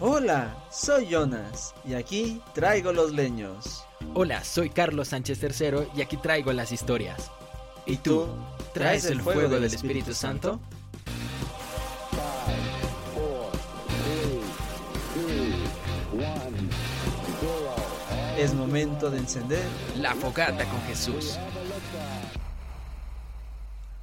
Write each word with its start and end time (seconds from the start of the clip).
Hola, 0.00 0.54
soy 0.70 1.08
Jonas 1.08 1.74
y 1.84 1.94
aquí 1.94 2.40
traigo 2.54 2.92
los 2.92 3.12
leños. 3.12 3.84
Hola, 4.14 4.44
soy 4.44 4.70
Carlos 4.70 5.08
Sánchez 5.08 5.42
III 5.42 5.88
y 5.96 6.02
aquí 6.02 6.16
traigo 6.16 6.52
las 6.52 6.70
historias. 6.70 7.32
¿Y 7.84 7.96
tú? 7.96 8.28
¿Traes 8.72 9.06
el 9.06 9.20
fuego 9.20 9.48
del 9.48 9.64
Espíritu 9.64 10.14
Santo? 10.14 10.60
Es 18.36 18.54
momento 18.54 19.10
de 19.10 19.18
encender 19.18 19.64
La 19.96 20.14
fogata 20.14 20.64
con 20.66 20.80
Jesús. 20.82 21.36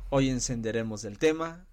Hoy 0.10 0.30
encenderemos 0.30 1.06
el 1.06 1.18
tema 1.18 1.66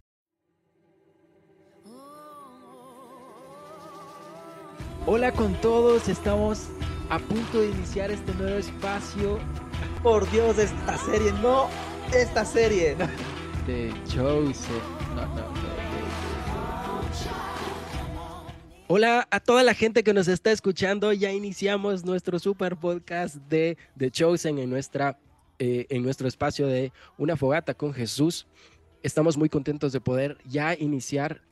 Hola 5.05 5.33
con 5.33 5.61
todos, 5.61 6.09
estamos 6.09 6.69
a 7.11 7.19
punto 7.19 7.61
de 7.61 7.71
iniciar 7.71 8.13
este 8.13 8.33
nuevo 8.35 8.57
espacio. 8.57 9.41
Por 10.01 10.31
Dios, 10.31 10.57
esta 10.59 10.97
serie, 10.97 11.33
no, 11.43 11.67
esta 12.15 12.45
serie. 12.45 12.97
De 13.67 13.93
Chosen. 14.07 14.55
No, 15.17 15.27
no, 15.27 15.35
no. 15.35 15.73
Hola 18.87 19.27
a 19.29 19.41
toda 19.41 19.65
la 19.65 19.75
gente 19.75 20.05
que 20.05 20.15
nos 20.15 20.29
está 20.29 20.53
escuchando. 20.53 21.13
Ya 21.13 21.33
iniciamos 21.33 22.05
nuestro 22.05 22.39
super 22.39 22.77
podcast 22.77 23.35
de 23.49 23.77
The 23.99 24.13
Chosen 24.13 24.59
en, 24.59 24.71
nuestra, 24.71 25.19
eh, 25.59 25.87
en 25.91 26.05
nuestro 26.05 26.29
espacio 26.29 26.69
de 26.69 26.93
Una 27.19 27.37
Fogata 27.37 27.75
con 27.75 27.93
Jesús. 27.93 28.47
Estamos 29.03 29.37
muy 29.37 29.49
contentos 29.49 29.93
de 29.93 30.01
poder 30.01 30.39
ya 30.45 30.75
iniciar 30.79 31.43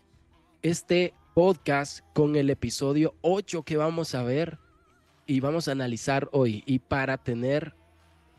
este 0.63 1.15
podcast 1.41 2.01
con 2.13 2.37
el 2.37 2.51
episodio 2.51 3.15
8 3.23 3.63
que 3.63 3.79
vamos 3.79 4.15
a 4.15 4.23
ver 4.23 4.59
y 5.27 5.41
vamos 5.41 5.69
a 5.69 5.73
analizar 5.73 6.29
hoy. 6.33 6.63
Y 6.67 6.81
para 6.81 7.17
tener 7.17 7.75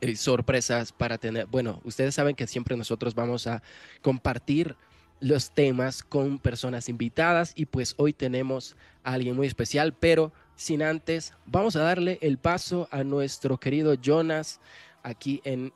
eh, 0.02 0.16
sorpresas, 0.16 0.92
para 0.92 1.18
tener, 1.18 1.48
bueno, 1.48 1.82
ustedes 1.84 2.14
saben 2.14 2.36
que 2.36 2.46
siempre 2.46 2.78
nosotros 2.78 3.16
vamos 3.16 3.48
a 3.48 3.64
compartir 4.04 4.76
los 5.20 5.50
temas 5.50 6.04
con 6.04 6.38
personas 6.38 6.90
invitadas 6.90 7.54
y 7.56 7.66
pues 7.66 7.96
hoy 7.98 8.14
tenemos 8.14 8.76
a 9.04 9.14
alguien 9.14 9.36
muy 9.36 9.48
especial, 9.48 9.96
pero 10.00 10.32
sin 10.56 10.84
antes, 10.84 11.34
vamos 11.48 11.76
a 11.76 11.82
darle 11.82 12.20
el 12.22 12.38
paso 12.38 12.88
a 12.92 13.04
nuestro 13.04 13.58
querido 13.58 13.96
Jonas 13.96 14.60
aquí 15.02 15.42
en 15.44 15.74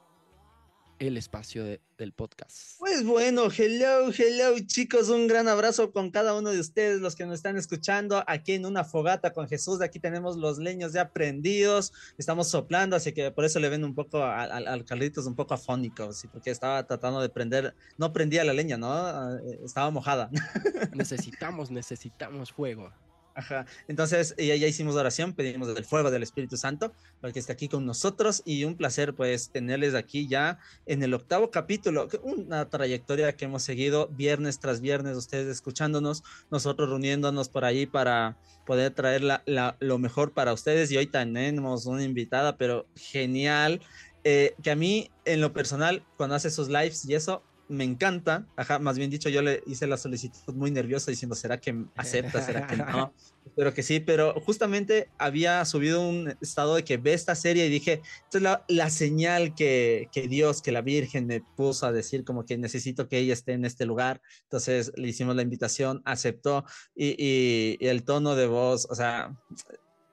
el 0.99 1.17
espacio 1.17 1.65
del 1.65 2.13
podcast. 2.13 2.77
Pues 2.79 3.05
bueno, 3.05 3.47
hello, 3.55 4.11
hello 4.11 4.57
chicos, 4.65 5.09
un 5.09 5.27
gran 5.27 5.47
abrazo 5.47 5.91
con 5.91 6.11
cada 6.11 6.35
uno 6.35 6.51
de 6.51 6.59
ustedes, 6.59 7.01
los 7.01 7.15
que 7.15 7.25
nos 7.25 7.35
están 7.35 7.57
escuchando 7.57 8.23
aquí 8.27 8.53
en 8.53 8.65
una 8.65 8.83
fogata 8.83 9.33
con 9.33 9.47
Jesús. 9.47 9.81
Aquí 9.81 9.99
tenemos 9.99 10.37
los 10.37 10.57
leños 10.57 10.93
ya 10.93 11.09
prendidos, 11.11 11.93
estamos 12.17 12.49
soplando, 12.49 12.95
así 12.95 13.13
que 13.13 13.31
por 13.31 13.45
eso 13.45 13.59
le 13.59 13.69
ven 13.69 13.83
un 13.83 13.95
poco 13.95 14.23
al, 14.23 14.85
Carlitos 14.85 15.25
un 15.25 15.35
poco 15.35 15.53
afónico, 15.53 16.13
¿sí? 16.13 16.27
porque 16.27 16.51
estaba 16.51 16.85
tratando 16.85 17.21
de 17.21 17.29
prender, 17.29 17.75
no 17.97 18.13
prendía 18.13 18.43
la 18.43 18.53
leña, 18.53 18.77
¿no? 18.77 18.91
Ah, 18.91 19.37
eh, 19.43 19.59
estaba 19.63 19.89
mojada. 19.91 20.29
Necesitamos, 20.93 21.71
necesitamos 21.71 22.51
fuego. 22.51 22.91
Ajá. 23.35 23.65
Entonces, 23.89 24.33
ya, 24.37 24.55
ya 24.55 24.65
hicimos 24.65 24.95
oración, 24.95 25.33
pedimos 25.33 25.67
el 25.67 25.83
fuego 25.83 26.09
del 26.09 26.23
Espíritu 26.23 26.55
Santo 26.55 26.93
para 27.19 27.33
que 27.33 27.39
esté 27.39 27.51
aquí 27.51 27.67
con 27.67 27.85
nosotros 27.85 28.41
y 28.45 28.63
un 28.63 28.77
placer 28.77 29.13
pues 29.13 29.49
tenerles 29.49 29.93
aquí 29.93 30.25
ya 30.29 30.57
en 30.85 31.03
el 31.03 31.13
octavo 31.13 31.51
capítulo, 31.51 32.07
una 32.23 32.69
trayectoria 32.69 33.35
que 33.35 33.43
hemos 33.43 33.63
seguido 33.63 34.07
viernes 34.07 34.59
tras 34.61 34.79
viernes, 34.79 35.17
ustedes 35.17 35.47
escuchándonos, 35.47 36.23
nosotros 36.49 36.87
reuniéndonos 36.87 37.49
por 37.49 37.65
ahí 37.65 37.85
para 37.85 38.37
poder 38.65 38.93
traer 38.93 39.21
la, 39.21 39.43
lo 39.79 39.97
mejor 39.99 40.31
para 40.31 40.53
ustedes 40.53 40.89
y 40.91 40.97
hoy 40.97 41.07
tenemos 41.07 41.87
una 41.87 42.03
invitada, 42.03 42.55
pero 42.55 42.85
genial, 42.95 43.81
eh, 44.23 44.55
que 44.63 44.71
a 44.71 44.75
mí 44.77 45.11
en 45.25 45.41
lo 45.41 45.51
personal, 45.51 46.05
cuando 46.15 46.35
hace 46.35 46.49
sus 46.49 46.69
lives 46.69 47.03
y 47.03 47.15
eso, 47.15 47.43
me 47.67 47.83
encanta, 47.83 48.45
ajá, 48.55 48.79
más 48.79 48.97
bien 48.97 49.09
dicho, 49.09 49.29
yo 49.29 49.41
le 49.41 49.63
hice 49.65 49.87
la 49.87 49.97
solicitud 49.97 50.53
muy 50.53 50.71
nerviosa 50.71 51.11
diciendo, 51.11 51.35
¿será 51.35 51.59
que 51.59 51.85
acepta? 51.95 52.41
¿Será 52.41 52.67
que 52.67 52.77
no? 52.77 53.13
Espero 53.45 53.73
que 53.73 53.83
sí, 53.83 53.99
pero 53.99 54.33
justamente 54.41 55.09
había 55.17 55.63
subido 55.65 56.07
un 56.07 56.35
estado 56.41 56.75
de 56.75 56.83
que 56.83 56.97
ve 56.97 57.13
esta 57.13 57.35
serie 57.35 57.65
y 57.65 57.69
dije, 57.69 58.01
esta 58.25 58.37
es 58.37 58.41
la, 58.41 58.65
la 58.67 58.89
señal 58.89 59.55
que, 59.55 60.09
que, 60.11 60.27
Dios, 60.27 60.61
que 60.61 60.71
la 60.71 60.81
Virgen 60.81 61.27
me 61.27 61.41
puso 61.41 61.85
a 61.85 61.91
decir 61.91 62.23
como 62.23 62.45
que 62.45 62.57
necesito 62.57 63.07
que 63.07 63.19
ella 63.19 63.33
esté 63.33 63.53
en 63.53 63.65
este 63.65 63.85
lugar. 63.85 64.21
Entonces 64.43 64.91
le 64.95 65.07
hicimos 65.07 65.35
la 65.35 65.41
invitación, 65.41 66.01
aceptó 66.05 66.65
y, 66.95 67.09
y, 67.17 67.77
y 67.79 67.87
el 67.87 68.03
tono 68.03 68.35
de 68.35 68.47
voz, 68.47 68.87
o 68.89 68.95
sea, 68.95 69.35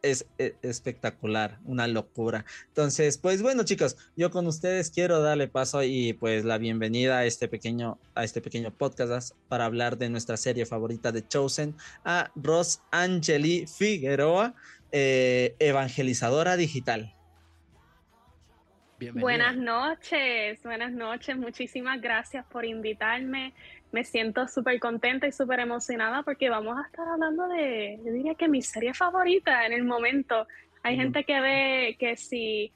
es, 0.02 0.26
e, 0.38 0.54
espectacular, 0.62 1.58
una 1.64 1.86
locura. 1.86 2.44
Entonces, 2.68 3.18
pues 3.18 3.42
bueno, 3.42 3.62
chicos, 3.64 3.96
yo 4.16 4.30
con 4.30 4.46
ustedes 4.46 4.90
quiero 4.90 5.22
darle 5.22 5.48
paso 5.48 5.82
y 5.82 6.12
pues 6.12 6.44
la 6.44 6.58
bienvenida 6.58 7.18
a 7.18 7.24
este 7.24 7.48
pequeño, 7.48 7.98
a 8.14 8.24
este 8.24 8.40
pequeño 8.40 8.70
podcast 8.72 9.34
para 9.48 9.64
hablar 9.64 9.96
de 9.98 10.10
nuestra 10.10 10.36
serie 10.36 10.66
favorita 10.66 11.12
de 11.12 11.26
Chosen, 11.26 11.74
a 12.04 12.30
Ros 12.34 12.82
Angeli 12.90 13.66
Figueroa, 13.66 14.54
eh, 14.90 15.54
evangelizadora 15.58 16.56
digital. 16.56 17.14
Buenas 19.14 19.56
noches, 19.56 20.62
buenas 20.62 20.92
noches, 20.92 21.36
muchísimas 21.36 22.00
gracias 22.00 22.44
por 22.46 22.64
invitarme 22.64 23.52
me 23.92 24.04
siento 24.04 24.48
súper 24.48 24.80
contenta 24.80 25.26
y 25.26 25.32
súper 25.32 25.60
emocionada 25.60 26.22
porque 26.22 26.48
vamos 26.48 26.78
a 26.78 26.86
estar 26.86 27.06
hablando 27.06 27.46
de, 27.48 28.00
yo 28.04 28.12
diría 28.12 28.34
que 28.34 28.48
mi 28.48 28.62
serie 28.62 28.94
favorita 28.94 29.66
en 29.66 29.72
el 29.72 29.84
momento. 29.84 30.48
Hay 30.82 30.96
gente 30.96 31.24
que 31.24 31.40
ve 31.40 31.96
que 31.98 32.16
si 32.16 32.72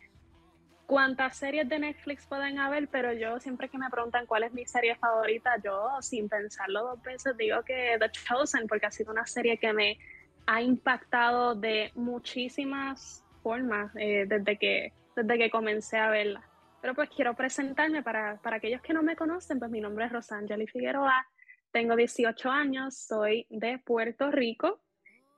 cuántas 0.87 1.37
series 1.39 1.69
de 1.69 1.79
Netflix 1.79 2.27
pueden 2.27 2.59
haber, 2.59 2.89
pero 2.89 3.13
yo 3.13 3.41
siempre 3.41 3.69
que 3.69 3.79
me 3.79 3.91
preguntan 3.91 4.27
cuál 4.27 4.45
es 4.45 4.53
mi 4.53 4.67
serie 4.67 4.95
favorita, 4.97 5.57
yo 5.65 5.89
sin 6.01 6.29
pensarlo 6.29 6.83
dos 6.85 7.03
veces 7.03 7.37
digo 7.37 7.63
que 7.63 7.97
The 7.99 8.11
Chosen, 8.11 8.69
porque 8.69 8.87
ha 8.87 8.91
sido 8.91 9.11
una 9.11 9.27
serie 9.27 9.59
que 9.59 9.73
me 9.73 9.99
ha 10.47 10.63
impactado 10.63 11.55
de 11.55 11.91
muchísimas 11.95 13.25
formas 13.43 13.91
eh, 13.97 14.27
desde, 14.29 14.59
que, 14.59 14.93
desde 15.17 15.39
que 15.39 15.51
comencé 15.51 15.97
a 15.99 16.11
verla. 16.11 16.43
Pero 16.81 16.95
pues 16.95 17.11
quiero 17.11 17.35
presentarme 17.35 18.03
para, 18.03 18.37
para 18.43 18.57
aquellos 18.57 18.81
que 18.83 18.93
no 18.93 19.03
me 19.03 19.17
conocen, 19.17 19.59
pues 19.59 19.71
mi 19.71 19.81
nombre 19.81 20.07
es 20.07 20.13
Rosangeli 20.13 20.67
Figueroa, 20.67 21.27
tengo 21.73 21.97
18 21.97 22.51
años, 22.51 22.97
soy 22.97 23.47
de 23.51 23.79
Puerto 23.79 24.31
Rico 24.31 24.81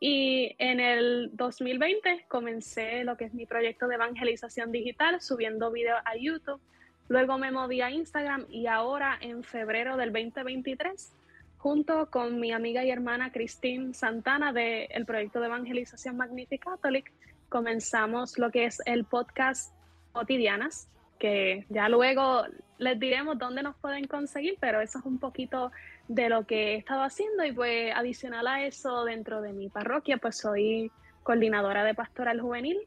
y 0.00 0.54
en 0.58 0.78
el 0.78 1.30
2020 1.32 2.26
comencé 2.28 3.02
lo 3.02 3.16
que 3.16 3.24
es 3.24 3.34
mi 3.34 3.46
proyecto 3.46 3.88
de 3.88 3.96
evangelización 3.96 4.70
digital, 4.70 5.20
subiendo 5.20 5.72
videos 5.72 6.00
a 6.04 6.16
YouTube. 6.16 6.60
Luego 7.08 7.38
me 7.38 7.50
moví 7.50 7.80
a 7.80 7.90
Instagram 7.90 8.46
y 8.48 8.66
ahora 8.66 9.18
en 9.20 9.42
febrero 9.42 9.96
del 9.96 10.12
2023, 10.12 11.12
junto 11.56 12.08
con 12.10 12.38
mi 12.38 12.52
amiga 12.52 12.84
y 12.84 12.90
hermana 12.90 13.32
Christine 13.32 13.92
Santana 13.94 14.52
del 14.52 15.04
proyecto 15.06 15.40
de 15.40 15.46
evangelización 15.46 16.16
Magnific 16.16 16.62
Catholic, 16.62 17.12
comenzamos 17.48 18.38
lo 18.38 18.50
que 18.52 18.66
es 18.66 18.80
el 18.86 19.04
podcast 19.04 19.74
Cotidianas, 20.12 20.88
que 21.18 21.66
ya 21.68 21.88
luego 21.88 22.44
les 22.78 22.98
diremos 22.98 23.38
dónde 23.38 23.62
nos 23.62 23.76
pueden 23.76 24.06
conseguir, 24.06 24.56
pero 24.60 24.80
eso 24.80 24.98
es 24.98 25.04
un 25.04 25.18
poquito 25.18 25.72
de 26.06 26.28
lo 26.28 26.46
que 26.46 26.74
he 26.74 26.76
estado 26.76 27.02
haciendo 27.02 27.44
y 27.44 27.52
pues 27.52 27.92
adicional 27.94 28.46
a 28.46 28.64
eso 28.64 29.04
dentro 29.04 29.42
de 29.42 29.52
mi 29.52 29.68
parroquia 29.68 30.16
pues 30.18 30.38
soy 30.38 30.90
coordinadora 31.22 31.84
de 31.84 31.94
pastoral 31.94 32.40
juvenil 32.40 32.78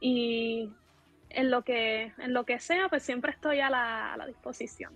y 0.00 0.70
en 1.28 1.50
lo 1.50 1.62
que 1.62 2.12
en 2.18 2.32
lo 2.32 2.44
que 2.44 2.58
sea 2.58 2.88
pues 2.88 3.02
siempre 3.02 3.32
estoy 3.32 3.60
a 3.60 3.70
la, 3.70 4.14
a 4.14 4.16
la 4.16 4.26
disposición. 4.26 4.92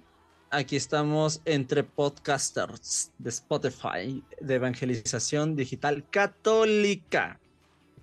Aquí 0.51 0.77
estamos 0.77 1.43
entre 1.45 1.83
podcasters 1.83 3.13
de 3.19 3.31
Spotify 3.31 4.23
de 4.41 4.55
evangelización 4.55 5.57
digital 5.57 6.05
católica 6.11 7.41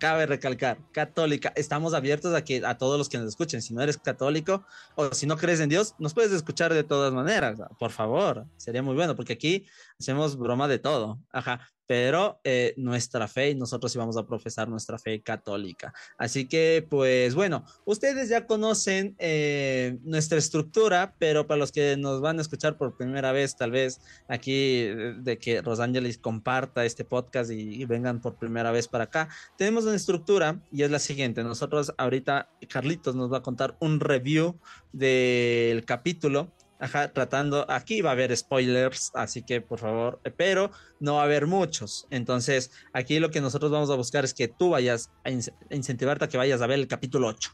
cabe 0.01 0.25
recalcar, 0.25 0.79
católica, 0.91 1.53
estamos 1.55 1.93
abiertos 1.93 2.33
a 2.33 2.43
que 2.43 2.65
a 2.65 2.75
todos 2.75 2.97
los 2.97 3.07
que 3.07 3.19
nos 3.19 3.27
escuchen. 3.27 3.61
Si 3.61 3.71
no 3.71 3.83
eres 3.83 3.99
católico 3.99 4.65
o 4.95 5.13
si 5.13 5.27
no 5.27 5.37
crees 5.37 5.59
en 5.59 5.69
Dios, 5.69 5.93
nos 5.99 6.15
puedes 6.15 6.31
escuchar 6.31 6.73
de 6.73 6.83
todas 6.83 7.13
maneras. 7.13 7.59
Por 7.77 7.91
favor, 7.91 8.47
sería 8.57 8.81
muy 8.81 8.95
bueno, 8.95 9.15
porque 9.15 9.33
aquí 9.33 9.67
hacemos 9.99 10.37
broma 10.37 10.67
de 10.67 10.79
todo. 10.79 11.19
Ajá 11.31 11.69
pero 11.91 12.39
eh, 12.45 12.73
nuestra 12.77 13.27
fe 13.27 13.49
y 13.49 13.55
nosotros 13.55 13.93
íbamos 13.95 14.15
a 14.15 14.25
profesar 14.25 14.69
nuestra 14.69 14.97
fe 14.97 15.21
católica. 15.21 15.93
Así 16.17 16.47
que, 16.47 16.87
pues 16.89 17.35
bueno, 17.35 17.65
ustedes 17.83 18.29
ya 18.29 18.47
conocen 18.47 19.13
eh, 19.19 19.97
nuestra 20.05 20.37
estructura, 20.37 21.15
pero 21.19 21.47
para 21.47 21.57
los 21.57 21.73
que 21.73 21.97
nos 21.97 22.21
van 22.21 22.39
a 22.39 22.43
escuchar 22.43 22.77
por 22.77 22.95
primera 22.95 23.33
vez, 23.33 23.57
tal 23.57 23.71
vez 23.71 23.99
aquí 24.29 24.85
de 24.85 25.37
que 25.37 25.61
Rosangelis 25.61 26.17
comparta 26.17 26.85
este 26.85 27.03
podcast 27.03 27.51
y, 27.51 27.83
vengan 27.83 28.21
por 28.21 28.35
primera 28.35 28.71
vez 28.71 28.87
para 28.87 29.03
acá, 29.03 29.27
tenemos 29.57 29.83
una 29.83 29.97
estructura 29.97 30.61
y 30.71 30.83
es 30.83 30.91
la 30.91 30.99
siguiente. 30.99 31.43
Nosotros 31.43 31.93
ahorita, 31.97 32.47
Carlitos 32.69 33.15
nos 33.15 33.33
va 33.33 33.39
a 33.39 33.43
contar 33.43 33.75
un 33.81 33.99
review 33.99 34.57
del 34.93 35.83
capítulo 35.83 36.53
Ajá, 36.81 37.13
tratando, 37.13 37.63
aquí 37.69 38.01
va 38.01 38.09
a 38.09 38.13
haber 38.13 38.35
spoilers, 38.35 39.11
así 39.13 39.43
que 39.43 39.61
por 39.61 39.77
favor, 39.77 40.19
pero 40.35 40.71
no 40.99 41.15
va 41.15 41.21
a 41.21 41.25
haber 41.25 41.45
muchos. 41.45 42.07
Entonces, 42.09 42.71
aquí 42.91 43.19
lo 43.19 43.29
que 43.29 43.39
nosotros 43.39 43.71
vamos 43.71 43.91
a 43.91 43.95
buscar 43.95 44.25
es 44.25 44.33
que 44.33 44.47
tú 44.47 44.71
vayas 44.71 45.11
a, 45.23 45.29
incentivarte 45.29 46.25
a 46.25 46.27
que 46.27 46.37
vayas 46.37 46.59
a 46.59 46.65
ver 46.65 46.79
el 46.79 46.87
capítulo 46.87 47.27
8. 47.27 47.51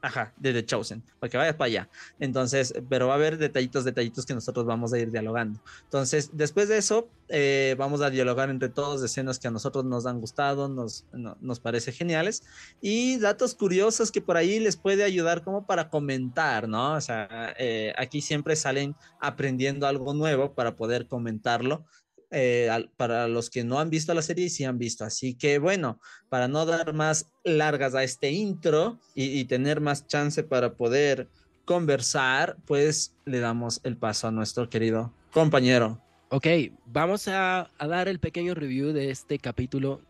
Ajá, 0.00 0.32
de 0.36 0.52
The 0.52 0.64
Chosen, 0.64 1.02
para 1.18 1.30
que 1.30 1.36
vayas 1.36 1.56
para 1.56 1.66
allá. 1.66 1.88
Entonces, 2.20 2.72
pero 2.88 3.08
va 3.08 3.14
a 3.14 3.16
haber 3.16 3.36
detallitos, 3.36 3.84
detallitos 3.84 4.24
que 4.24 4.34
nosotros 4.34 4.64
vamos 4.64 4.92
a 4.92 4.98
ir 4.98 5.10
dialogando. 5.10 5.60
Entonces, 5.84 6.30
después 6.32 6.68
de 6.68 6.78
eso, 6.78 7.08
eh, 7.28 7.74
vamos 7.76 8.00
a 8.00 8.10
dialogar 8.10 8.48
entre 8.48 8.68
todos 8.68 9.02
escenas 9.02 9.40
que 9.40 9.48
a 9.48 9.50
nosotros 9.50 9.84
nos 9.84 10.06
han 10.06 10.20
gustado, 10.20 10.68
nos, 10.68 11.04
nos 11.12 11.60
parece 11.60 11.90
geniales 11.90 12.44
y 12.80 13.18
datos 13.18 13.54
curiosos 13.54 14.12
que 14.12 14.20
por 14.20 14.36
ahí 14.36 14.60
les 14.60 14.76
puede 14.76 15.02
ayudar 15.02 15.42
como 15.42 15.66
para 15.66 15.90
comentar, 15.90 16.68
¿no? 16.68 16.94
O 16.94 17.00
sea, 17.00 17.54
eh, 17.58 17.92
aquí 17.98 18.20
siempre 18.20 18.54
salen 18.54 18.94
aprendiendo 19.20 19.86
algo 19.88 20.14
nuevo 20.14 20.54
para 20.54 20.76
poder 20.76 21.08
comentarlo 21.08 21.84
eh, 22.30 22.68
para 22.96 23.26
los 23.26 23.48
que 23.48 23.64
no 23.64 23.78
han 23.78 23.88
visto 23.88 24.12
la 24.12 24.22
serie 24.22 24.46
y 24.46 24.50
sí 24.50 24.64
han 24.64 24.78
visto. 24.78 25.04
Así 25.04 25.34
que 25.34 25.58
bueno, 25.58 26.00
para 26.28 26.48
no 26.48 26.66
dar 26.66 26.92
más 26.92 27.30
largas 27.44 27.94
a 27.94 28.04
este 28.04 28.30
intro 28.30 28.98
y, 29.14 29.44
tener 29.44 29.80
más 29.80 30.06
chance 30.06 30.42
para 30.42 30.74
poder 30.74 31.28
conversar, 31.64 32.56
pues 32.66 33.14
le 33.24 33.40
damos 33.40 33.80
el 33.84 33.96
paso 33.96 34.28
a 34.28 34.30
nuestro 34.30 34.68
querido 34.68 35.12
compañero. 35.32 36.00
Ok, 36.30 36.46
vamos 36.86 37.28
a, 37.28 37.70
a 37.78 37.86
dar 37.86 38.08
el 38.08 38.18
pequeño 38.18 38.54
review 38.54 38.92
de 38.92 39.10
este 39.10 39.38
capítulo 39.38 40.02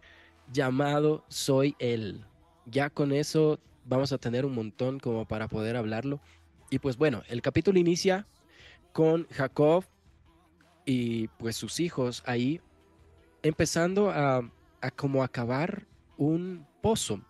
llamado 0.53 1.25
Soy 1.29 1.77
él. 1.79 2.25
Ya 2.67 2.91
con 2.91 3.13
eso 3.13 3.61
vamos 3.85 4.13
a 4.13 4.19
tener 4.19 4.45
un 4.45 4.55
montón 4.55 4.99
como 4.99 5.27
para 5.27 5.47
poder 5.47 5.77
hablarlo. 5.77 6.21
Y 6.71 6.81
pues 6.81 6.97
bueno, 6.97 7.23
el 7.29 7.43
capítulo 7.43 7.79
inicia 7.79 8.27
con 8.93 9.27
Jacob 9.31 9.85
y 10.89 11.29
pues 11.37 11.55
sus 11.55 11.81
hijos 11.81 12.23
ahí 12.25 12.63
empezando 13.43 14.11
a, 14.11 14.51
a 14.81 14.91
como 14.91 15.23
acabar 15.23 15.87
un 16.17 16.67
pozo, 16.81 17.21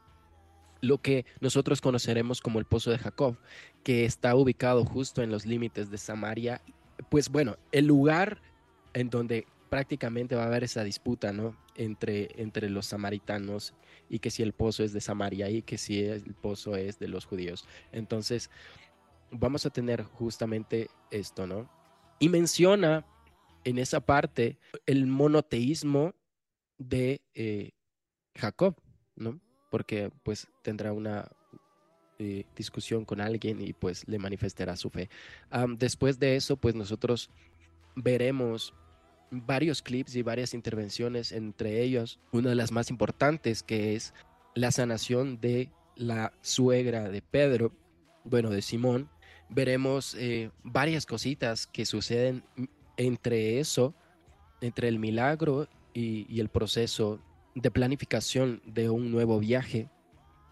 lo 0.80 1.02
que 1.02 1.26
nosotros 1.40 1.80
conoceremos 1.80 2.40
como 2.40 2.60
el 2.60 2.66
pozo 2.66 2.92
de 2.92 2.98
Jacob, 2.98 3.36
que 3.82 4.04
está 4.04 4.36
ubicado 4.36 4.84
justo 4.84 5.24
en 5.24 5.32
los 5.32 5.44
límites 5.44 5.90
de 5.90 5.98
Samaria. 5.98 6.62
Pues 7.10 7.30
bueno, 7.30 7.56
el 7.72 7.86
lugar 7.86 8.40
en 8.94 9.10
donde 9.10 9.44
prácticamente 9.70 10.36
va 10.36 10.44
a 10.44 10.46
haber 10.46 10.62
esa 10.62 10.84
disputa, 10.84 11.32
¿no? 11.32 11.56
Entre, 11.74 12.28
entre 12.40 12.70
los 12.70 12.86
samaritanos 12.86 13.74
y 14.08 14.20
que 14.20 14.30
si 14.30 14.44
el 14.44 14.52
pozo 14.52 14.84
es 14.84 14.92
de 14.92 15.00
Samaria 15.00 15.50
y 15.50 15.62
que 15.62 15.78
si 15.78 16.04
el 16.04 16.32
pozo 16.34 16.76
es 16.76 17.00
de 17.00 17.08
los 17.08 17.24
judíos. 17.24 17.66
Entonces, 17.90 18.50
vamos 19.32 19.66
a 19.66 19.70
tener 19.70 20.04
justamente 20.04 20.90
esto, 21.10 21.48
¿no? 21.48 21.68
Y 22.20 22.28
menciona 22.28 23.04
en 23.64 23.78
esa 23.78 24.00
parte 24.00 24.58
el 24.86 25.06
monoteísmo 25.06 26.14
de 26.78 27.20
eh, 27.34 27.72
Jacob, 28.34 28.76
¿no? 29.16 29.40
Porque 29.70 30.10
pues 30.22 30.48
tendrá 30.62 30.92
una 30.92 31.30
eh, 32.18 32.44
discusión 32.56 33.04
con 33.04 33.20
alguien 33.20 33.60
y 33.60 33.72
pues 33.72 34.06
le 34.08 34.18
manifestará 34.18 34.76
su 34.76 34.90
fe. 34.90 35.08
después 35.76 36.18
de 36.18 36.36
eso, 36.36 36.56
pues 36.56 36.74
nosotros 36.74 37.30
veremos 37.94 38.74
varios 39.30 39.82
clips 39.82 40.16
y 40.16 40.22
varias 40.22 40.54
intervenciones, 40.54 41.32
entre 41.32 41.82
ellos 41.82 42.18
una 42.32 42.50
de 42.50 42.54
las 42.54 42.72
más 42.72 42.90
importantes 42.90 43.62
que 43.62 43.94
es 43.94 44.14
la 44.54 44.70
sanación 44.70 45.40
de 45.40 45.70
la 45.96 46.32
suegra 46.40 47.08
de 47.08 47.22
Pedro, 47.22 47.72
bueno, 48.24 48.50
de 48.50 48.62
Simón. 48.62 49.08
Veremos 49.48 50.14
eh, 50.14 50.50
varias 50.62 51.06
cositas 51.06 51.66
que 51.66 51.86
suceden 51.86 52.44
entre 52.98 53.60
eso, 53.60 53.94
entre 54.60 54.88
el 54.88 54.98
milagro 54.98 55.68
y, 55.94 56.38
el 56.40 56.50
proceso 56.50 57.20
de 57.54 57.70
planificación 57.70 58.60
de 58.66 58.90
un 58.90 59.10
nuevo 59.10 59.38
viaje, 59.38 59.88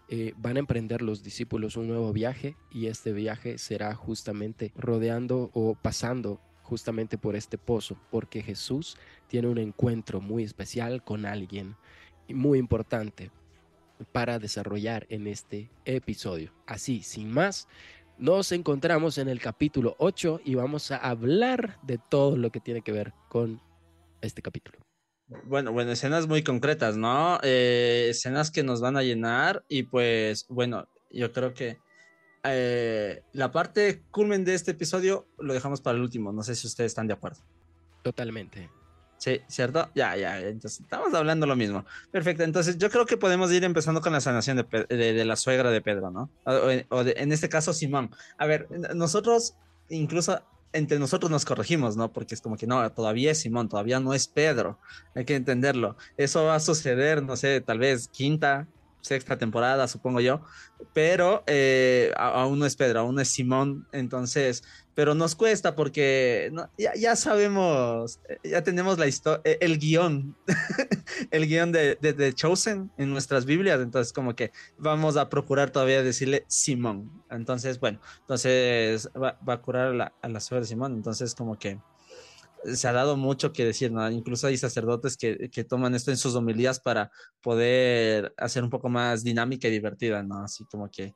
eh, 0.09 0.33
van 0.37 0.55
a 0.55 0.59
emprender 0.59 1.01
los 1.01 1.21
discípulos 1.21 1.75
un 1.75 1.87
nuevo 1.87 2.13
viaje 2.13 2.55
y 2.71 2.87
este 2.87 3.11
viaje 3.11 3.57
será 3.57 3.93
justamente 3.93 4.71
rodeando 4.75 5.51
o 5.53 5.75
pasando 5.75 6.39
justamente 6.63 7.17
por 7.17 7.35
este 7.35 7.57
pozo, 7.57 7.97
porque 8.09 8.41
Jesús 8.41 8.97
tiene 9.27 9.49
un 9.49 9.57
encuentro 9.57 10.21
muy 10.21 10.43
especial 10.43 11.03
con 11.03 11.25
alguien 11.25 11.75
muy 12.29 12.59
importante 12.59 13.31
para 14.11 14.39
desarrollar 14.39 15.05
en 15.09 15.27
este 15.27 15.69
episodio. 15.85 16.53
Así, 16.65 17.03
sin 17.03 17.31
más, 17.31 17.67
nos 18.19 18.51
encontramos 18.51 19.17
en 19.17 19.29
el 19.29 19.39
capítulo 19.39 19.95
8 19.99 20.41
y 20.45 20.55
vamos 20.55 20.91
a 20.91 20.97
hablar 20.97 21.79
de 21.83 21.97
todo 21.97 22.37
lo 22.37 22.51
que 22.51 22.59
tiene 22.59 22.81
que 22.81 22.91
ver 22.91 23.13
con 23.29 23.61
este 24.21 24.41
capítulo. 24.41 24.79
Bueno, 25.43 25.73
bueno, 25.73 25.91
escenas 25.91 26.27
muy 26.27 26.43
concretas, 26.43 26.95
¿no? 26.95 27.39
Eh, 27.43 28.07
escenas 28.09 28.49
que 28.49 28.63
nos 28.63 28.79
van 28.79 28.95
a 28.95 29.03
llenar 29.03 29.65
y 29.67 29.83
pues, 29.83 30.45
bueno, 30.47 30.87
yo 31.11 31.33
creo 31.33 31.53
que 31.53 31.77
eh, 32.43 33.23
la 33.33 33.51
parte 33.51 34.03
culmen 34.11 34.45
de 34.45 34.53
este 34.53 34.71
episodio 34.71 35.27
lo 35.37 35.53
dejamos 35.53 35.81
para 35.81 35.97
el 35.97 36.03
último. 36.03 36.31
No 36.31 36.43
sé 36.43 36.55
si 36.55 36.67
ustedes 36.67 36.91
están 36.91 37.07
de 37.07 37.13
acuerdo. 37.13 37.41
Totalmente. 38.03 38.69
Sí, 39.17 39.41
¿cierto? 39.47 39.89
Ya, 39.95 40.15
ya, 40.15 40.39
entonces 40.39 40.81
estamos 40.81 41.13
hablando 41.13 41.47
lo 41.47 41.55
mismo. 41.55 41.85
Perfecto, 42.11 42.43
entonces 42.43 42.77
yo 42.77 42.89
creo 42.89 43.05
que 43.05 43.17
podemos 43.17 43.51
ir 43.51 43.63
empezando 43.63 44.01
con 44.01 44.13
la 44.13 44.21
sanación 44.21 44.57
de, 44.57 45.25
la 45.25 45.35
suegra 45.35 45.71
de 45.71 45.81
Pedro, 45.81 46.11
¿no? 46.11 46.29
O, 46.45 47.01
en 47.01 47.31
este 47.31 47.49
caso 47.49 47.73
Simón. 47.73 48.11
A 48.37 48.45
ver, 48.45 48.67
nosotros 48.95 49.55
incluso 49.89 50.41
entre 50.73 50.99
nosotros 50.99 51.31
nos 51.31 51.45
corregimos, 51.45 51.97
¿no? 51.97 52.11
Porque 52.11 52.35
es 52.35 52.41
como 52.41 52.57
que 52.57 52.67
no, 52.67 52.91
todavía 52.91 53.31
es 53.31 53.39
Simón, 53.39 53.69
todavía 53.69 53.99
no 53.99 54.13
es 54.13 54.27
Pedro, 54.27 54.77
hay 55.15 55.25
que 55.25 55.35
entenderlo. 55.35 55.97
Eso 56.17 56.45
va 56.45 56.55
a 56.55 56.59
suceder, 56.59 57.23
no 57.23 57.35
sé, 57.35 57.61
tal 57.61 57.79
vez 57.79 58.07
quinta, 58.09 58.67
sexta 59.01 59.37
temporada, 59.37 59.87
supongo 59.87 60.19
yo, 60.19 60.41
pero 60.93 61.43
eh, 61.47 62.11
aún 62.17 62.59
no 62.59 62.65
es 62.65 62.75
Pedro, 62.75 63.01
aún 63.01 63.19
es 63.19 63.29
Simón, 63.29 63.87
entonces 63.91 64.63
pero 64.97 65.13
nos 65.13 65.35
cuesta 65.35 65.75
porque 65.75 66.51
ya, 66.75 67.15
sabemos, 67.15 68.19
eh, 68.27 68.39
ya 68.43 68.63
tenemos 68.63 68.97
la 68.97 69.05
historia, 69.05 69.41
eh, 69.43 69.59
el 69.61 69.77
guion, 69.77 70.35
el 71.29 71.45
guion 71.47 71.71
de, 71.71 71.97
de, 72.01 72.33
Chosen 72.33 72.89
en 72.97 73.11
nuestras 73.11 73.45
Biblias, 73.45 73.79
entonces 73.79 74.11
como 74.11 74.35
que 74.35 74.51
vamos 74.79 75.15
a 75.15 75.29
procurar 75.29 75.69
todavía 75.69 76.01
decirle 76.01 76.45
Simón. 76.47 77.11
Entonces, 77.29 77.79
bueno, 77.79 77.99
entonces 78.21 79.07
va, 79.15 79.37
a 79.45 79.61
curar 79.61 79.89
a 79.89 79.93
la, 79.93 80.13
a 80.19 80.55
de 80.55 80.65
Simón, 80.65 80.93
entonces 80.93 81.35
como 81.35 81.59
que 81.59 81.79
se 82.65 82.87
ha 82.87 82.91
dado 82.91 83.17
mucho 83.17 83.53
que 83.53 83.65
decir, 83.65 83.91
¿no? 83.91 84.09
Incluso 84.09 84.47
hay 84.47 84.57
sacerdotes 84.57 85.15
que, 85.15 85.51
que, 85.51 85.63
toman 85.63 85.93
esto 85.93 86.09
en 86.09 86.17
sus 86.17 86.33
homilías 86.33 86.79
para 86.79 87.11
poder 87.43 88.33
hacer 88.35 88.63
un 88.63 88.71
poco 88.71 88.89
más 88.89 89.23
dinámica 89.23 89.67
y 89.67 89.71
divertida, 89.71 90.23
¿no? 90.23 90.39
Así 90.39 90.65
como 90.65 90.89
que 90.89 91.13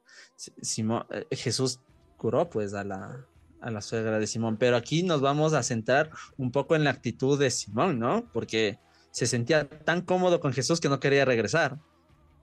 Simón, 0.61 1.07
eh, 1.09 1.25
Jesús 1.35 1.79
curó 2.15 2.47
pues 2.47 2.75
a 2.75 2.83
la, 2.83 3.25
a 3.61 3.71
la 3.71 3.81
suegra 3.81 4.19
de 4.19 4.27
Simón. 4.27 4.57
Pero 4.57 4.75
aquí 4.75 5.03
nos 5.03 5.21
vamos 5.21 5.53
a 5.53 5.63
centrar 5.63 6.09
un 6.37 6.51
poco 6.51 6.75
en 6.75 6.83
la 6.83 6.89
actitud 6.89 7.39
de 7.39 7.49
Simón, 7.51 7.99
¿no? 7.99 8.25
Porque 8.33 8.79
se 9.11 9.27
sentía 9.27 9.67
tan 9.69 10.01
cómodo 10.01 10.39
con 10.39 10.53
Jesús 10.53 10.79
que 10.79 10.89
no 10.89 10.99
quería 10.99 11.25
regresar. 11.25 11.77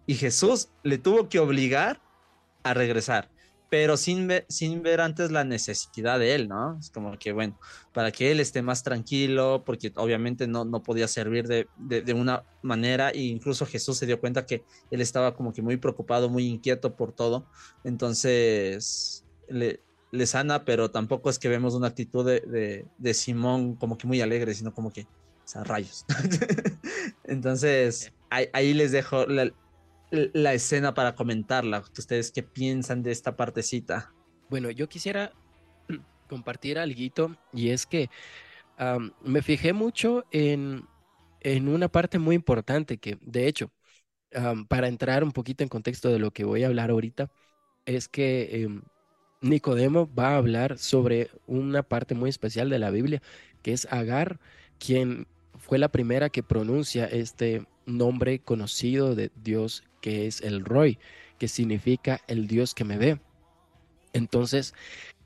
Y 0.06 0.14
Jesús 0.14 0.68
le 0.82 0.98
tuvo 0.98 1.28
que 1.28 1.38
obligar 1.38 2.00
a 2.62 2.74
regresar, 2.74 3.30
pero 3.70 3.96
sin 3.96 4.26
ver, 4.26 4.46
sin 4.48 4.82
ver 4.82 5.00
antes 5.00 5.30
la 5.30 5.44
necesidad 5.44 6.18
de 6.18 6.34
él, 6.34 6.48
¿no? 6.48 6.78
Es 6.78 6.90
como 6.90 7.18
que, 7.18 7.32
bueno, 7.32 7.58
para 7.92 8.10
que 8.10 8.30
él 8.30 8.40
esté 8.40 8.62
más 8.62 8.82
tranquilo, 8.82 9.62
porque 9.66 9.92
obviamente 9.96 10.46
no, 10.46 10.64
no 10.64 10.82
podía 10.82 11.08
servir 11.08 11.46
de, 11.46 11.68
de, 11.76 12.14
una 12.14 12.44
manera, 12.62 13.10
e 13.10 13.20
incluso 13.20 13.66
Jesús 13.66 13.98
se 13.98 14.06
dio 14.06 14.20
cuenta 14.20 14.46
que 14.46 14.64
él 14.90 15.00
estaba 15.00 15.34
como 15.34 15.52
que 15.52 15.62
muy 15.62 15.76
preocupado, 15.76 16.30
muy 16.30 16.46
inquieto 16.46 16.96
por 16.96 17.12
todo. 17.12 17.46
Entonces, 17.84 19.26
le, 19.48 19.82
le 20.10 20.26
sana, 20.26 20.64
pero 20.64 20.90
tampoco 20.90 21.30
es 21.30 21.38
que 21.38 21.48
vemos 21.48 21.74
una 21.74 21.88
actitud 21.88 22.24
de, 22.24 22.86
de, 22.96 23.14
Simón 23.14 23.76
como 23.76 23.98
que 23.98 24.06
muy 24.06 24.20
alegre, 24.20 24.54
sino 24.54 24.72
como 24.72 24.92
que, 24.92 25.02
o 25.02 25.46
sea, 25.48 25.64
rayos. 25.64 26.06
Entonces, 27.24 28.12
ahí, 28.30 28.74
les 28.74 28.92
dejo 28.92 29.26
la, 29.26 29.52
la, 30.10 30.54
escena 30.54 30.94
para 30.94 31.14
comentarla. 31.14 31.84
¿Ustedes 31.96 32.32
qué 32.32 32.42
piensan 32.42 33.02
de 33.02 33.12
esta 33.12 33.36
partecita? 33.36 34.12
Bueno, 34.48 34.70
yo 34.70 34.88
quisiera 34.88 35.32
compartir 36.28 36.78
algo 36.78 37.36
y 37.52 37.70
es 37.70 37.86
que 37.86 38.08
me 39.22 39.42
fijé 39.42 39.72
mucho 39.72 40.24
en, 40.30 40.86
en, 41.40 41.68
una 41.68 41.88
parte 41.88 42.18
muy 42.18 42.36
importante 42.36 42.98
que, 42.98 43.18
de 43.20 43.48
hecho, 43.48 43.70
para 44.68 44.88
entrar 44.88 45.24
un 45.24 45.32
poquito 45.32 45.64
en 45.64 45.68
contexto 45.68 46.10
de 46.10 46.18
lo 46.18 46.30
que 46.30 46.44
voy 46.44 46.62
a 46.62 46.68
hablar 46.68 46.90
ahorita, 46.90 47.30
es 47.84 48.08
que 48.08 48.62
em, 48.62 48.82
Nicodemo 49.40 50.08
va 50.14 50.30
a 50.30 50.36
hablar 50.36 50.78
sobre 50.78 51.30
una 51.46 51.82
parte 51.82 52.14
muy 52.14 52.30
especial 52.30 52.70
de 52.70 52.78
la 52.78 52.90
Biblia, 52.90 53.22
que 53.62 53.72
es 53.72 53.86
Agar, 53.90 54.40
quien 54.78 55.26
fue 55.58 55.78
la 55.78 55.88
primera 55.88 56.30
que 56.30 56.42
pronuncia 56.42 57.04
este 57.06 57.66
nombre 57.86 58.38
conocido 58.40 59.14
de 59.14 59.30
Dios, 59.42 59.84
que 60.00 60.26
es 60.26 60.40
el 60.40 60.64
Roy, 60.64 60.98
que 61.38 61.48
significa 61.48 62.20
el 62.26 62.46
Dios 62.46 62.74
que 62.74 62.84
me 62.84 62.98
ve. 62.98 63.20
Entonces, 64.12 64.74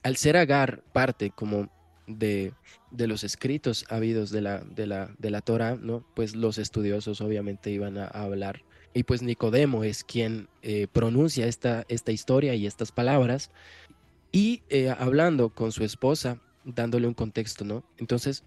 al 0.03 0.17
ser 0.17 0.37
Agar 0.37 0.83
parte 0.93 1.31
como 1.31 1.71
de, 2.07 2.53
de 2.91 3.07
los 3.07 3.25
escritos 3.25 3.85
habidos 3.89 4.31
de 4.31 4.43
la, 4.43 4.61
de 4.61 4.87
la, 4.87 5.11
de 5.19 5.31
la 5.31 5.41
Torah, 5.41 5.77
¿no? 5.77 6.05
Pues 6.15 6.35
los 6.35 6.59
estudiosos 6.59 7.21
obviamente 7.21 7.71
iban 7.71 7.99
a, 7.99 8.07
hablar. 8.07 8.63
Y 8.95 9.05
pues 9.05 9.23
Nicodemo 9.23 9.85
es 9.85 10.05
quien 10.05 10.49
eh, 10.63 10.87
pronuncia 10.93 11.47
esta, 11.47 11.85
esta 11.89 12.13
historia 12.13 12.55
y 12.55 12.67
estas 12.67 12.93
palabras. 12.93 13.51
Y 14.33 14.63
eh, 14.71 14.89
hablando 14.89 15.51
con 15.51 15.73
su 15.73 15.85
esposa, 15.85 16.41
dándole 16.65 17.07
un 17.07 17.13
contexto, 17.13 17.67
¿no? 17.67 17.85
Entonces, 17.99 18.45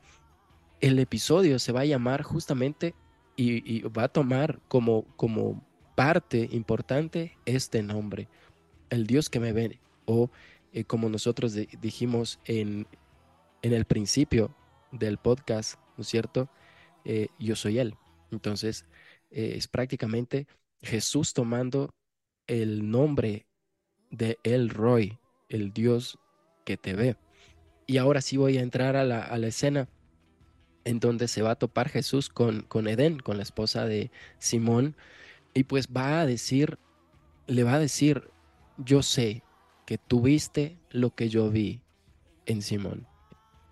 el 0.81 0.97
episodio 0.97 1.59
se 1.59 1.71
va 1.71 1.81
a 1.81 1.85
llamar 1.85 2.23
justamente 2.23 2.95
y, 3.37 3.81
va 3.83 4.05
a 4.05 4.07
tomar 4.07 4.59
como, 4.67 5.03
como 5.15 5.63
parte 5.95 6.49
importante 6.51 7.37
este 7.45 7.83
nombre, 7.83 8.27
el 8.89 9.05
Dios 9.05 9.29
que 9.29 9.39
me 9.39 9.53
ve, 9.53 9.79
o 10.05 10.31
eh, 10.73 10.85
como 10.85 11.07
nosotros 11.09 11.53
dijimos 11.81 12.39
en, 12.45 12.87
en 13.61 13.73
el 13.73 13.85
principio 13.85 14.55
del 14.91 15.17
podcast, 15.17 15.79
¿no 15.97 16.01
es 16.01 16.07
cierto? 16.07 16.49
Eh, 17.03 17.27
yo 17.37 17.55
soy 17.55 17.77
Él. 17.77 17.95
Entonces, 18.31 18.85
es 19.29 19.67
prácticamente 19.67 20.47
Jesús 20.81 21.33
tomando 21.33 21.93
el 22.47 22.89
nombre 22.89 23.45
de 24.09 24.39
El 24.43 24.69
Roy, 24.69 25.19
el 25.49 25.73
Dios 25.73 26.17
que 26.65 26.77
te 26.77 26.93
ve. 26.93 27.15
Y 27.87 27.97
ahora 27.97 28.21
sí 28.21 28.37
voy 28.37 28.57
a 28.57 28.61
entrar 28.61 28.95
a 28.95 29.03
la, 29.03 29.21
a 29.21 29.37
la 29.37 29.47
escena 29.47 29.87
en 30.85 30.99
donde 30.99 31.27
se 31.27 31.41
va 31.41 31.51
a 31.51 31.55
topar 31.55 31.89
Jesús 31.89 32.29
con, 32.29 32.61
con 32.61 32.87
Edén, 32.87 33.19
con 33.19 33.37
la 33.37 33.43
esposa 33.43 33.85
de 33.85 34.11
Simón, 34.37 34.95
y 35.53 35.63
pues 35.63 35.87
va 35.87 36.21
a 36.21 36.25
decir, 36.25 36.77
le 37.47 37.63
va 37.63 37.73
a 37.73 37.79
decir, 37.79 38.29
yo 38.77 39.01
sé 39.01 39.43
que 39.85 39.97
tú 39.97 40.21
viste 40.21 40.77
lo 40.91 41.13
que 41.13 41.29
yo 41.29 41.49
vi 41.49 41.81
en 42.45 42.61
Simón 42.61 43.07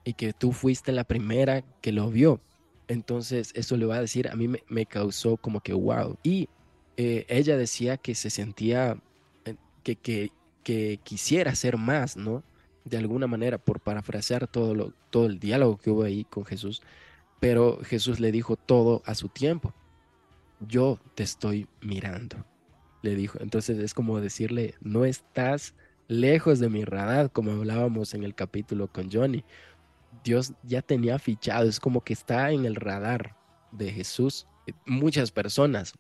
y 0.04 0.14
que 0.14 0.34
tú 0.34 0.52
fuiste 0.52 0.92
la 0.92 1.04
primera 1.04 1.62
que 1.82 1.92
lo 1.92 2.10
vio. 2.10 2.42
Entonces 2.88 3.52
eso 3.56 3.78
le 3.78 3.86
va 3.86 3.96
a 3.96 4.02
decir, 4.02 4.28
a 4.28 4.36
mí 4.36 4.48
me, 4.48 4.86
causó 4.86 5.38
como 5.38 5.62
que 5.62 5.74
wow. 5.74 6.18
Y 6.24 6.50
eh, 6.98 7.26
ella 7.30 7.58
decía 7.58 7.98
que 7.98 8.16
se 8.16 8.30
sentía, 8.30 9.02
eh, 9.46 9.56
que, 9.84 9.96
que, 9.96 10.32
que 10.64 11.00
quisiera 11.04 11.52
hacer 11.52 11.78
más, 11.78 12.18
¿no? 12.18 12.44
de 12.86 12.98
alguna 12.98 13.28
manera, 13.28 13.58
por 13.58 13.80
parafrasear 13.80 14.48
todo, 14.48 14.94
todo 15.10 15.26
el 15.26 15.40
diálogo 15.40 15.78
que 15.78 15.90
hubo 15.90 16.04
ahí 16.04 16.26
con 16.26 16.46
Jesús, 16.46 16.82
pero 17.40 17.80
Jesús 17.84 18.20
le 18.20 18.32
dijo 18.32 18.56
todo 18.56 19.02
a 19.06 19.16
su 19.16 19.30
tiempo. 19.30 19.74
Yo 20.60 21.00
te 21.16 21.24
estoy 21.24 21.68
mirando, 21.82 22.46
le 23.02 23.16
dijo. 23.16 23.38
Entonces 23.42 23.80
es 23.80 23.94
como 23.94 24.20
decirle, 24.22 24.76
no 24.82 25.06
estás 25.06 25.76
lejos 26.08 26.60
de 26.60 26.70
mi 26.70 26.86
radar, 26.86 27.32
como 27.32 27.52
hablábamos 27.52 28.14
en 28.14 28.24
el 28.24 28.36
capítulo 28.36 28.88
con 28.88 29.12
Johnny. 29.12 29.44
Dios 30.24 30.54
ya 30.64 30.82
tenía 30.82 31.20
fichado, 31.20 31.68
es 31.68 31.80
como 31.80 32.02
que 32.02 32.14
está 32.14 32.52
en 32.52 32.66
el 32.66 32.76
radar 32.76 33.36
de 33.72 33.92
Jesús 33.92 34.48
muchas 34.86 35.32
personas 35.32 35.94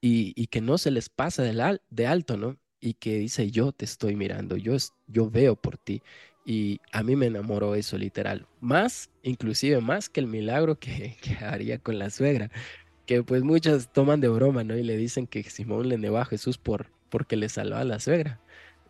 y, 0.00 0.32
y 0.40 0.46
que 0.46 0.60
no 0.60 0.78
se 0.78 0.90
les 0.90 1.08
pasa 1.08 1.42
de, 1.42 1.80
de 1.90 2.06
alto, 2.06 2.36
¿no? 2.36 2.56
Y 2.80 2.94
que 2.94 3.18
dice, 3.18 3.50
yo 3.50 3.72
te 3.72 3.84
estoy 3.84 4.16
mirando, 4.16 4.56
yo, 4.56 4.76
yo 5.06 5.30
veo 5.30 5.56
por 5.56 5.78
ti. 5.78 6.02
Y 6.44 6.80
a 6.92 7.02
mí 7.02 7.14
me 7.16 7.26
enamoró 7.26 7.74
eso 7.74 7.98
literal. 7.98 8.46
Más, 8.60 9.10
inclusive 9.22 9.80
más 9.80 10.08
que 10.08 10.20
el 10.20 10.26
milagro 10.26 10.78
que, 10.80 11.16
haría 11.40 11.78
con 11.78 11.98
la 11.98 12.10
suegra. 12.10 12.50
Que 13.06 13.22
pues 13.22 13.42
muchas 13.42 13.92
toman 13.92 14.20
de 14.20 14.28
broma, 14.28 14.64
¿no? 14.64 14.76
Y 14.76 14.82
le 14.82 14.96
dicen 14.96 15.26
que 15.26 15.42
Simón 15.44 15.88
le 15.88 15.98
negó 15.98 16.18
a 16.18 16.24
Jesús 16.24 16.58
por, 16.58 16.90
porque 17.10 17.36
le 17.36 17.48
salvó 17.48 17.76
a 17.76 17.84
la 17.84 18.00
suegra. 18.00 18.40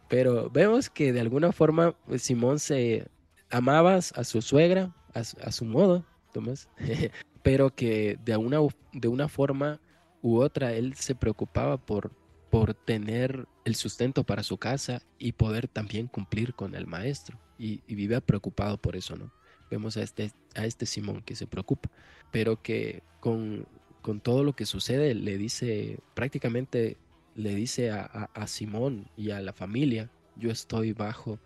Pero 0.08 0.50
vemos 0.50 0.90
que 0.90 1.12
de 1.12 1.20
alguna 1.20 1.52
forma 1.52 1.96
pues, 2.06 2.22
Simón 2.22 2.58
se 2.58 3.08
amaba 3.50 3.96
a 3.96 4.24
su 4.24 4.42
suegra, 4.42 4.94
a, 5.14 5.20
a 5.20 5.52
su 5.52 5.64
modo, 5.64 6.04
Tomás. 6.32 6.68
pero 7.42 7.74
que 7.74 8.18
de 8.24 8.36
una, 8.36 8.58
de 8.92 9.08
una 9.08 9.28
forma 9.28 9.80
u 10.22 10.38
otra 10.40 10.72
él 10.74 10.94
se 10.94 11.14
preocupaba 11.14 11.78
por, 11.78 12.12
por 12.50 12.74
tener 12.74 13.46
el 13.64 13.74
sustento 13.74 14.24
para 14.24 14.42
su 14.42 14.56
casa 14.56 15.02
y 15.18 15.32
poder 15.32 15.68
también 15.68 16.06
cumplir 16.06 16.54
con 16.54 16.74
el 16.74 16.86
maestro. 16.86 17.38
Y, 17.58 17.82
vive 17.88 18.20
preocupado 18.20 18.78
por 18.78 18.96
eso, 18.96 19.16
¿no? 19.16 19.32
Vemos 19.70 19.96
a 19.96 20.02
este, 20.02 20.32
a 20.54 20.64
este 20.64 20.86
Simón 20.86 21.22
que 21.22 21.36
se 21.36 21.46
preocupa, 21.46 21.90
pero 22.30 22.62
que 22.62 23.02
con, 23.20 23.66
con 24.00 24.20
todo 24.20 24.44
lo 24.44 24.54
que 24.54 24.64
sucede 24.64 25.14
le 25.14 25.36
dice, 25.36 25.98
prácticamente 26.14 26.96
le 27.34 27.54
dice 27.54 27.90
a, 27.90 28.04
a, 28.04 28.46
Simón 28.46 29.10
y 29.16 29.30
a 29.30 29.40
la 29.40 29.52
familia, 29.52 30.10
yo 30.36 30.50
estoy 30.50 30.92
bajo, 30.92 31.38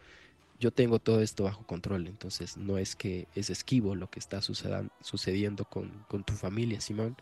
yo 0.60 0.70
tengo 0.70 1.00
todo 1.00 1.20
esto 1.20 1.44
bajo 1.44 1.66
control, 1.66 2.06
entonces 2.06 2.56
no 2.56 2.78
es 2.78 2.94
que 2.94 3.26
es 3.34 3.50
esquivo 3.50 3.96
lo 3.96 4.08
que 4.08 4.20
está 4.20 4.40
sucediendo 4.40 5.64
con, 5.64 6.04
con 6.08 6.22
tu 6.22 6.34
familia, 6.34 6.80
Simón, 6.80 7.16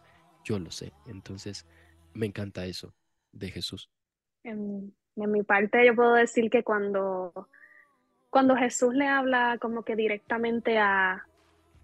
yo 0.44 0.58
lo 0.58 0.70
sé, 0.70 0.92
entonces 1.06 1.64
me 2.12 2.26
encanta 2.26 2.66
eso 2.66 2.92
de 3.32 3.50
Jesús? 3.50 3.90
En, 4.44 4.94
mi 5.16 5.42
parte 5.42 5.84
yo 5.84 5.94
puedo 5.94 6.14
decir 6.14 6.50
que 6.50 6.62
cuando, 6.62 7.48
cuando 8.30 8.56
Jesús 8.56 8.94
le 8.94 9.06
habla 9.06 9.58
como 9.60 9.82
que 9.82 9.96
directamente 9.96 10.78
a, 10.78 11.26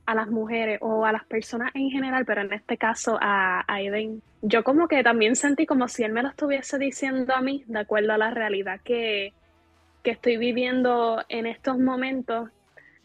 a 0.06 0.14
las 0.14 0.28
mujeres 0.28 0.78
o 0.80 1.04
a 1.04 1.12
las 1.12 1.24
personas 1.26 1.70
en 1.74 1.90
general, 1.90 2.24
pero 2.24 2.40
en 2.40 2.52
este 2.52 2.78
caso 2.78 3.18
a, 3.20 3.64
a 3.66 3.80
Eden, 3.82 4.22
yo 4.42 4.64
como 4.64 4.88
que 4.88 5.02
también 5.02 5.36
sentí 5.36 5.66
como 5.66 5.88
si 5.88 6.04
él 6.04 6.12
me 6.12 6.22
lo 6.22 6.28
estuviese 6.28 6.78
diciendo 6.78 7.34
a 7.34 7.42
mí, 7.42 7.64
de 7.66 7.80
acuerdo 7.80 8.12
a 8.12 8.18
la 8.18 8.30
realidad 8.30 8.80
que, 8.82 9.34
que 10.02 10.12
estoy 10.12 10.36
viviendo 10.36 11.24
en 11.28 11.46
estos 11.46 11.78
momentos, 11.78 12.48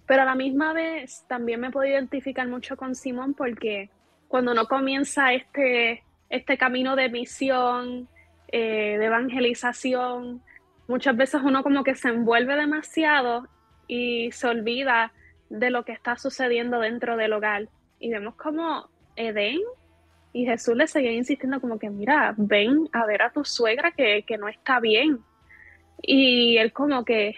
pero 0.06 0.22
a 0.22 0.26
la 0.26 0.36
misma 0.36 0.72
vez 0.74 1.26
también 1.28 1.60
me 1.60 1.72
puedo 1.72 1.90
identificar 1.90 2.48
mucho 2.48 2.78
con 2.78 2.96
Simón 2.96 3.34
porque 3.34 3.90
cuando 4.28 4.52
uno 4.52 4.68
comienza 4.68 5.34
este, 5.34 6.04
este 6.30 6.58
camino 6.58 6.96
de 6.96 7.10
misión, 7.10 8.08
eh, 8.52 8.98
de 8.98 9.06
evangelización, 9.06 10.42
muchas 10.88 11.16
veces 11.16 11.42
uno 11.44 11.64
como 11.64 11.84
que 11.84 11.96
se 11.96 12.10
envuelve 12.10 12.56
demasiado 12.56 13.48
y 13.88 14.32
se 14.32 14.48
olvida 14.48 15.14
de 15.50 15.70
lo 15.70 15.86
que 15.86 15.94
está 15.94 16.18
sucediendo 16.18 16.80
dentro 16.80 17.18
del 17.18 17.34
hogar. 17.34 17.70
Y 18.00 18.10
vemos 18.10 18.36
como 18.36 18.90
Edén 19.16 19.60
y 20.34 20.46
Jesús 20.46 20.76
le 20.76 20.88
seguía 20.88 21.12
insistiendo 21.12 21.60
como 21.60 21.78
que, 21.78 21.90
mira, 21.90 22.34
ven 22.38 22.90
a 22.94 23.06
ver 23.06 23.22
a 23.22 23.32
tu 23.32 23.44
suegra 23.44 23.92
que, 23.92 24.24
que 24.24 24.38
no 24.38 24.48
está 24.48 24.80
bien. 24.80 25.20
Y 26.02 26.58
él 26.58 26.74
como 26.74 27.06
que, 27.06 27.36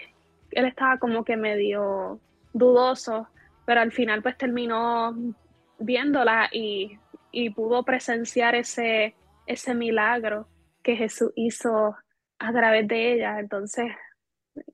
él 0.50 0.64
estaba 0.64 0.98
como 0.98 1.24
que 1.24 1.36
medio 1.36 2.20
dudoso, 2.52 3.28
pero 3.66 3.80
al 3.80 3.92
final 3.92 4.22
pues 4.22 4.38
terminó 4.38 5.14
viéndola 5.78 6.48
y, 6.52 6.98
y 7.32 7.50
pudo 7.50 7.82
presenciar 7.82 8.54
ese, 8.54 9.16
ese 9.46 9.74
milagro 9.74 10.46
que 10.84 10.94
Jesús 10.94 11.32
hizo 11.34 11.96
a 12.38 12.52
través 12.52 12.86
de 12.86 13.14
ella. 13.14 13.40
Entonces, 13.40 13.90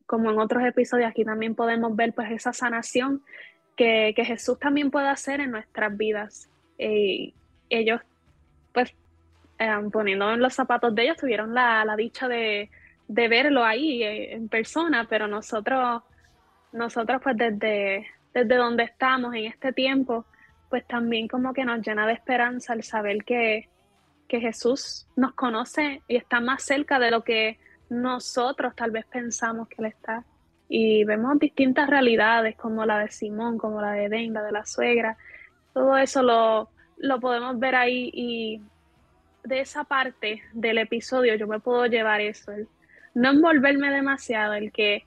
como 0.05 0.31
en 0.31 0.39
otros 0.39 0.63
episodios, 0.65 1.09
aquí 1.09 1.25
también 1.25 1.55
podemos 1.55 1.97
ver 1.97 2.13
pues 2.13 2.31
esa 2.33 2.53
sanación 2.53 3.23
que, 3.77 4.13
Jesús 4.15 4.59
también 4.59 4.91
puede 4.91 5.09
hacer 5.09 5.41
en 5.41 5.53
nuestras 5.53 5.97
vidas. 5.97 6.51
Eh, 6.77 7.33
ellos, 7.71 8.03
pues, 8.75 8.95
eh, 9.59 9.71
poniendo 9.91 10.31
en 10.33 10.41
los 10.41 10.53
zapatos 10.53 10.95
de 10.95 11.05
ellos, 11.05 11.17
tuvieron 11.17 11.55
la, 11.55 11.95
dicha 11.97 12.29
de, 12.29 12.69
verlo 13.09 13.65
ahí 13.65 14.03
eh, 14.03 14.35
en 14.35 14.49
persona, 14.49 15.07
pero 15.09 15.29
nosotros, 15.29 16.03
nosotros 16.73 17.21
pues 17.23 17.37
desde, 17.37 18.07
desde 18.35 18.57
donde 18.57 18.83
estamos 18.85 19.35
en 19.35 19.47
este 19.47 19.73
tiempo, 19.73 20.27
pues 20.69 20.87
también 20.87 21.29
como 21.29 21.55
que 21.55 21.65
nos 21.65 21.81
llena 21.87 22.07
de 22.07 22.13
esperanza 22.15 22.75
el 22.75 22.83
saber 22.83 23.25
que, 23.25 23.69
que 24.31 24.41
Jesús 24.41 25.09
nos 25.17 25.33
conoce 25.35 26.03
y 26.07 26.15
está 26.15 26.41
más 26.41 26.63
cerca 26.63 27.01
de 27.01 27.11
lo 27.11 27.25
que 27.25 27.59
nosotros 27.89 28.77
tal 28.77 28.93
vez 28.93 29.05
pensamos 29.07 29.67
que 29.69 29.75
Él 29.79 29.87
está. 29.87 30.25
Y 30.69 31.03
vemos 31.03 31.37
distintas 31.41 31.91
realidades 31.91 32.55
como 32.55 32.87
la 32.87 33.01
de 33.01 33.11
Simón, 33.11 33.59
como 33.59 33.81
la 33.81 33.91
de 33.91 34.05
Edén, 34.05 34.33
la 34.33 34.45
de 34.45 34.53
la 34.53 34.65
suegra. 34.65 35.17
Todo 35.75 35.97
eso 35.97 36.23
lo, 36.23 36.71
lo 36.99 37.19
podemos 37.19 37.59
ver 37.59 37.75
ahí 37.75 38.09
y 38.15 38.63
de 39.43 39.61
esa 39.61 39.83
parte 39.83 40.45
del 40.53 40.79
episodio 40.79 41.35
yo 41.35 41.49
me 41.49 41.59
puedo 41.59 41.87
llevar 41.87 42.21
eso, 42.21 42.53
el 42.53 42.69
no 43.15 43.31
envolverme 43.31 43.91
demasiado, 43.91 44.55
el 44.55 44.71
que 44.71 45.07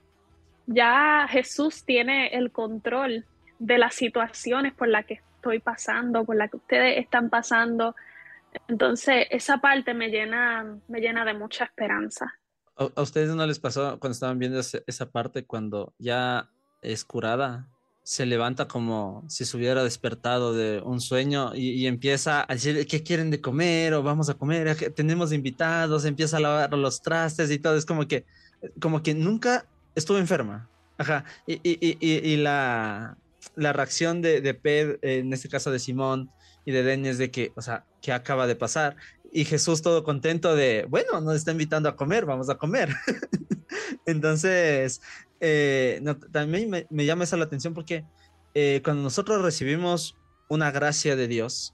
ya 0.65 1.27
Jesús 1.29 1.85
tiene 1.85 2.27
el 2.35 2.51
control 2.51 3.23
de 3.59 3.77
las 3.77 3.95
situaciones 3.95 4.73
por 4.73 4.89
las 4.89 5.05
que 5.05 5.13
estoy 5.13 5.59
pasando, 5.59 6.25
por 6.25 6.35
las 6.35 6.51
que 6.51 6.57
ustedes 6.57 6.97
están 6.97 7.29
pasando, 7.29 7.95
entonces, 8.67 9.27
esa 9.29 9.59
parte 9.59 9.93
me 9.93 10.09
llena, 10.09 10.79
me 10.87 10.99
llena 10.99 11.25
de 11.25 11.33
mucha 11.33 11.65
esperanza. 11.65 12.33
¿A, 12.75 13.01
ustedes 13.01 13.29
no 13.35 13.45
les 13.45 13.59
pasó 13.59 13.99
cuando 13.99 14.13
estaban 14.13 14.39
viendo 14.39 14.59
esa 14.59 15.11
parte, 15.11 15.45
cuando 15.45 15.93
ya 15.99 16.49
es 16.81 17.05
curada, 17.05 17.67
se 18.03 18.25
levanta 18.25 18.67
como 18.67 19.23
si 19.29 19.45
se 19.45 19.55
hubiera 19.55 19.83
despertado 19.83 20.53
de 20.53 20.81
un 20.81 20.99
sueño 20.99 21.55
y, 21.55 21.87
empieza 21.87 22.45
a 22.47 22.53
decir 22.53 22.85
qué 22.87 23.01
quieren 23.01 23.31
de 23.31 23.39
comer 23.39 23.93
o 23.93 24.03
vamos 24.03 24.29
a 24.29 24.33
comer, 24.33 24.75
tenemos 24.93 25.31
invitados, 25.31 26.03
empieza 26.03 26.37
a 26.37 26.41
lavar 26.41 26.73
los 26.73 27.01
trastes 27.01 27.49
y 27.49 27.59
todo, 27.59 27.77
es 27.77 27.85
como 27.85 28.07
que, 28.07 28.25
como 28.81 29.01
que 29.01 29.13
nunca 29.13 29.65
estuvo 29.95 30.17
enferma. 30.17 30.69
Ajá, 30.97 31.25
y, 31.47 31.59
y, 31.63 31.97
y, 31.99 32.37
la, 32.37 33.17
la 33.55 33.73
reacción 33.73 34.21
de, 34.21 34.41
de 34.41 34.53
Pedro, 34.53 34.99
en 35.01 35.33
este 35.33 35.49
caso 35.49 35.71
de 35.71 35.79
Simón 35.79 36.29
y 36.65 36.71
de 36.71 36.83
Denis, 36.83 37.17
de 37.17 37.31
que, 37.31 37.51
o 37.55 37.61
sea, 37.61 37.85
¿qué 38.03 38.11
acaba 38.11 38.45
de 38.45 38.55
pasar? 38.55 38.97
Y 39.31 39.45
Jesús 39.45 39.81
todo 39.81 40.03
contento 40.03 40.55
de, 40.55 40.85
bueno, 40.87 41.19
nos 41.21 41.35
está 41.35 41.51
invitando 41.51 41.89
a 41.89 41.95
comer, 41.95 42.25
vamos 42.25 42.49
a 42.49 42.55
comer. 42.55 42.89
Entonces, 44.05 45.01
eh, 45.39 46.03
también 46.31 46.69
me, 46.69 47.05
llama 47.05 47.23
esa 47.23 47.37
la 47.37 47.45
atención 47.45 47.73
porque 47.73 48.05
eh, 48.53 48.81
cuando 48.83 49.01
nosotros 49.01 49.41
recibimos 49.41 50.15
una 50.49 50.69
gracia 50.69 51.15
de 51.15 51.27
Dios, 51.27 51.73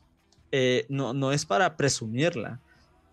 eh, 0.51 0.85
no, 0.87 1.13
no 1.13 1.33
es 1.33 1.45
para 1.45 1.75
presumirla, 1.75 2.61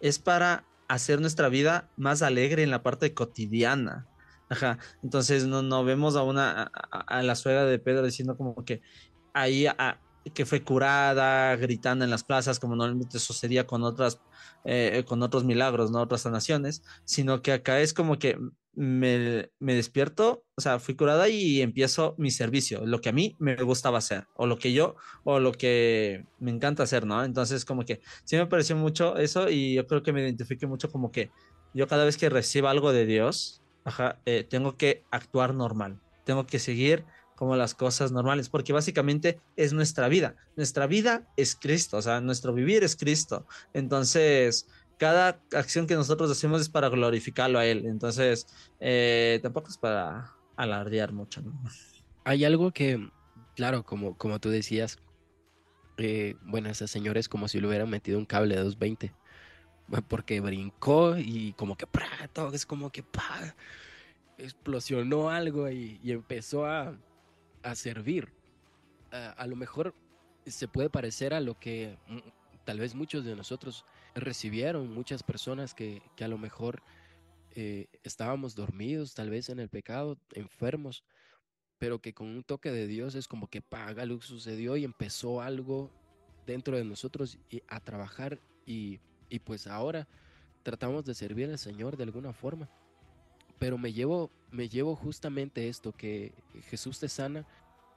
es 0.01 0.19
para 0.19 0.65
hacer 0.87 1.21
nuestra 1.21 1.49
vida 1.49 1.89
más 1.97 2.23
alegre 2.23 2.63
en 2.63 2.71
la 2.71 2.83
parte 2.83 3.15
cotidiana. 3.15 4.07
Ajá. 4.49 4.79
Entonces 5.03 5.47
no, 5.47 5.63
no 5.63 5.85
vemos 5.85 6.15
a 6.15 6.23
una 6.23 6.71
a, 6.91 7.23
la 7.23 7.35
suegra 7.35 7.65
de 7.65 7.81
Pedro 7.81 8.05
diciendo 8.05 8.37
como 8.37 8.65
que 8.65 8.81
ahí 9.33 9.67
que 10.35 10.47
fue 10.47 10.63
curada, 10.63 11.57
gritando 11.57 12.05
en 12.05 12.11
las 12.11 12.25
plazas, 12.25 12.59
como 12.59 12.77
normalmente 12.77 13.19
sucedía 13.19 13.67
con 13.67 13.83
otras, 13.83 14.21
eh, 14.65 15.05
con 15.07 15.23
otros 15.23 15.45
milagros, 15.45 15.91
no 15.91 16.01
otras 16.01 16.23
sanaciones, 16.23 16.83
sino 17.05 17.43
que 17.43 17.53
acá 17.53 17.81
es 17.81 17.95
como 17.95 18.19
que 18.19 18.39
me, 18.75 19.51
me, 19.59 19.75
despierto, 19.75 20.45
o 20.55 20.61
sea, 20.61 20.79
fui 20.79 20.95
curada 20.95 21.29
y 21.29 21.63
empiezo 21.63 22.15
mi 22.19 22.31
servicio, 22.31 22.85
lo 22.85 23.01
que 23.01 23.09
a 23.09 23.13
mí 23.13 23.35
me 23.39 23.57
gustaba 23.57 23.99
hacer, 23.99 24.27
o 24.37 24.47
lo 24.47 24.59
que 24.59 24.73
yo, 24.73 24.97
o 25.25 25.41
lo 25.41 25.53
que 25.53 26.27
me 26.39 26.51
encanta 26.51 26.83
hacer, 26.83 27.07
¿no? 27.07 27.25
Entonces, 27.25 27.65
como 27.65 27.85
que 27.85 28.01
sí 28.25 28.37
me 28.37 28.47
pareció 28.47 28.77
mucho 28.77 29.17
eso 29.17 29.49
y 29.49 29.75
yo 29.75 29.87
creo 29.87 30.03
que 30.03 30.13
me 30.13 30.23
identifique 30.23 30.67
mucho 30.67 30.91
como 30.91 31.11
que 31.11 31.31
yo 31.73 31.87
cada 31.89 32.05
vez 32.05 32.19
que 32.19 32.29
recibo 32.29 32.69
algo 32.69 32.93
de 32.93 33.07
Dios, 33.07 33.63
ajá, 33.85 34.19
eh, 34.27 34.45
tengo 34.49 34.77
que 34.77 35.05
actuar 35.11 35.55
normal, 35.55 35.99
tengo 36.25 36.47
que 36.47 36.59
seguir 36.59 37.05
como 37.37 37.55
las 37.55 37.75
cosas 37.75 38.11
normales, 38.11 38.49
porque 38.49 38.73
básicamente 38.73 39.39
es 39.55 39.73
nuestra 39.73 40.09
vida. 40.09 40.35
Nuestra 40.57 40.87
vida 40.87 41.29
es 41.37 41.55
Cristo, 41.55 41.99
o 41.99 42.03
sea, 42.03 42.21
nuestro 42.21 42.53
vivir 42.53 42.83
es 42.83 42.97
Cristo. 42.97 43.47
Entonces, 43.73 44.67
cada 44.99 45.41
acción 45.53 45.87
que 45.87 45.95
nosotros 45.95 46.31
hacemos 46.31 46.63
es 46.63 46.69
para 46.69 46.89
glorificarlo 46.89 47.59
a 47.59 47.67
Él. 47.67 47.87
Entonces, 47.87 48.49
eh, 48.81 49.39
tampoco 49.43 49.69
es 49.69 49.79
para 49.79 50.35
alardear 50.57 51.13
mucho. 51.13 51.43
¿no? 51.43 51.53
Hay 52.25 52.45
algo 52.45 52.73
que, 52.73 53.09
claro, 53.55 53.85
como, 53.85 54.17
como 54.17 54.41
tú 54.41 54.49
decías, 54.49 54.99
eh, 55.99 56.37
bueno, 56.43 56.69
ese 56.71 56.89
señor 56.89 57.19
es 57.19 57.29
como 57.29 57.49
si 57.49 57.61
le 57.61 57.69
hubieran 57.69 57.91
metido 57.91 58.19
un 58.19 58.27
cable 58.27 58.57
de 58.57 58.63
220, 58.63 59.15
porque 60.09 60.41
brincó 60.41 61.17
y 61.17 61.53
como 61.53 61.77
que, 61.77 61.87
todo 62.33 62.53
es 62.53 62.67
como 62.67 62.91
que, 62.91 63.05
explosionó 64.39 65.31
algo 65.31 65.71
y, 65.71 66.01
empezó 66.05 66.67
a, 66.67 66.99
a 67.67 67.75
servir. 67.75 68.33
a 69.11 69.47
lo 69.47 69.57
mejor 69.57 69.95
se 70.47 70.69
puede 70.69 70.91
parecer 70.91 71.35
a 71.35 71.41
lo 71.41 71.59
que 71.59 71.99
mm, 72.09 72.19
tal 72.65 72.79
vez 72.79 72.95
muchos 72.95 73.25
de 73.25 73.35
nosotros 73.35 73.85
recibieron 74.15 74.93
muchas 74.93 75.23
personas 75.23 75.75
que, 75.75 76.03
a 76.21 76.29
lo 76.29 76.39
mejor 76.39 76.83
eh, 77.53 77.87
estábamos 78.03 78.55
dormidos, 78.55 79.15
tal 79.15 79.31
vez 79.31 79.49
en 79.49 79.59
el 79.59 79.69
pecado, 79.69 80.19
enfermos, 80.33 81.05
pero 81.79 82.01
que 82.01 82.15
con 82.15 82.29
un 82.29 82.43
toque 82.43 82.71
de 82.71 82.87
Dios 82.87 83.15
es 83.15 83.29
como 83.29 83.49
que 83.49 83.63
paga 83.63 84.07
lo 84.07 84.19
que 84.19 84.27
sucedió 84.27 84.77
y 84.77 84.85
empezó 84.85 85.41
algo 85.43 85.91
dentro 86.47 86.77
de 86.77 86.85
nosotros 86.85 87.39
a 87.69 87.81
trabajar 87.81 88.41
y, 88.65 89.01
y 89.29 89.41
pues 89.41 89.67
ahora 89.67 90.07
tratamos 90.63 91.05
de 91.05 91.15
servir 91.15 91.51
al 91.51 91.59
Señor 91.59 91.97
de 91.97 92.05
alguna 92.05 92.33
forma. 92.33 92.69
Pero 93.59 93.79
me 93.79 93.93
llevo, 93.93 94.31
me 94.57 94.69
llevo 94.69 94.97
justamente 94.97 95.69
esto, 95.69 95.93
que 95.93 96.33
Jesús 96.71 96.99
te 96.99 97.09
sana 97.09 97.47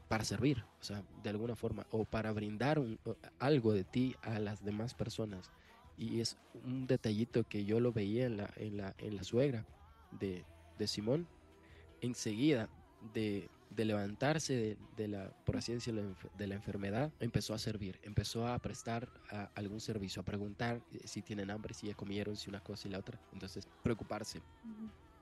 para 0.10 0.26
servir, 0.26 0.66
o 0.82 0.84
sea, 0.84 1.04
de 1.24 1.30
alguna 1.30 1.56
forma, 1.56 1.86
o 1.92 2.04
para 2.04 2.32
brindar 2.32 2.82
algo 3.40 3.74
de 3.74 3.84
ti 3.84 4.16
a 4.22 4.40
las 4.40 4.64
demás 4.64 4.94
personas. 4.94 5.52
Y 5.98 6.20
es 6.20 6.38
un 6.66 6.88
detallito 6.88 7.44
que 7.44 7.66
yo 7.66 7.80
lo 7.80 7.92
veía 7.92 8.26
en 8.26 8.38
la, 8.38 8.52
en 8.58 8.78
la, 8.78 8.96
en 8.98 9.16
la 9.16 9.24
suegra 9.24 9.66
de, 10.12 10.44
de 10.78 10.88
Simón. 10.88 11.28
Enseguida 12.02 12.70
de, 13.14 13.50
de 13.70 13.86
levantarse 13.86 14.78
de, 14.96 15.08
la, 15.08 15.30
por 15.46 15.58
así 15.58 15.74
decirlo, 15.74 16.16
de 16.38 16.48
la 16.48 16.56
enfermedad, 16.56 17.12
empezó 17.20 17.54
a 17.54 17.60
servir, 17.60 18.00
empezó 18.04 18.48
a 18.48 18.58
prestar 18.60 19.10
algún 19.56 19.80
servicio, 19.80 20.22
a 20.22 20.26
preguntar 20.26 20.82
si 21.04 21.22
tienen 21.22 21.52
hambre, 21.52 21.74
si 21.74 21.88
ya 21.88 21.94
comieron, 21.94 22.36
si 22.36 22.50
una 22.50 22.62
cosa 22.62 22.88
y 22.88 22.92
la 22.92 23.00
otra. 23.00 23.20
Entonces, 23.34 23.68
preocuparse. 23.84 24.42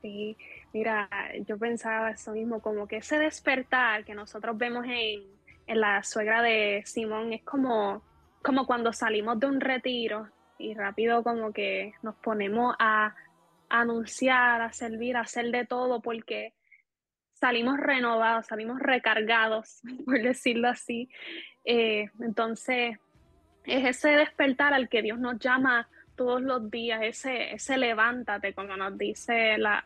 Sí, 0.08 0.38
mira, 0.72 1.10
yo 1.46 1.58
pensaba 1.58 2.12
eso 2.12 2.32
mismo, 2.32 2.62
como 2.62 2.88
que 2.88 2.98
ese 2.98 3.20
despertar 3.20 4.06
que 4.06 4.16
nosotros 4.16 4.58
vemos 4.58 4.86
en, 4.86 5.22
en 5.68 5.82
la 5.82 6.02
suegra 6.02 6.42
de 6.42 6.82
Simón 6.86 7.34
es 7.34 7.44
como, 7.44 8.02
como 8.42 8.66
cuando 8.66 8.94
salimos 8.94 9.38
de 9.38 9.48
un 9.48 9.60
retiro 9.60 10.30
y 10.58 10.74
rápido 10.74 11.24
como 11.24 11.52
que 11.52 11.92
nos 12.04 12.16
ponemos 12.16 12.74
a, 12.80 13.14
anunciar, 13.68 14.62
a 14.62 14.72
servir, 14.72 15.18
a 15.18 15.22
hacer 15.22 15.52
de 15.52 15.66
todo 15.66 16.02
porque 16.02 16.54
salimos 17.34 17.78
renovados, 17.78 18.46
salimos 18.46 18.80
recargados, 18.80 19.82
por 20.06 20.22
decirlo 20.22 20.70
así. 20.70 21.10
Eh, 21.66 22.10
entonces, 22.22 22.98
es 23.66 23.86
ese 23.86 24.12
despertar 24.12 24.74
al 24.74 24.88
que 24.88 25.02
Dios 25.02 25.20
nos 25.20 25.38
llama 25.38 25.90
todos 26.16 26.42
los 26.42 26.72
días, 26.72 27.02
ese, 27.04 27.54
ese 27.54 27.78
levántate, 27.78 28.54
como 28.54 28.78
nos 28.78 28.98
dice 28.98 29.58
la, 29.58 29.84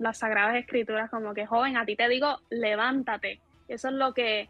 las 0.00 0.18
Sagradas 0.18 0.56
Escrituras, 0.56 1.10
como 1.10 1.34
que 1.34 1.46
joven, 1.46 1.76
a 1.76 1.84
ti 1.84 1.94
te 1.94 2.08
digo, 2.08 2.40
levántate. 2.50 3.40
Eso 3.68 3.88
es 3.88 3.94
lo 3.94 4.12
que 4.12 4.48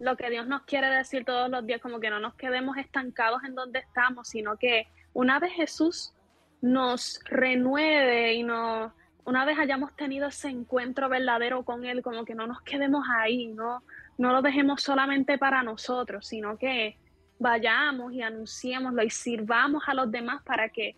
lo 0.00 0.16
que 0.16 0.30
Dios 0.30 0.46
nos 0.46 0.62
quiere 0.62 0.88
decir 0.88 1.24
todos 1.26 1.50
los 1.50 1.66
días, 1.66 1.80
como 1.80 2.00
que 2.00 2.08
no 2.08 2.20
nos 2.20 2.34
quedemos 2.34 2.78
estancados 2.78 3.44
en 3.44 3.54
donde 3.54 3.80
estamos, 3.80 4.28
sino 4.28 4.56
que 4.56 4.88
una 5.12 5.38
vez 5.38 5.52
Jesús 5.52 6.14
nos 6.62 7.20
renueve 7.26 8.32
y 8.32 8.42
nos, 8.42 8.92
una 9.24 9.44
vez 9.44 9.58
hayamos 9.58 9.94
tenido 9.94 10.28
ese 10.28 10.48
encuentro 10.48 11.10
verdadero 11.10 11.64
con 11.64 11.84
Él, 11.84 12.02
como 12.02 12.24
que 12.24 12.34
no 12.34 12.46
nos 12.46 12.62
quedemos 12.62 13.04
ahí, 13.14 13.48
no, 13.48 13.82
no 14.16 14.32
lo 14.32 14.40
dejemos 14.40 14.82
solamente 14.82 15.36
para 15.36 15.62
nosotros, 15.62 16.26
sino 16.26 16.56
que 16.56 16.96
vayamos 17.38 18.12
y 18.14 18.22
anunciémoslo 18.22 19.02
y 19.02 19.10
sirvamos 19.10 19.82
a 19.86 19.94
los 19.94 20.10
demás 20.10 20.42
para 20.44 20.70
que 20.70 20.96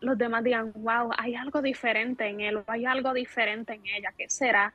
los 0.00 0.18
demás 0.18 0.44
digan, 0.44 0.72
wow, 0.74 1.10
hay 1.16 1.34
algo 1.34 1.62
diferente 1.62 2.26
en 2.26 2.40
Él, 2.40 2.62
hay 2.66 2.84
algo 2.84 3.12
diferente 3.12 3.74
en 3.74 3.86
ella, 3.86 4.12
¿qué 4.16 4.28
será? 4.28 4.74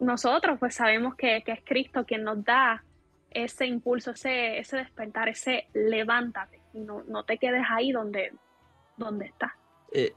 nosotros 0.00 0.58
pues 0.58 0.74
sabemos 0.74 1.14
que, 1.16 1.42
es 1.44 1.60
Cristo 1.64 2.04
quien 2.06 2.22
nos 2.22 2.44
da 2.44 2.84
ese 3.30 3.66
impulso, 3.66 4.12
ese, 4.12 4.58
ese 4.58 4.76
despertar, 4.76 5.28
ese 5.28 5.66
levántate 5.74 6.60
no, 6.74 7.02
no 7.08 7.24
te 7.24 7.38
quedes 7.38 7.64
ahí 7.68 7.92
donde, 7.92 8.32
donde 8.96 9.26
estás. 9.26 9.52
Eh, 9.92 10.12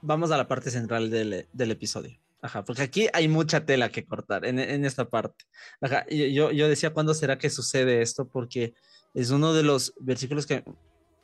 vamos 0.00 0.30
a 0.30 0.36
la 0.36 0.48
parte 0.48 0.70
central 0.70 1.10
del, 1.10 1.70
episodio. 1.70 2.18
Ajá, 2.42 2.64
porque 2.64 2.82
aquí 2.82 3.08
hay 3.12 3.28
mucha 3.28 3.64
tela 3.64 3.88
que 3.88 4.04
cortar 4.04 4.44
en, 4.44 4.58
esta 4.84 5.08
parte. 5.08 5.44
Ajá, 5.80 6.04
yo, 6.08 6.50
yo 6.50 6.68
decía, 6.68 6.92
¿cuándo 6.92 7.14
será 7.14 7.38
que 7.38 7.48
sucede 7.48 8.02
esto? 8.02 8.28
Porque 8.28 8.74
es 9.14 9.30
uno 9.30 9.54
de 9.54 9.62
los 9.62 9.94
versículos 10.00 10.46
que 10.46 10.64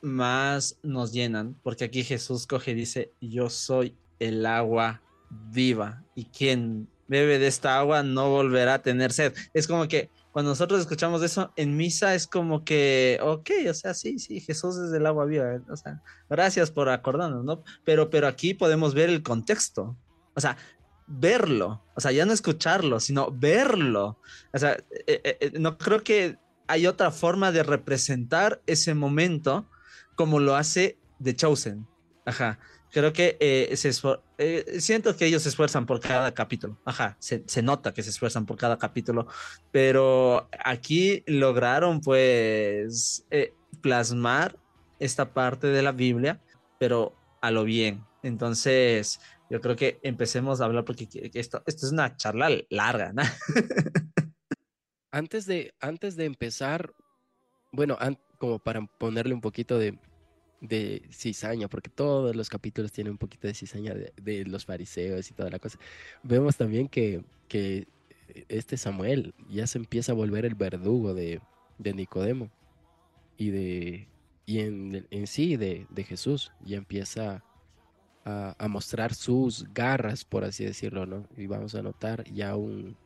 más 0.03 0.79
nos 0.83 1.13
llenan, 1.13 1.57
porque 1.63 1.85
aquí 1.85 2.05
Jesús 2.05 2.47
coge 2.47 2.73
y 2.73 2.75
dice, 2.75 3.13
yo 3.21 3.51
soy 3.51 3.97
el 4.19 4.47
agua 4.47 5.03
viva 5.31 6.05
y 6.15 6.27
quien 6.27 6.89
bebe 7.09 7.39
de 7.39 7.49
esta 7.49 7.79
agua, 7.79 8.03
no 8.05 8.31
volverá 8.31 8.75
a 8.75 8.83
tener 8.83 9.13
sed. 9.13 9.35
Es 9.53 9.67
como 9.67 9.89
que 9.89 10.11
cuando 10.31 10.53
nosotros 10.53 10.81
escuchamos 10.81 11.23
eso 11.23 11.53
en 11.57 11.77
misa 11.77 12.15
es 12.15 12.29
como 12.29 12.65
que, 12.65 13.19
ok, 13.21 13.51
o 13.69 13.75
sea, 13.75 13.95
sí, 13.95 14.21
sí, 14.21 14.41
Jesús 14.41 14.77
es 14.77 14.93
el 14.93 15.05
agua 15.07 15.25
viva, 15.25 15.61
o 15.69 15.77
sea, 15.77 16.01
gracias 16.29 16.71
por 16.71 16.89
acordarnos, 16.89 17.45
¿no? 17.45 17.65
Pero, 17.85 18.11
pero 18.11 18.29
aquí 18.29 18.55
podemos 18.55 18.95
ver 18.95 19.11
el 19.11 19.25
contexto, 19.25 19.97
o 20.35 20.41
sea, 20.41 20.57
verlo, 21.09 21.83
o 21.97 22.01
sea, 22.01 22.13
ya 22.13 22.25
no 22.25 22.33
escucharlo, 22.33 23.01
sino 23.01 23.33
verlo. 23.33 24.21
O 24.53 24.59
sea, 24.59 24.75
eh, 24.75 25.21
eh, 25.25 25.37
eh, 25.41 25.53
no 25.59 25.77
creo 25.77 26.05
que 26.05 26.39
hay 26.69 26.87
otra 26.87 27.11
forma 27.11 27.51
de 27.51 27.65
representar 27.65 28.63
ese 28.67 28.95
momento 28.95 29.67
como 30.21 30.39
lo 30.39 30.55
hace 30.55 30.99
The 31.23 31.35
Chosen. 31.35 31.87
Ajá 32.27 32.59
creo 32.91 33.13
que 33.13 33.37
eh, 33.41 33.77
se 33.77 33.91
eh, 34.39 34.81
siento 34.81 35.17
que 35.17 35.27
ellos 35.27 35.43
se 35.43 35.49
esfuerzan 35.49 35.87
por 35.87 36.01
cada 36.01 36.33
capítulo. 36.35 36.79
Ajá, 36.85 37.17
se, 37.21 37.63
nota 37.63 37.95
que 37.95 38.03
se 38.03 38.11
esfuerzan 38.11 38.47
por 38.47 38.57
cada 38.57 38.79
capítulo, 38.79 39.27
pero 39.71 40.49
aquí 40.65 41.23
lograron 41.27 42.01
pues 42.01 43.25
eh, 43.31 43.55
plasmar 43.81 44.59
esta 44.99 45.33
parte 45.33 45.69
de 45.69 45.83
la 45.83 45.93
Biblia, 45.93 46.41
pero 46.79 47.17
a 47.41 47.51
lo 47.51 47.65
bien. 47.65 48.05
Entonces, 48.23 49.21
yo 49.49 49.61
creo 49.61 49.77
que 49.77 49.99
empecemos 50.03 50.61
a 50.61 50.67
hablar 50.67 50.85
porque 50.85 51.09
esto, 51.35 51.63
esto 51.67 51.87
es 51.87 51.93
una 51.93 52.17
charla 52.17 52.51
larga, 52.69 53.13
¿no? 53.13 53.23
antes, 55.11 55.47
de, 55.47 55.73
antes 55.81 56.17
de 56.17 56.27
empezar, 56.27 56.93
bueno, 57.73 57.97
como 58.39 58.59
para 58.59 58.85
ponerle 58.99 59.33
un 59.33 59.41
poquito 59.41 59.79
de, 59.79 59.99
de 60.61 61.03
cizaña, 61.11 61.69
porque 61.69 61.91
todos 61.91 62.37
los 62.37 62.49
capítulos 62.49 62.93
tienen 62.93 63.13
un 63.13 63.19
poquito 63.19 63.47
de 63.47 63.55
cizaña 63.55 63.95
de, 63.95 64.45
los 64.45 64.65
fariseos 64.65 65.31
y 65.31 65.35
toda 65.35 65.51
la 65.51 65.59
cosa. 65.59 65.79
Vemos 66.23 66.57
también 66.57 66.89
que, 66.89 67.25
este 68.49 68.77
Samuel 68.77 69.35
ya 69.49 69.67
se 69.67 69.79
empieza 69.79 70.13
a 70.13 70.15
volver 70.15 70.45
el 70.45 70.55
verdugo 70.55 71.15
de, 71.15 71.41
de 71.79 71.95
Nicodemo 71.95 72.49
y 73.37 73.51
de 73.51 74.09
y 74.47 74.61
en, 74.61 75.07
en 75.11 75.27
sí 75.27 75.57
de, 75.57 75.87
de, 75.91 76.05
Jesús 76.05 76.53
ya 76.65 76.77
empieza 76.77 77.43
a, 78.25 78.55
a, 78.57 78.69
mostrar 78.69 79.15
sus 79.15 79.65
garras 79.75 80.25
por 80.25 80.45
así 80.45 80.65
decirlo 80.65 81.07
no 81.07 81.27
y 81.37 81.49
vamos 81.49 81.75
a 81.75 81.83
notar 81.83 82.23
ya 82.33 82.55
un 82.55 82.97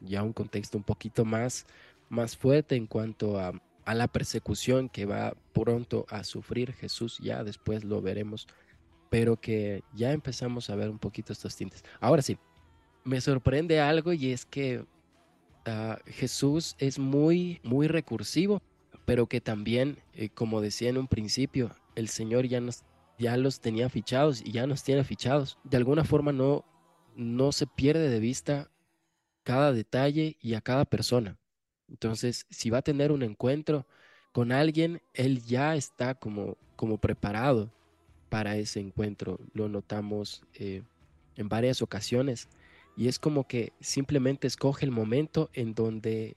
ya 0.00 0.22
un 0.22 0.34
contexto 0.34 0.76
un 0.76 0.84
poquito 0.84 1.24
más 1.24 1.66
más 2.10 2.36
fuerte 2.36 2.76
en 2.76 2.86
cuanto 2.86 3.38
a, 3.38 3.52
a 3.84 3.94
la 3.94 4.08
persecución 4.08 4.88
que 4.88 5.06
va 5.06 5.34
pronto 5.52 6.06
a 6.08 6.24
sufrir 6.24 6.72
Jesús 6.72 7.18
ya 7.18 7.44
después 7.44 7.84
lo 7.84 8.00
veremos 8.00 8.46
pero 9.10 9.40
que 9.40 9.82
ya 9.94 10.12
empezamos 10.12 10.70
a 10.70 10.76
ver 10.76 10.90
un 10.90 10.98
poquito 10.98 11.32
estos 11.32 11.56
tintes 11.56 11.84
ahora 12.00 12.22
sí 12.22 12.38
me 13.04 13.20
sorprende 13.20 13.80
algo 13.80 14.12
y 14.12 14.32
es 14.32 14.46
que 14.46 14.78
uh, 14.78 15.96
Jesús 16.06 16.74
es 16.78 16.98
muy 16.98 17.60
muy 17.62 17.88
recursivo 17.88 18.62
pero 19.04 19.26
que 19.26 19.40
también, 19.40 19.98
eh, 20.14 20.30
como 20.30 20.60
decía 20.60 20.88
en 20.88 20.98
un 20.98 21.08
principio, 21.08 21.74
el 21.94 22.08
Señor 22.08 22.46
ya, 22.46 22.60
nos, 22.60 22.84
ya 23.18 23.36
los 23.36 23.60
tenía 23.60 23.88
fichados 23.88 24.40
y 24.44 24.52
ya 24.52 24.66
nos 24.66 24.82
tiene 24.82 25.04
fichados. 25.04 25.58
De 25.64 25.76
alguna 25.76 26.04
forma 26.04 26.32
no, 26.32 26.64
no 27.14 27.52
se 27.52 27.66
pierde 27.66 28.08
de 28.08 28.20
vista 28.20 28.70
cada 29.42 29.72
detalle 29.72 30.36
y 30.40 30.54
a 30.54 30.60
cada 30.60 30.84
persona. 30.84 31.38
Entonces, 31.88 32.46
si 32.50 32.70
va 32.70 32.78
a 32.78 32.82
tener 32.82 33.12
un 33.12 33.22
encuentro 33.22 33.86
con 34.32 34.52
alguien, 34.52 35.02
él 35.12 35.42
ya 35.44 35.76
está 35.76 36.14
como, 36.14 36.56
como 36.76 36.98
preparado 36.98 37.72
para 38.28 38.56
ese 38.56 38.80
encuentro. 38.80 39.38
Lo 39.52 39.68
notamos 39.68 40.42
eh, 40.54 40.82
en 41.36 41.48
varias 41.48 41.82
ocasiones. 41.82 42.48
Y 42.96 43.08
es 43.08 43.18
como 43.18 43.46
que 43.46 43.72
simplemente 43.80 44.46
escoge 44.46 44.84
el 44.84 44.90
momento 44.90 45.50
en 45.52 45.74
donde 45.74 46.36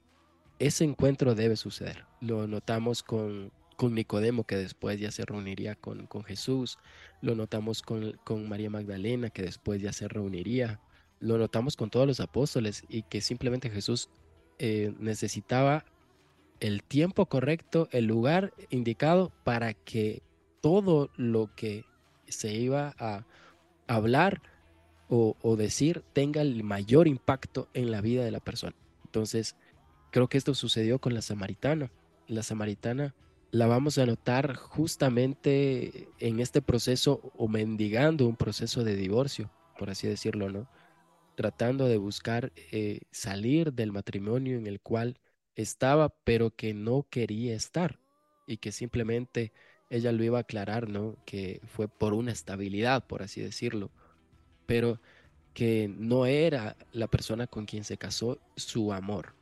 ese 0.59 0.83
encuentro 0.83 1.35
debe 1.35 1.55
suceder. 1.55 2.05
Lo 2.19 2.47
notamos 2.47 3.03
con, 3.03 3.51
con 3.75 3.93
Nicodemo, 3.93 4.43
que 4.43 4.57
después 4.57 4.99
ya 4.99 5.11
se 5.11 5.25
reuniría 5.25 5.75
con, 5.75 6.07
con 6.07 6.23
Jesús. 6.23 6.79
Lo 7.21 7.35
notamos 7.35 7.81
con, 7.81 8.13
con, 8.23 8.49
María 8.49 8.69
Magdalena, 8.69 9.29
que 9.29 9.43
después 9.43 9.81
ya 9.81 9.93
se 9.93 10.07
reuniría. 10.07 10.79
Lo 11.19 11.37
notamos 11.37 11.75
con 11.75 11.89
todos 11.89 12.07
los 12.07 12.19
apóstoles 12.19 12.83
y 12.89 13.03
que 13.03 13.21
simplemente 13.21 13.69
Jesús 13.69 14.09
eh, 14.59 14.93
necesitaba 14.99 15.85
el 16.59 16.83
tiempo 16.83 17.27
correcto, 17.27 17.87
el 17.91 18.05
lugar 18.05 18.53
indicado 18.69 19.31
para 19.43 19.73
que 19.73 20.21
todo 20.61 21.11
lo 21.15 21.53
que 21.55 21.85
se 22.27 22.53
iba 22.53 22.95
a 22.97 23.25
hablar 23.87 24.41
o, 25.07 25.37
o 25.41 25.55
decir 25.55 26.03
tenga 26.13 26.41
el 26.41 26.63
mayor 26.63 27.07
impacto 27.07 27.69
en 27.73 27.91
la 27.91 28.01
vida 28.01 28.25
de 28.25 28.31
la 28.31 28.39
persona. 28.39 28.75
Entonces, 29.05 29.55
Creo 30.11 30.27
que 30.29 30.37
esto 30.37 30.55
sucedió 30.55 30.99
con 30.99 31.13
la 31.13 31.21
samaritana. 31.21 31.91
La 32.27 32.43
samaritana 32.43 33.13
la 33.51 33.67
vamos 33.67 33.97
a 33.97 34.05
notar 34.05 34.55
justamente 34.55 36.09
en 36.19 36.39
este 36.39 36.61
proceso 36.61 37.31
o 37.35 37.47
mendigando 37.47 38.27
un 38.27 38.35
proceso 38.35 38.83
de 38.83 38.95
divorcio, 38.95 39.51
por 39.77 39.89
así 39.89 40.07
decirlo, 40.07 40.49
¿no? 40.49 40.67
Tratando 41.37 41.87
de 41.87 41.97
buscar 41.97 42.51
eh, 42.71 43.01
salir 43.11 43.73
del 43.73 43.91
matrimonio 43.91 44.57
en 44.57 44.65
el 44.65 44.79
cual 44.81 45.19
estaba, 45.55 46.09
pero 46.23 46.49
que 46.49 46.73
no 46.73 47.05
quería 47.07 47.53
estar 47.53 47.99
y 48.47 48.57
que 48.57 48.71
simplemente 48.71 49.53
ella 49.91 50.11
lo 50.11 50.23
iba 50.23 50.39
a 50.39 50.41
aclarar, 50.41 50.89
¿no? 50.89 51.15
Que 51.27 51.61
fue 51.67 51.87
por 51.87 52.15
una 52.15 52.31
estabilidad, 52.31 53.05
por 53.05 53.21
así 53.21 53.39
decirlo, 53.39 53.91
pero 54.65 54.99
que 55.53 55.93
no 55.95 56.25
era 56.25 56.75
la 56.91 57.07
persona 57.07 57.45
con 57.45 57.65
quien 57.67 57.83
se 57.83 57.97
casó 57.97 58.39
su 58.55 58.91
amor 58.91 59.35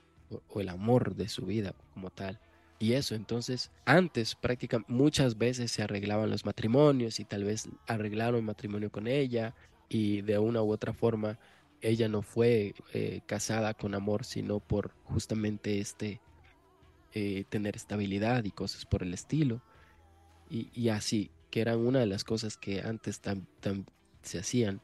o, 0.49 0.59
el 0.59 0.67
amor 0.67 1.15
de 1.15 1.29
su 1.29 1.45
vida 1.45 1.73
como 1.93 2.09
tal. 2.09 2.41
Y 2.77 2.91
eso, 2.91 3.15
entonces, 3.15 3.71
antes 3.85 4.35
prácticamente 4.35 4.91
muchas 4.91 5.37
veces 5.37 5.71
se 5.71 5.81
arreglaban 5.81 6.29
los 6.29 6.43
matrimonios 6.43 7.21
y 7.21 7.23
tal 7.23 7.45
vez 7.45 7.69
arreglaron 7.87 8.43
matrimonio 8.43 8.91
con 8.91 9.07
ella 9.07 9.55
y 9.87 10.23
de 10.23 10.37
una 10.39 10.61
u 10.61 10.73
otra 10.73 10.91
forma 10.91 11.39
ella 11.81 12.07
no 12.09 12.21
fue 12.21 12.73
eh, 12.93 13.21
casada 13.25 13.73
con 13.73 13.93
amor, 13.93 14.25
sino 14.25 14.59
por 14.59 14.93
justamente 15.03 15.79
este 15.79 16.21
eh, 17.13 17.45
tener 17.49 17.75
estabilidad 17.75 18.43
y 18.43 18.51
cosas 18.51 18.85
por 18.85 19.03
el 19.03 19.13
estilo. 19.13 19.61
Y, 20.49 20.89
así, 20.89 21.31
que 21.49 21.61
eran 21.61 21.79
una 21.79 21.99
de 21.99 22.05
las 22.05 22.23
cosas 22.23 22.55
que 22.55 22.81
antes 22.81 23.19
tan, 23.19 23.47
tan 23.59 23.85
se 24.21 24.37
hacían. 24.37 24.81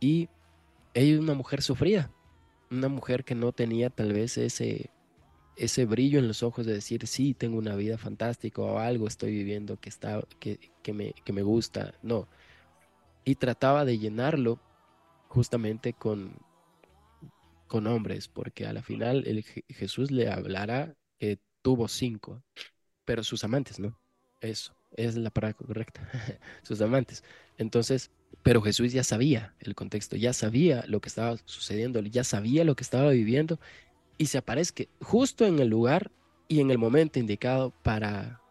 Y 0.00 0.28
ella 0.94 1.14
es 1.14 1.20
una 1.20 1.34
mujer 1.34 1.62
sufrida, 1.62 2.10
una 2.70 2.88
mujer 2.88 3.24
que 3.24 3.34
no 3.34 3.52
tenía 3.52 3.90
tal 3.90 4.12
vez 4.12 4.38
ese, 4.38 4.90
ese 5.56 5.84
brillo 5.84 6.18
en 6.18 6.26
los 6.26 6.42
ojos 6.42 6.64
de 6.64 6.72
decir, 6.72 7.06
sí, 7.06 7.34
tengo 7.34 7.58
una 7.58 7.76
vida 7.76 7.98
fantástica 7.98 8.62
o 8.62 8.78
algo 8.78 9.06
estoy 9.06 9.32
viviendo 9.32 9.78
que, 9.78 9.90
está, 9.90 10.22
que, 10.40 10.58
que, 10.82 10.92
me, 10.92 11.12
que 11.24 11.32
me 11.32 11.42
gusta, 11.42 11.94
no. 12.02 12.28
Y 13.24 13.34
trataba 13.34 13.84
de 13.84 13.98
llenarlo 13.98 14.58
justamente 15.32 15.94
con, 15.94 16.36
con 17.66 17.86
hombres, 17.86 18.28
porque 18.28 18.66
a 18.66 18.72
la 18.74 18.82
final 18.82 19.24
el, 19.26 19.42
Jesús 19.42 20.10
le 20.10 20.30
hablará 20.30 20.94
que 21.18 21.38
tuvo 21.62 21.88
cinco, 21.88 22.42
pero 23.06 23.24
sus 23.24 23.42
amantes, 23.42 23.80
¿no? 23.80 23.98
Eso, 24.42 24.76
es 24.94 25.16
la 25.16 25.30
palabra 25.30 25.56
correcta, 25.56 26.06
sus 26.62 26.82
amantes. 26.82 27.24
Entonces, 27.56 28.10
pero 28.42 28.60
Jesús 28.60 28.92
ya 28.92 29.04
sabía 29.04 29.54
el 29.60 29.74
contexto, 29.74 30.16
ya 30.16 30.34
sabía 30.34 30.84
lo 30.86 31.00
que 31.00 31.08
estaba 31.08 31.38
sucediendo, 31.46 32.00
ya 32.00 32.24
sabía 32.24 32.64
lo 32.64 32.76
que 32.76 32.84
estaba 32.84 33.10
viviendo 33.10 33.58
y 34.18 34.26
se 34.26 34.36
aparece 34.36 34.90
justo 35.00 35.46
en 35.46 35.60
el 35.60 35.68
lugar 35.68 36.10
y 36.46 36.60
en 36.60 36.70
el 36.70 36.76
momento 36.76 37.18
indicado 37.18 37.72
para, 37.82 38.42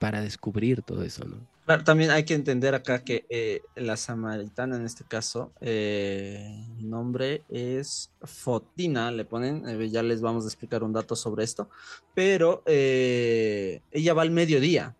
para 0.00 0.22
descubrir 0.22 0.80
todo 0.80 1.02
eso, 1.02 1.26
¿no? 1.26 1.51
Claro, 1.64 1.84
también 1.84 2.10
hay 2.10 2.24
que 2.24 2.34
entender 2.34 2.74
acá 2.74 3.04
que 3.04 3.24
eh, 3.30 3.62
la 3.76 3.96
samaritana 3.96 4.76
en 4.76 4.84
este 4.84 5.04
caso, 5.04 5.52
eh, 5.60 6.66
nombre 6.78 7.44
es 7.48 8.10
Fotina, 8.22 9.12
le 9.12 9.24
ponen, 9.24 9.68
eh, 9.68 9.88
ya 9.88 10.02
les 10.02 10.20
vamos 10.20 10.44
a 10.44 10.48
explicar 10.48 10.82
un 10.82 10.92
dato 10.92 11.14
sobre 11.14 11.44
esto, 11.44 11.68
pero 12.14 12.64
ella 12.66 14.14
va 14.14 14.22
al 14.22 14.32
mediodía, 14.32 14.96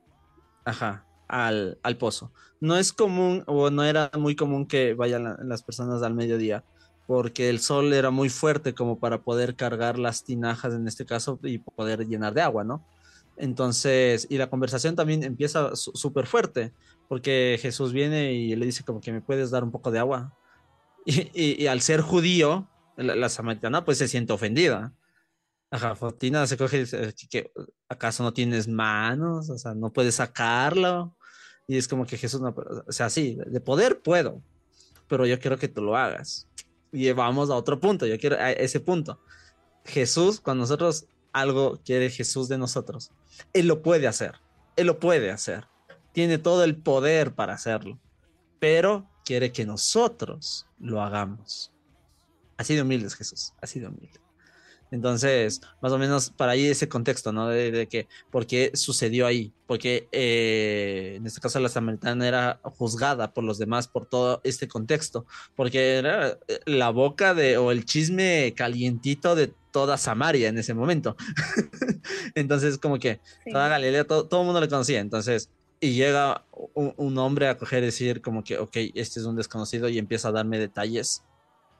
ajá, 0.65 1.05
al, 1.27 1.79
al, 1.83 1.97
pozo. 1.97 2.31
No 2.61 2.77
es 2.77 2.93
común 2.93 3.43
o 3.49 3.71
no 3.71 3.83
era 3.83 4.13
muy 4.17 4.37
común 4.37 4.67
que 4.67 4.95
vayan 4.95 5.37
las 5.43 5.65
personas 5.65 6.03
al 6.05 6.15
mediodía 6.15 6.63
porque 7.07 7.49
el 7.51 7.59
sol 7.59 7.93
era 7.93 8.11
muy 8.11 8.29
fuerte 8.29 8.73
como 8.73 8.99
para 9.01 9.23
poder 9.23 9.57
cargar 9.57 9.99
las 9.99 10.23
tinajas 10.23 10.75
en 10.75 10.87
este 10.87 11.05
caso 11.05 11.41
y 11.43 11.59
poder 11.59 12.07
llenar 12.07 12.35
de 12.35 12.43
agua, 12.43 12.63
¿no? 12.65 12.85
Entonces, 13.43 14.29
y 14.31 14.39
la 14.39 14.49
conversación 14.49 14.95
también 14.95 15.25
empieza 15.25 15.75
súper 15.75 16.27
fuerte 16.27 16.73
porque 17.09 17.59
Jesús 17.61 17.93
viene 17.93 18.35
y 18.35 18.55
le 18.55 18.65
dice 18.65 18.85
como 18.85 19.01
que 19.01 19.11
me 19.11 19.21
puedes 19.21 19.51
dar 19.51 19.65
un 19.65 19.73
poco 19.73 19.91
de 19.91 19.99
agua. 19.99 20.33
Y, 21.05 21.67
al 21.67 21.81
ser 21.81 22.03
judío, 22.03 22.69
la, 22.97 23.17
la, 23.17 23.29
samaritana 23.29 23.85
pues 23.85 23.99
se 23.99 24.07
siente 24.07 24.33
ofendida. 24.33 24.93
Ajá, 25.73 25.97
Fotina 25.97 26.47
se 26.47 26.57
coge 26.57 26.77
y 26.77 26.81
dice, 26.81 27.13
¿acaso 27.89 28.23
no 28.23 28.33
tienes 28.33 28.69
manos? 28.69 29.51
O 29.51 29.59
sea, 29.59 29.75
no 29.75 29.93
puedes 29.93 30.15
sacarlo. 30.15 31.17
Y 31.67 31.79
es 31.79 31.89
como 31.89 32.07
que 32.07 32.17
Jesús, 32.17 32.41
no, 32.41 32.55
o 32.87 32.93
sea, 32.93 33.11
sí, 33.11 33.37
de 33.45 33.61
poder 33.61 34.03
puedo, 34.03 34.41
pero 35.09 35.27
yo 35.27 35.41
quiero 35.41 35.59
que 35.59 35.67
tú 35.67 35.83
lo 35.83 35.97
hagas. 35.97 36.47
Y 36.93 37.11
vamos 37.11 37.51
a 37.51 37.57
otro 37.57 37.81
punto, 37.81 38.07
yo 38.07 38.17
quiero 38.21 38.37
ese 38.37 38.79
punto. 38.79 39.19
Jesús, 39.85 40.39
cuando 40.39 40.61
nosotros 40.61 41.07
algo 41.33 41.81
quiere 41.85 42.09
Jesús 42.09 42.47
de 42.47 42.59
nosotros, 42.59 43.11
Él 43.53 43.67
lo 43.67 43.83
puede 43.83 44.07
hacer, 44.07 44.35
Él 44.77 44.87
lo 44.87 44.99
puede 44.99 45.31
hacer, 45.31 45.67
tiene 46.13 46.39
todo 46.39 46.65
el 46.65 46.77
poder 46.77 47.35
para 47.35 47.55
hacerlo, 47.55 47.99
pero 48.59 49.09
quiere 49.25 49.53
que 49.53 49.65
nosotros 49.65 50.67
lo 50.79 51.03
hagamos. 51.03 51.73
Así 52.57 52.75
de 52.75 52.83
humilde 52.83 53.07
es 53.07 53.15
Jesús, 53.15 53.55
así 53.61 53.81
de 53.81 53.89
humilde. 53.89 54.23
Entonces, 54.93 55.63
más 55.81 55.91
o 55.91 55.99
menos 55.99 56.29
para 56.31 56.53
ahí 56.53 56.67
ese 56.67 56.87
contexto, 56.87 57.33
¿no? 57.33 57.49
De, 57.49 57.89
que, 57.89 58.09
¿por 58.31 58.47
sucedió 58.75 59.27
ahí? 59.27 59.51
Porque 59.67 60.07
eh, 60.13 61.15
en 61.17 61.27
este 61.27 61.41
caso 61.41 61.59
la 61.61 61.71
samaritana 61.71 62.29
era 62.29 62.61
juzgada 62.63 63.33
por 63.33 63.43
los 63.43 63.57
demás 63.57 63.89
por 63.89 64.05
todo 64.05 64.43
este 64.45 64.69
contexto, 64.69 65.25
porque 65.57 65.97
era 65.97 66.39
la 66.67 66.91
boca 66.91 67.33
de, 67.33 67.57
o 67.57 67.73
el 67.73 67.87
chisme 67.87 68.53
calientito 68.55 69.35
de 69.35 69.55
toda 69.73 69.97
Samaria 69.97 70.49
en 70.49 70.59
ese 70.59 70.75
momento. 70.75 71.17
Entonces, 72.35 72.79
como 72.79 72.99
que 72.99 73.21
toda 73.51 73.69
Galilea, 73.69 74.05
todo, 74.05 74.29
todo, 74.29 74.41
el 74.43 74.47
mundo 74.47 74.61
le 74.61 74.69
conocía. 74.69 75.01
Entonces, 75.01 75.51
y 75.81 75.95
llega 75.95 76.45
un, 76.75 76.95
un, 76.97 77.19
hombre 77.19 77.49
a 77.49 77.57
coger 77.57 77.83
y 77.83 77.87
decir 77.87 78.23
como 78.23 78.45
que, 78.45 78.59
ok, 78.59 78.77
este 78.95 79.19
es 79.19 79.27
un 79.27 79.35
desconocido 79.35 79.89
y 79.89 79.99
empieza 79.99 80.29
a 80.29 80.33
darme 80.33 80.59
detalles. 80.59 81.25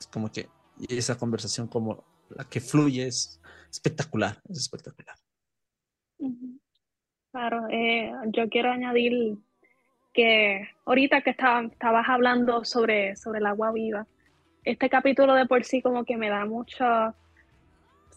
Es 0.01 0.07
como 0.09 0.33
que 0.33 0.49
esa 0.89 1.17
conversación 1.17 1.69
como 1.69 2.05
la 2.31 2.45
que 2.45 2.61
fluye 2.61 3.07
es 3.07 3.41
espectacular, 3.71 4.41
es 4.49 4.59
espectacular. 4.59 5.15
Claro, 7.31 7.67
eh, 7.71 8.13
yo 8.27 8.49
quiero 8.49 8.71
añadir 8.71 9.39
que 10.13 10.69
ahorita 10.85 11.23
que 11.23 11.31
estabas 11.31 12.09
hablando 12.09 12.65
sobre, 12.65 13.17
sobre 13.17 13.39
el 13.39 13.47
agua 13.47 13.73
viva, 13.73 14.07
este 14.65 14.89
capítulo 14.91 15.35
de 15.35 15.47
por 15.47 15.65
sí 15.65 15.81
como 15.83 16.05
que 16.05 16.17
me 16.17 16.29
da 16.29 16.45
mucho, 16.45 16.85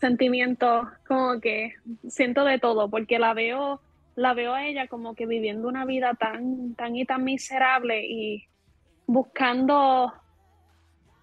sentimientos, 0.06 0.88
como 1.08 1.41
que 1.41 1.74
siento 2.08 2.44
de 2.44 2.60
todo, 2.60 2.89
porque 2.91 3.18
la 3.18 3.34
veo, 3.34 3.82
la 4.15 4.36
veo 4.36 4.54
a 4.54 4.68
ella 4.68 4.88
como 4.88 5.15
que 5.15 5.26
viviendo 5.26 5.68
una 5.68 5.84
vida 5.84 6.13
tan, 6.13 6.76
tan 6.76 6.96
y 6.96 7.06
tan 7.06 7.24
miserable 7.24 8.06
y 8.06 8.46
buscando, 9.08 10.13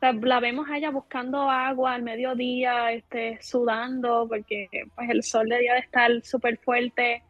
la 0.01 0.41
vemos 0.41 0.69
a 0.69 0.79
ella 0.79 0.91
buscando 0.91 1.49
agua 1.49 1.95
al 1.95 2.03
mediodía, 2.03 2.91
este, 2.91 3.39
sudando, 3.41 4.27
porque 4.29 4.67
pues 4.97 5.09
el 5.11 5.23
sol 5.23 5.49
debía 5.49 5.75
de 5.75 5.81
estar 5.81 6.11
súper 6.25 6.59
fuerte, 6.59 7.23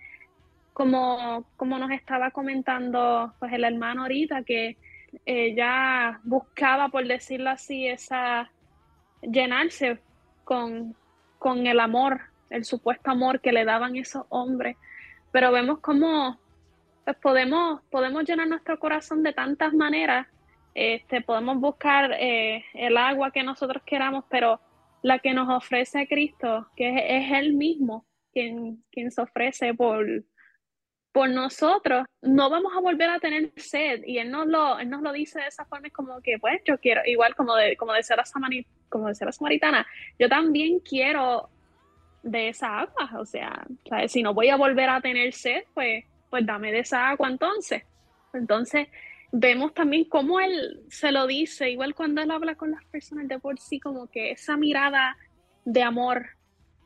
como, 0.72 1.44
como 1.58 1.78
nos 1.78 1.90
estaba 1.90 2.30
comentando 2.30 3.34
pues 3.38 3.52
el 3.52 3.64
hermano 3.64 4.02
ahorita, 4.02 4.42
que 4.42 4.78
ella 5.26 6.18
buscaba, 6.24 6.88
por 6.88 7.06
decirlo 7.06 7.50
así, 7.50 7.86
esa 7.88 8.50
llenarse 9.20 9.98
con, 10.44 10.96
con 11.42 11.66
el 11.66 11.80
amor, 11.80 12.20
el 12.50 12.64
supuesto 12.64 13.10
amor 13.10 13.40
que 13.40 13.50
le 13.50 13.64
daban 13.64 13.96
esos 13.96 14.24
hombres. 14.28 14.76
Pero 15.32 15.50
vemos 15.50 15.80
cómo 15.80 16.38
pues, 17.04 17.16
podemos, 17.16 17.82
podemos 17.90 18.22
llenar 18.24 18.46
nuestro 18.46 18.78
corazón 18.78 19.24
de 19.24 19.32
tantas 19.32 19.74
maneras. 19.74 20.28
Este, 20.72 21.20
podemos 21.20 21.58
buscar 21.58 22.12
eh, 22.12 22.64
el 22.74 22.96
agua 22.96 23.32
que 23.32 23.42
nosotros 23.42 23.82
queramos, 23.84 24.24
pero 24.30 24.60
la 25.02 25.18
que 25.18 25.34
nos 25.34 25.48
ofrece 25.48 26.06
Cristo, 26.06 26.68
que 26.76 26.90
es, 26.90 27.02
es 27.08 27.32
Él 27.32 27.54
mismo 27.54 28.06
quien, 28.32 28.84
quien 28.92 29.10
se 29.10 29.20
ofrece 29.20 29.74
por, 29.74 30.06
por 31.12 31.28
nosotros, 31.28 32.06
no 32.22 32.48
vamos 32.48 32.72
a 32.74 32.80
volver 32.80 33.10
a 33.10 33.20
tener 33.20 33.52
sed. 33.56 34.02
Y 34.06 34.18
Él 34.18 34.30
nos 34.30 34.46
lo, 34.46 34.78
él 34.78 34.88
nos 34.88 35.02
lo 35.02 35.12
dice 35.12 35.40
de 35.40 35.46
esa 35.46 35.64
forma, 35.66 35.88
es 35.88 35.92
como 35.92 36.20
que, 36.22 36.38
pues, 36.38 36.60
yo 36.64 36.78
quiero, 36.78 37.02
igual 37.04 37.34
como 37.34 37.54
de, 37.54 37.76
como 37.76 37.92
de 37.92 38.02
ser 38.02 38.18
a 38.18 38.24
como 38.88 39.08
decía 39.08 39.26
la 39.26 39.32
samaritana, 39.32 39.86
yo 40.18 40.28
también 40.28 40.80
quiero 40.80 41.48
de 42.22 42.48
esa 42.48 42.80
agua, 42.80 43.10
o 43.18 43.24
sea, 43.24 43.66
si 44.06 44.22
no 44.22 44.32
voy 44.32 44.48
a 44.48 44.56
volver 44.56 44.88
a 44.88 45.00
tener 45.00 45.32
sed, 45.32 45.64
pues, 45.74 46.04
pues 46.30 46.46
dame 46.46 46.72
de 46.72 46.80
esa 46.80 47.10
agua 47.10 47.28
entonces. 47.28 47.82
Entonces, 48.32 48.88
vemos 49.32 49.74
también 49.74 50.04
cómo 50.04 50.40
él 50.40 50.82
se 50.88 51.10
lo 51.10 51.26
dice, 51.26 51.70
igual 51.70 51.94
cuando 51.94 52.22
él 52.22 52.30
habla 52.30 52.54
con 52.54 52.70
las 52.70 52.84
personas 52.84 53.28
de 53.28 53.38
por 53.38 53.58
sí, 53.58 53.80
como 53.80 54.06
que 54.08 54.30
esa 54.30 54.56
mirada 54.56 55.16
de 55.64 55.82
amor 55.82 56.26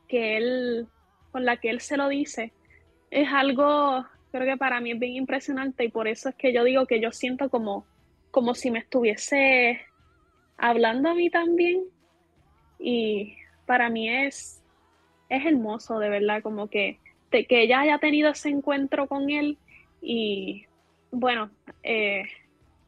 que 0.07 0.37
él, 0.37 0.87
con 1.31 1.45
la 1.45 1.57
que 1.57 1.69
él 1.69 1.81
se 1.81 1.97
lo 1.97 2.07
dice, 2.07 2.53
es 3.11 3.29
algo, 3.31 4.05
creo 4.31 4.45
que 4.45 4.57
para 4.57 4.79
mí 4.81 4.91
es 4.91 4.99
bien 4.99 5.13
impresionante 5.13 5.85
y 5.85 5.89
por 5.89 6.07
eso 6.07 6.29
es 6.29 6.35
que 6.35 6.53
yo 6.53 6.63
digo 6.63 6.85
que 6.85 6.99
yo 6.99 7.11
siento 7.11 7.49
como, 7.49 7.85
como 8.31 8.55
si 8.55 8.71
me 8.71 8.79
estuviese 8.79 9.81
hablando 10.57 11.09
a 11.09 11.13
mí 11.13 11.29
también. 11.29 11.83
Y 12.79 13.35
para 13.65 13.89
mí 13.89 14.09
es, 14.09 14.61
es 15.29 15.45
hermoso, 15.45 15.99
de 15.99 16.09
verdad, 16.09 16.41
como 16.41 16.69
que, 16.69 16.99
que 17.31 17.45
ella 17.49 17.81
haya 17.81 17.97
tenido 17.99 18.29
ese 18.29 18.49
encuentro 18.49 19.07
con 19.07 19.29
él 19.29 19.57
y 20.01 20.65
bueno, 21.11 21.49
eh, 21.83 22.23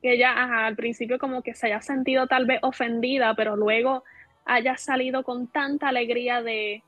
que 0.02 0.14
ella 0.14 0.66
al 0.66 0.76
principio 0.76 1.20
como 1.20 1.42
que 1.42 1.54
se 1.54 1.68
haya 1.68 1.82
sentido 1.82 2.28
tal 2.28 2.46
vez 2.46 2.60
ofendida, 2.62 3.34
pero 3.36 3.56
luego 3.56 4.04
haya 4.46 4.78
salido 4.78 5.24
con 5.24 5.48
tanta 5.48 5.90
alegría 5.90 6.42
de, 6.42 6.84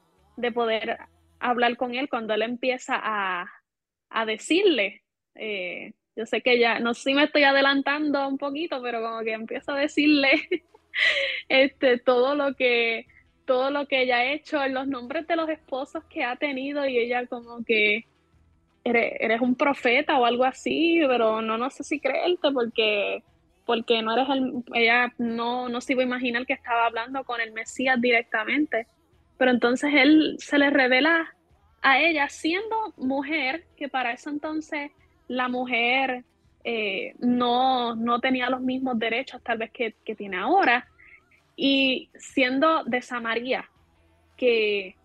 poder 0.53 0.97
hablar 1.39 1.77
con 1.77 1.93
él 1.93 2.09
cuando 2.09 2.33
él 2.33 2.41
empieza 2.41 2.99
a, 3.01 3.51
decirle, 4.25 5.03
eh, 5.35 5.93
yo 6.15 6.25
sé 6.25 6.41
que 6.41 6.59
ya, 6.59 6.79
no 6.79 6.93
sé 6.93 7.03
si 7.03 7.13
me 7.13 7.23
estoy 7.23 7.43
adelantando 7.43 8.27
un 8.27 8.37
poquito, 8.37 8.81
pero 8.81 9.01
como 9.01 9.21
que 9.21 9.33
empieza 9.33 9.73
a 9.73 9.79
decirle 9.79 10.29
este, 11.49 11.97
todo 11.99 12.35
lo 12.35 12.55
que 12.55 13.05
todo 13.45 13.71
lo 13.71 13.87
que 13.87 14.03
ella 14.03 14.17
ha 14.17 14.31
hecho, 14.31 14.65
los 14.67 14.87
nombres 14.87 15.27
de 15.27 15.35
los 15.35 15.49
esposos 15.49 16.03
que 16.05 16.23
ha 16.23 16.35
tenido 16.37 16.85
y 16.85 16.97
ella 16.97 17.25
como 17.27 17.65
que 17.65 18.05
eres, 18.83 19.41
un 19.41 19.55
profeta 19.55 20.17
o 20.17 20.25
algo 20.25 20.45
así, 20.45 21.01
pero 21.07 21.41
no, 21.41 21.57
no 21.57 21.69
sé 21.69 21.83
si 21.83 21.99
creerte 21.99 22.51
porque, 22.53 23.23
porque 23.65 24.01
no 24.01 24.13
eres 24.13 24.29
el, 24.29 24.63
ella 24.73 25.13
no, 25.17 25.69
no 25.69 25.81
se 25.81 25.93
iba 25.93 26.01
a 26.01 26.05
imaginar 26.05 26.45
que 26.45 26.53
estaba 26.53 26.85
hablando 26.85 27.23
con 27.23 27.41
el 27.41 27.51
Mesías 27.51 27.99
directamente. 27.99 28.87
Pero 29.37 29.51
entonces 29.51 29.91
él 29.95 30.35
se 30.39 30.57
le 30.57 30.69
revela 30.69 31.35
a 31.81 31.99
ella 31.99 32.29
siendo 32.29 32.93
mujer, 32.97 33.65
que 33.75 33.89
para 33.89 34.11
eso 34.11 34.29
entonces 34.29 34.91
la 35.27 35.47
mujer 35.47 36.23
eh, 36.63 37.15
no, 37.19 37.95
no, 37.95 38.19
tenía 38.19 38.49
los 38.49 38.61
mismos 38.61 38.99
derechos 38.99 39.41
tal 39.43 39.57
vez 39.57 39.71
que, 39.71 39.95
tiene 40.15 40.37
ahora. 40.37 40.87
Y 41.55 42.09
siendo 42.15 42.83
de 42.83 43.01
Samaria, 43.01 43.69
que 44.37 44.95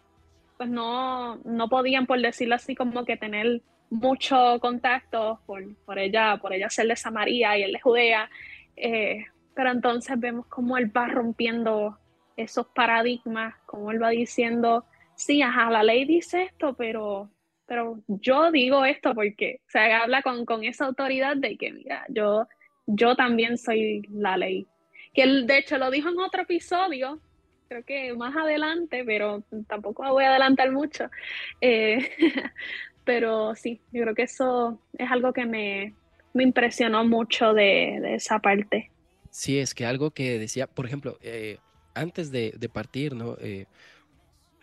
pues 0.56 0.68
no, 0.68 1.36
no 1.44 1.68
podían, 1.68 2.06
por 2.06 2.20
decirlo 2.20 2.54
así, 2.54 2.74
como 2.74 3.04
que 3.04 3.16
tener 3.16 3.62
mucho 3.90 4.58
contacto 4.60 5.40
por, 5.46 5.76
por, 5.84 5.98
ella, 5.98 6.38
por 6.38 6.52
ella 6.52 6.70
ser 6.70 6.88
de 6.88 6.96
Samaria 6.96 7.58
y 7.58 7.62
él 7.62 7.72
de 7.72 7.80
Judea. 7.80 8.30
Eh, 8.76 9.26
pero 9.54 9.70
entonces 9.70 10.18
vemos 10.18 10.46
cómo 10.46 10.76
él 10.76 10.94
va 10.94 11.08
rompiendo 11.08 11.98
esos 12.36 12.66
paradigmas, 12.66 13.54
como 13.64 13.90
él 13.90 14.02
va 14.02 14.10
diciendo, 14.10 14.84
sí, 15.16 15.42
ajá, 15.42 15.70
la 15.70 15.82
ley 15.82 16.04
dice 16.04 16.44
esto, 16.44 16.74
pero 16.74 17.30
pero 17.66 18.00
yo 18.06 18.50
digo 18.52 18.84
esto 18.84 19.14
porque, 19.14 19.60
o 19.66 19.70
sea, 19.70 20.02
habla 20.02 20.22
con, 20.22 20.46
con 20.46 20.64
esa 20.64 20.86
autoridad 20.86 21.36
de 21.36 21.56
que, 21.56 21.72
mira, 21.72 22.06
yo, 22.08 22.46
yo 22.86 23.16
también 23.16 23.58
soy 23.58 24.02
la 24.10 24.36
ley. 24.36 24.66
Que 25.12 25.22
él, 25.22 25.46
de 25.46 25.58
hecho, 25.58 25.76
lo 25.76 25.90
dijo 25.90 26.08
en 26.08 26.18
otro 26.20 26.42
episodio, 26.42 27.20
creo 27.68 27.84
que 27.84 28.14
más 28.14 28.36
adelante, 28.36 29.02
pero 29.04 29.42
tampoco 29.66 30.04
voy 30.12 30.24
a 30.24 30.30
adelantar 30.30 30.70
mucho. 30.70 31.10
Eh, 31.60 32.08
pero 33.04 33.54
sí, 33.56 33.80
yo 33.92 34.02
creo 34.02 34.14
que 34.14 34.22
eso 34.22 34.80
es 34.96 35.10
algo 35.10 35.32
que 35.32 35.44
me, 35.44 35.94
me 36.34 36.44
impresionó 36.44 37.04
mucho 37.04 37.52
de, 37.52 37.98
de, 38.00 38.14
esa 38.14 38.38
parte. 38.38 38.92
Sí, 39.30 39.58
es 39.58 39.74
que 39.74 39.84
algo 39.86 40.12
que 40.12 40.38
decía, 40.38 40.68
por 40.68 40.86
ejemplo, 40.86 41.18
eh, 41.20 41.58
antes 41.94 42.30
de, 42.30 42.54
de, 42.56 42.68
partir, 42.68 43.14
¿no? 43.14 43.36
Eh, 43.40 43.66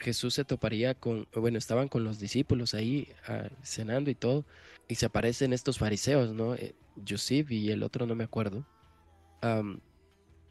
Jesús 0.04 0.34
se 0.34 0.44
toparía 0.44 0.94
con, 0.94 1.28
bueno, 1.34 1.58
estaban 1.58 1.88
con 1.88 2.04
los 2.04 2.20
discípulos 2.20 2.74
ahí 2.74 3.08
ah, 3.28 3.50
cenando 3.64 4.12
y 4.12 4.16
todo, 4.16 4.46
y 4.88 4.96
se 4.96 5.06
aparecen 5.06 5.54
estos 5.54 5.80
fariseos, 5.80 6.34
¿no? 6.34 6.56
Eh, 6.56 6.76
y 7.50 7.72
el 7.72 7.82
otro 7.82 8.06
no 8.06 8.14
me 8.14 8.24
acuerdo. 8.24 8.66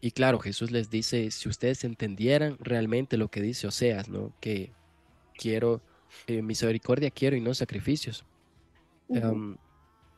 y 0.01 0.11
claro, 0.11 0.41
Jesús 0.41 0.71
les 0.73 0.91
dice, 0.91 1.31
si 1.31 1.49
ustedes 1.49 1.85
entendieran 1.85 2.57
realmente 2.59 3.17
lo 3.17 3.29
que 3.29 3.41
dice 3.41 3.69
Oseas, 3.69 4.09
¿no? 4.09 4.33
Que 4.41 4.73
quiero, 5.35 5.81
eh, 6.27 6.43
misericordia 6.43 7.11
quiero 7.11 7.37
y 7.37 7.41
no 7.41 7.55
sacrificios. 7.55 8.25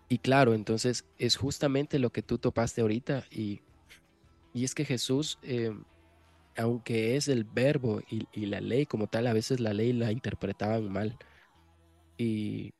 y 0.09 0.19
claro, 0.19 0.55
entonces 0.55 1.05
es 1.19 1.37
justamente 1.37 1.99
lo 1.99 2.11
que 2.11 2.23
tú 2.23 2.39
topaste 2.39 2.81
ahorita 2.81 3.25
y, 3.31 3.61
y 4.55 4.65
es 4.65 4.75
que 4.75 4.85
Jesús... 4.85 5.39
Eh, 5.43 5.75
aunque 6.57 7.17
es 7.17 7.29
el 7.29 7.45
verbo 7.45 8.01
y, 8.09 8.47
la 8.47 8.61
ley 8.61 8.87
como 8.87 9.07
tal, 9.07 9.27
a 9.27 9.33
veces 9.33 9.61
la 9.61 9.73
ley 9.73 9.93
la 9.93 10.13
interpretaban 10.13 10.91
mal. 10.91 11.17
Y, 12.17 12.73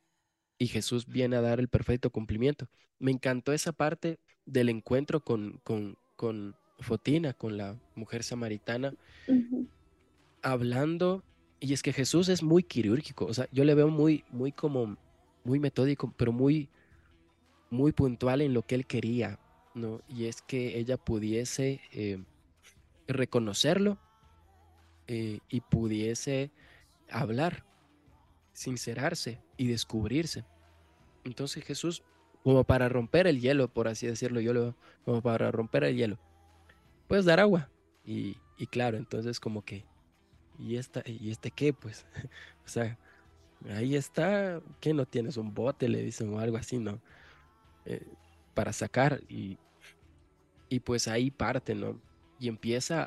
Jesús 0.61 1.07
viene 1.07 1.37
a 1.37 1.43
dar 1.43 1.61
el 1.61 1.69
perfecto 1.69 2.09
cumplimiento. 2.09 2.69
Me 2.99 3.11
encantó 3.11 3.53
esa 3.53 3.73
parte 3.73 4.19
del 4.47 4.71
encuentro 4.71 5.21
con, 5.21 5.61
con, 5.63 5.99
con 6.17 6.57
Fotina, 6.79 7.35
con 7.35 7.59
la 7.59 7.79
mujer 7.95 8.23
samaritana, 8.23 8.95
hablando, 10.41 11.23
y 11.61 11.75
es 11.75 11.83
que 11.83 11.93
Jesús 11.93 12.31
es 12.31 12.43
muy 12.43 12.63
quirúrgico, 12.63 13.27
o 13.27 13.35
sea, 13.35 13.47
yo 13.53 13.65
le 13.65 13.75
veo 13.75 13.89
muy, 13.89 14.25
muy 14.31 14.53
como, 14.53 14.97
muy 15.45 15.59
metódico, 15.59 16.15
pero 16.17 16.33
muy, 16.33 16.71
muy 17.69 17.93
puntual 17.93 18.41
en 18.41 18.55
lo 18.55 18.63
que 18.63 18.77
él 18.77 18.87
quería, 18.87 19.39
¿no? 19.75 20.01
Y 20.09 20.25
es 20.25 20.41
que 20.41 20.79
ella 20.79 20.97
pudiese... 20.97 21.83
Eh, 21.93 22.25
reconocerlo 23.07 23.99
eh, 25.07 25.41
y 25.49 25.61
pudiese 25.61 26.51
hablar, 27.11 27.65
sincerarse 28.53 29.43
y 29.57 29.69
descubrirse. 29.69 30.45
Entonces 31.25 31.65
Jesús, 31.65 32.03
como 32.43 32.65
para 32.65 32.89
romper 32.89 33.27
el 33.27 33.41
hielo, 33.41 33.69
por 33.69 33.89
así 33.89 34.07
decirlo, 34.07 34.41
yo 34.41 34.53
lo, 34.53 34.77
como 35.05 35.23
para 35.23 35.51
romper 35.51 35.85
el 35.85 35.97
hielo, 35.97 36.19
puedes 37.09 37.25
dar 37.25 37.41
agua. 37.41 37.71
Y, 38.07 38.37
claro, 38.71 38.97
entonces 38.97 39.41
como 39.41 39.65
que, 39.65 39.85
¿y, 40.59 40.77
esta, 40.77 41.03
¿y 41.07 41.31
este 41.31 41.51
qué? 41.51 41.73
Pues, 41.73 42.07
o 42.65 42.69
sea, 42.69 42.99
ahí 43.71 43.97
está, 43.97 44.61
que 44.81 44.95
no 44.95 45.07
tienes 45.07 45.37
un 45.37 45.55
bote? 45.55 45.89
Le 45.89 46.03
dicen 46.03 46.33
o 46.33 46.39
algo 46.39 46.57
así, 46.57 46.79
¿no? 46.79 47.01
Eh, 47.87 48.07
para 48.55 48.73
sacar 48.73 49.21
y, 49.29 49.59
y 50.69 50.81
pues 50.81 51.09
ahí 51.09 51.31
parte, 51.31 51.75
¿no? 51.75 51.99
Y 52.45 52.49
empieza 52.49 53.05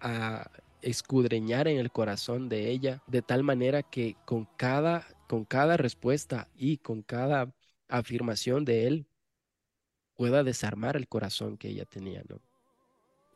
a, 0.00 0.50
escudreñar 0.80 1.68
en 1.68 1.76
el 1.76 1.90
corazón 1.90 2.48
de 2.48 2.70
ella 2.70 3.02
de 3.06 3.20
tal 3.20 3.42
manera 3.42 3.82
que 3.82 4.16
con 4.24 4.48
cada, 4.56 5.06
con 5.28 5.44
cada 5.44 5.76
respuesta 5.76 6.48
y 6.56 6.78
con 6.78 7.02
cada 7.02 7.52
afirmación 7.86 8.64
de 8.64 8.86
él 8.86 9.06
pueda 10.16 10.42
desarmar 10.42 10.96
el 10.96 11.06
corazón 11.06 11.58
que 11.58 11.68
ella 11.68 11.84
tenía. 11.84 12.22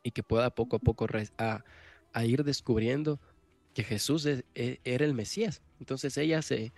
Y 0.01 0.09
que 0.09 0.23
pueda 0.23 0.49
poco 0.49 0.77
a 0.77 0.79
poco 0.79 1.05
a, 1.37 2.25
ir 2.25 2.43
descubriendo 2.43 3.19
que 3.75 3.83
Jesús 3.83 4.25
e, 4.25 4.43
era 4.83 5.05
el 5.05 5.13
Mesías. 5.13 5.61
Entonces 5.79 6.17
ella 6.17 6.41
se 6.41 6.73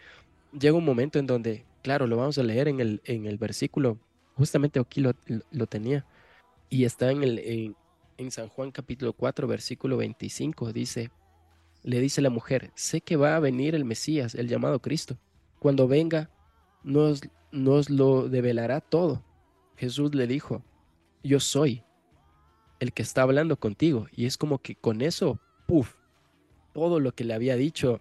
llega 0.51 0.75
un 0.75 0.83
momento 0.83 1.17
en 1.17 1.27
donde, 1.27 1.65
claro, 1.81 2.07
lo 2.07 2.17
vamos 2.17 2.37
a 2.39 2.43
leer 2.43 2.67
en 2.67 2.81
el, 2.81 3.01
en 3.05 3.25
el 3.25 3.37
versículo, 3.37 3.99
justamente 4.35 4.81
aquí 4.81 4.99
lo, 4.99 5.13
lo 5.51 5.67
tenía, 5.67 6.05
y 6.69 6.83
está 6.83 7.11
en, 7.11 7.23
el, 7.23 7.39
en, 7.39 7.77
en 8.17 8.31
San 8.31 8.49
Juan 8.49 8.71
capítulo 8.71 9.13
4, 9.13 9.47
versículo 9.47 9.97
25, 9.97 10.73
dice, 10.73 11.11
le 11.83 11.99
dice 11.99 12.21
la 12.21 12.29
mujer, 12.29 12.71
sé 12.75 13.01
que 13.01 13.15
va 13.15 13.35
a 13.35 13.39
venir 13.39 13.75
el 13.75 13.85
Mesías, 13.85 14.35
el 14.35 14.47
llamado 14.47 14.81
Cristo. 14.81 15.17
Cuando 15.59 15.87
venga, 15.87 16.29
nos, 16.83 17.21
nos 17.51 17.89
lo 17.89 18.29
develará 18.29 18.81
todo. 18.81 19.23
Jesús 19.75 20.13
le 20.15 20.27
dijo, 20.27 20.63
yo 21.23 21.39
soy 21.39 21.83
el 22.79 22.93
que 22.93 23.03
está 23.03 23.21
hablando 23.23 23.57
contigo. 23.57 24.07
Y 24.15 24.25
es 24.25 24.37
como 24.37 24.59
que 24.59 24.75
con 24.75 25.01
eso, 25.01 25.39
puff, 25.67 25.95
todo 26.73 26.99
lo 26.99 27.13
que 27.13 27.23
le 27.23 27.33
había 27.33 27.55
dicho 27.55 27.99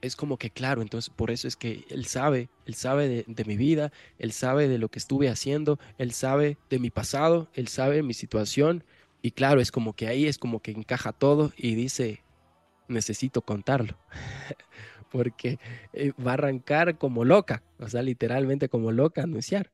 es 0.00 0.16
como 0.16 0.36
que 0.36 0.50
claro, 0.50 0.82
entonces 0.82 1.10
por 1.10 1.30
eso 1.30 1.46
es 1.46 1.54
que 1.56 1.84
él 1.88 2.06
sabe, 2.06 2.50
él 2.66 2.74
sabe 2.74 3.24
de, 3.24 3.44
mi 3.44 3.56
vida, 3.56 3.92
él 4.18 4.32
sabe 4.32 4.66
de 4.66 4.78
lo 4.78 4.88
que 4.88 4.98
estuve 4.98 5.28
haciendo, 5.28 5.78
él 5.96 6.12
sabe 6.12 6.58
de 6.68 6.80
mi 6.80 6.90
pasado, 6.90 7.48
él 7.54 7.68
sabe 7.68 8.02
mi 8.02 8.12
situación. 8.12 8.82
Y 9.22 9.30
claro, 9.30 9.60
es 9.60 9.70
como 9.70 9.94
que 9.94 10.08
ahí 10.08 10.26
es 10.26 10.36
como 10.36 10.60
que 10.60 10.72
encaja 10.72 11.12
todo 11.12 11.52
y 11.56 11.74
dice, 11.74 12.22
necesito 12.88 13.42
contarlo. 13.42 13.96
Porque 15.10 15.58
eh, 15.92 16.12
va 16.24 16.32
a 16.32 16.34
arrancar 16.34 16.98
como 16.98 17.24
loca, 17.24 17.62
o 17.78 17.88
sea, 17.88 18.02
literalmente 18.02 18.68
como 18.68 18.92
loca 18.92 19.22
anunciar 19.22 19.70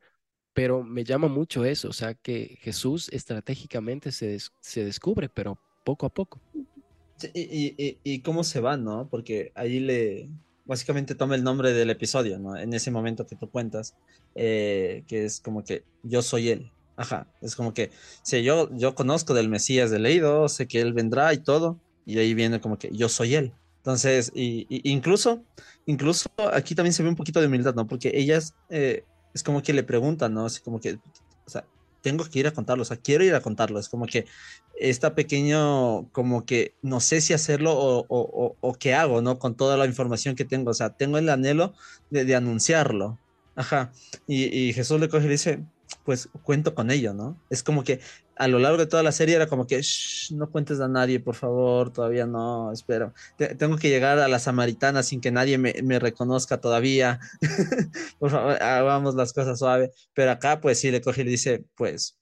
pero 0.59 0.83
me 0.83 1.05
llama 1.05 1.29
mucho 1.29 1.65
eso, 1.65 1.89
o 1.89 1.93
sea, 1.93 2.15
que 2.15 2.59
Jesús 2.63 3.09
estratégicamente 3.13 4.11
se, 4.11 4.37
se 4.61 4.85
descubre, 4.85 5.29
pero 5.29 5.57
poco 5.85 6.05
a 6.05 6.09
poco. 6.09 6.41
y, 7.33 7.97
y, 8.03 8.19
cómo 8.23 8.43
se 8.43 8.59
va, 8.59 8.77
¿no? 8.77 9.09
Porque 9.09 9.53
ahí 9.55 9.79
le, 9.79 10.29
básicamente 10.67 11.15
toma 11.15 11.37
el 11.37 11.45
nombre 11.45 11.73
del 11.73 11.91
episodio, 11.91 12.41
¿no? 12.41 12.57
En 12.57 12.75
ese 12.75 12.91
momento 12.91 13.25
que 13.25 13.37
tú 13.37 13.49
cuentas, 13.49 13.95
eh, 14.35 15.05
que 15.07 15.27
es 15.27 15.39
como 15.39 15.63
que 15.63 15.85
yo 16.03 16.23
soy 16.23 16.49
él. 16.49 16.73
Ajá, 16.99 17.29
es 17.41 17.55
como 17.55 17.73
que, 17.73 17.91
sí, 18.23 18.43
yo, 18.43 18.69
yo 18.77 18.95
conozco 18.95 19.33
del 19.33 19.49
Mesías 19.49 19.91
de 19.91 20.01
leído, 20.01 20.49
sé 20.49 20.67
que 20.67 20.81
él 20.81 20.93
vendrá 20.93 21.33
y 21.33 21.39
todo, 21.39 21.79
y 22.05 22.19
ahí 22.19 22.35
viene 22.35 22.61
como 22.61 22.77
que 22.77 22.91
yo 22.93 23.09
soy 23.09 23.37
él. 23.37 23.53
Entonces, 23.77 24.33
y, 24.35 24.67
incluso, 24.69 25.43
incluso 25.87 26.29
aquí 26.53 26.75
también 26.75 26.93
se 26.93 27.03
ve 27.03 27.09
un 27.09 27.17
poquito 27.17 27.41
de 27.41 27.47
humildad, 27.47 27.75
¿no? 27.75 27.87
Porque 27.87 28.11
ellas, 28.13 28.55
eh, 28.69 29.05
es 29.33 29.43
como 29.43 29.63
que 29.63 29.73
le 29.73 29.85
preguntan, 29.85 30.35
¿no? 30.35 30.47
Así 30.47 30.61
como 30.61 30.81
que, 30.81 30.99
o 31.47 31.51
sea, 31.51 31.65
tengo 32.03 32.25
que 32.25 32.41
ir 32.41 32.47
a 32.49 32.53
contarlo, 32.53 32.83
o 32.83 32.85
sea, 32.85 32.97
quiero 32.97 33.25
ir 33.25 33.35
a 33.35 33.41
contarlo. 33.41 33.79
Es 33.79 33.89
como 33.89 34.07
que 34.07 34.27
está 34.81 35.15
pequeño, 35.15 36.09
como 36.13 36.45
que 36.45 36.75
no 36.83 37.01
sé 37.01 37.21
si 37.21 37.33
hacerlo 37.33 37.73
o, 37.73 38.05
o, 38.09 38.57
o, 38.61 38.75
qué 38.75 38.95
hago, 38.95 39.23
¿no? 39.23 39.39
Con 39.39 39.55
toda 39.57 39.77
la 39.77 39.87
información 39.87 40.35
que 40.35 40.45
tengo, 40.45 40.71
o 40.71 40.75
sea, 40.75 40.91
tengo 40.91 41.19
el 41.19 41.29
anhelo 41.29 41.75
de, 42.11 42.35
anunciarlo. 42.35 43.19
Ajá. 43.57 43.93
Y, 44.27 44.73
Jesús 44.73 45.01
le 45.01 45.09
coge 45.09 45.27
y 45.27 45.31
dice, 45.31 45.65
pues 46.05 46.29
cuento 46.43 46.75
con 46.75 46.91
ello, 46.91 47.15
¿no? 47.15 47.41
Es 47.51 47.63
como 47.63 47.85
que 47.85 48.01
a 48.37 48.47
lo 48.47 48.59
largo 48.59 48.79
de 48.79 48.87
toda 48.87 49.03
la 49.03 49.13
serie 49.13 49.35
era 49.35 49.49
como 49.49 49.67
que, 49.67 49.81
no 50.31 50.51
cuentes 50.51 50.81
a 50.81 50.89
nadie, 50.89 51.19
por 51.21 51.35
favor, 51.35 51.93
todavía 51.93 52.25
no, 52.27 52.73
espero. 52.73 53.13
tengo 53.59 53.77
que 53.77 53.89
llegar 53.89 54.19
a 54.19 54.29
la 54.29 54.39
samaritana 54.39 55.03
sin 55.03 55.21
que 55.21 55.33
nadie 55.33 55.59
me, 55.59 55.75
me 55.83 55.99
reconozca 55.99 56.61
todavía. 56.61 57.19
por 58.19 58.31
favor, 58.31 58.63
hagamos 58.63 59.15
las 59.17 59.33
cosas 59.33 59.59
suave. 59.59 59.91
Pero 60.15 60.31
acá, 60.31 60.61
pues 60.61 60.79
sí, 60.79 60.91
le 60.91 61.01
coge 61.01 61.23
y 61.23 61.25
le 61.25 61.31
dice, 61.33 61.65
pues, 61.75 62.17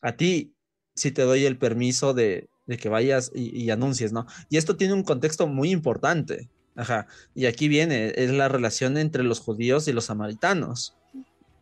a 0.00 0.16
ti 0.16 0.54
sí 0.94 1.12
te 1.12 1.22
doy 1.22 1.44
el 1.46 1.58
permiso 1.58 2.12
de, 2.12 2.48
de 2.66 2.76
que 2.76 2.88
vayas 2.88 3.30
y, 3.34 3.56
y, 3.56 3.70
anuncies, 3.70 4.12
¿no? 4.12 4.26
Y 4.48 4.56
esto 4.56 4.76
tiene 4.76 4.94
un 4.94 5.04
contexto 5.04 5.46
muy 5.46 5.70
importante. 5.70 6.50
Ajá. 6.74 7.06
Y 7.34 7.46
aquí 7.46 7.68
viene, 7.68 8.12
es 8.16 8.30
la 8.30 8.48
relación 8.48 8.96
entre 8.96 9.22
los 9.22 9.40
judíos 9.40 9.86
y 9.88 9.92
los 9.92 10.06
samaritanos. 10.06 10.96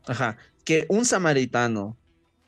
Ajá. 0.06 0.36
Que 0.64 0.86
un 0.88 1.04
samaritano 1.04 1.96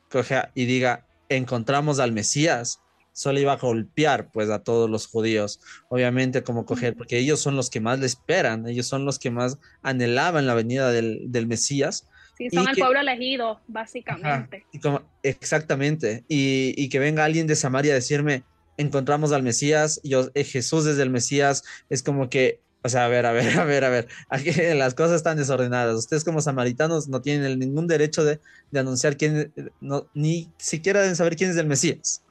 coja 0.09 0.51
y 0.53 0.65
diga, 0.65 1.07
encontramos 1.29 1.99
al 1.99 2.11
Mesías, 2.11 2.79
solo 3.13 3.39
iba 3.39 3.53
a 3.53 3.57
golpear 3.57 4.31
pues 4.31 4.49
a 4.49 4.63
todos 4.63 4.89
los 4.89 5.07
judíos, 5.07 5.59
obviamente 5.89 6.43
como 6.43 6.65
coger, 6.65 6.95
porque 6.95 7.17
ellos 7.17 7.39
son 7.39 7.55
los 7.55 7.69
que 7.69 7.79
más 7.79 7.99
le 7.99 8.07
esperan, 8.07 8.67
ellos 8.67 8.87
son 8.87 9.05
los 9.05 9.19
que 9.19 9.31
más 9.31 9.59
anhelaban 9.81 10.47
la 10.47 10.55
venida 10.55 10.91
del, 10.91 11.31
del 11.31 11.47
Mesías. 11.47 12.07
Sí, 12.37 12.49
son 12.49 12.67
el 12.67 12.75
pueblo 12.75 12.99
elegido, 12.99 13.61
básicamente. 13.67 14.65
y 14.71 14.79
como, 14.79 15.03
exactamente, 15.21 16.25
y, 16.27 16.73
y, 16.75 16.89
que 16.89 16.97
venga 16.97 17.23
alguien 17.23 17.45
de 17.45 17.55
Samaria 17.55 17.91
a 17.91 17.95
decirme, 17.95 18.43
encontramos 18.77 19.31
al 19.31 19.43
Mesías, 19.43 20.01
yo, 20.03 20.29
eh, 20.33 20.43
Jesús 20.43 20.87
es 20.87 20.97
el 20.97 21.11
Mesías, 21.11 21.63
es 21.89 22.01
como 22.01 22.29
que 22.29 22.59
o 22.83 22.89
sea, 22.89 23.05
a 23.05 23.07
ver, 23.07 23.25
a 23.25 23.31
ver, 23.31 23.57
a 23.59 23.63
ver, 23.63 23.85
a 23.85 23.89
ver. 23.89 24.07
Aquí 24.29 24.51
las 24.75 24.93
cosas 24.93 25.15
están 25.15 25.37
desordenadas. 25.37 25.95
Ustedes 25.95 26.23
como 26.23 26.41
samaritanos 26.41 27.07
no 27.07 27.21
tienen 27.21 27.57
ningún 27.57 27.87
derecho 27.87 28.25
de, 28.25 28.39
anunciar 28.75 29.17
quién, 29.17 29.53
no, 29.79 30.07
ni 30.13 30.51
siquiera 30.57 31.01
deben 31.01 31.15
saber 31.15 31.35
quién 31.35 31.49
es 31.49 31.57
el 31.57 31.67
Mesías. 31.67 32.23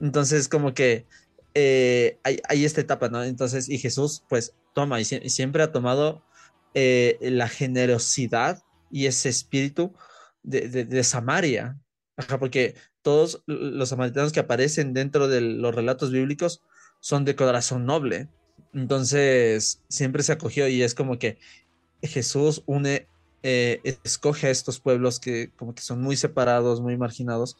Entonces, 0.00 0.48
como 0.48 0.74
que 0.74 1.06
eh, 1.54 2.18
hay, 2.22 2.64
esta 2.64 2.80
etapa, 2.82 3.08
¿no? 3.08 3.24
Entonces, 3.24 3.68
y 3.68 3.78
Jesús, 3.78 4.24
pues, 4.28 4.54
toma 4.74 5.00
y, 5.00 5.04
siempre 5.04 5.62
ha 5.62 5.72
tomado 5.72 6.22
eh, 6.74 7.18
la 7.20 7.48
generosidad 7.48 8.62
y 8.90 9.06
ese 9.06 9.30
espíritu 9.30 9.94
de, 10.42 11.02
Samaria. 11.02 11.78
Porque 12.38 12.74
todos 13.00 13.42
los 13.46 13.88
samaritanos 13.88 14.32
que 14.32 14.40
aparecen 14.40 14.92
dentro 14.92 15.28
de 15.28 15.40
los 15.40 15.74
relatos 15.74 16.12
bíblicos 16.12 16.62
son 17.00 17.24
de 17.24 17.34
corazón 17.34 17.86
noble 17.86 18.28
entonces, 18.72 19.80
siempre 19.88 20.22
se 20.22 20.32
acogió 20.32 20.68
y 20.68 20.82
es 20.82 20.94
como 20.94 21.18
que 21.18 21.38
Jesús 22.02 22.62
une, 22.66 23.06
eh, 23.42 23.80
escoge 24.04 24.46
a 24.46 24.50
estos 24.50 24.80
pueblos 24.80 25.20
que 25.20 25.50
como 25.56 25.74
que 25.74 25.82
son 25.82 26.00
muy 26.00 26.16
separados, 26.16 26.80
muy 26.80 26.96
marginados 26.96 27.56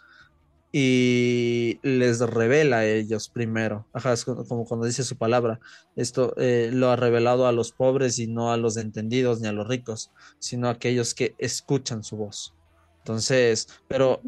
y 0.73 1.79
les 1.83 2.21
revela 2.21 2.79
a 2.79 2.87
ellos 2.87 3.29
primero. 3.29 3.87
Ajá, 3.93 4.15
es 4.15 4.25
como 4.25 4.65
cuando 4.65 4.87
dice 4.87 5.05
su 5.05 5.17
palabra. 5.17 5.61
Esto 5.97 6.35
eh, 6.39 6.71
lo 6.73 6.91
ha 6.91 6.97
revelado 6.97 7.47
a 7.47 7.53
los 7.53 7.73
pobres 7.73 8.19
y 8.19 8.27
no 8.27 8.53
a 8.53 8.57
los 8.57 8.79
entendidos 8.79 9.41
ni 9.41 9.49
a 9.49 9.53
los 9.53 9.69
ricos, 9.69 10.11
sino 10.39 10.69
a 10.69 10.73
aquellos 10.73 11.15
que 11.15 11.35
escuchan 11.37 12.03
su 12.03 12.17
voz. 12.17 12.55
Entonces, 12.99 13.69
pero 13.89 14.23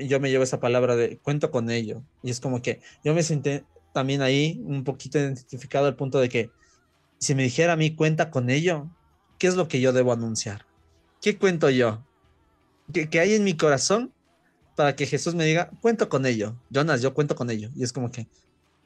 yo 0.00 0.20
me 0.20 0.30
llevo 0.30 0.42
esa 0.42 0.58
palabra 0.58 0.96
de 0.96 1.18
cuento 1.18 1.50
con 1.50 1.70
ello. 1.70 2.02
Y 2.22 2.30
es 2.30 2.40
como 2.40 2.62
que 2.62 2.80
yo 3.04 3.14
me 3.14 3.22
senté, 3.22 3.64
también 3.96 4.20
ahí 4.20 4.60
un 4.62 4.84
poquito 4.84 5.18
identificado 5.18 5.88
el 5.88 5.96
punto 5.96 6.20
de 6.20 6.28
que 6.28 6.50
si 7.18 7.34
me 7.34 7.44
dijera 7.44 7.72
a 7.72 7.76
mí 7.76 7.96
cuenta 7.96 8.30
con 8.30 8.50
ello, 8.50 8.90
¿qué 9.38 9.46
es 9.46 9.56
lo 9.56 9.68
que 9.68 9.80
yo 9.80 9.94
debo 9.94 10.12
anunciar? 10.12 10.66
¿Qué 11.22 11.38
cuento 11.38 11.70
yo? 11.70 12.04
¿Qué, 12.92 13.08
hay 13.18 13.32
en 13.32 13.42
mi 13.42 13.56
corazón 13.56 14.12
para 14.76 14.94
que 14.96 15.06
Jesús 15.06 15.34
me 15.34 15.46
diga, 15.46 15.70
cuento 15.80 16.10
con 16.10 16.26
ello? 16.26 16.60
Jonas, 16.68 17.00
yo 17.00 17.14
cuento 17.14 17.36
con 17.36 17.48
ello. 17.48 17.70
Y 17.74 17.84
es 17.84 17.94
como 17.94 18.10
que 18.10 18.28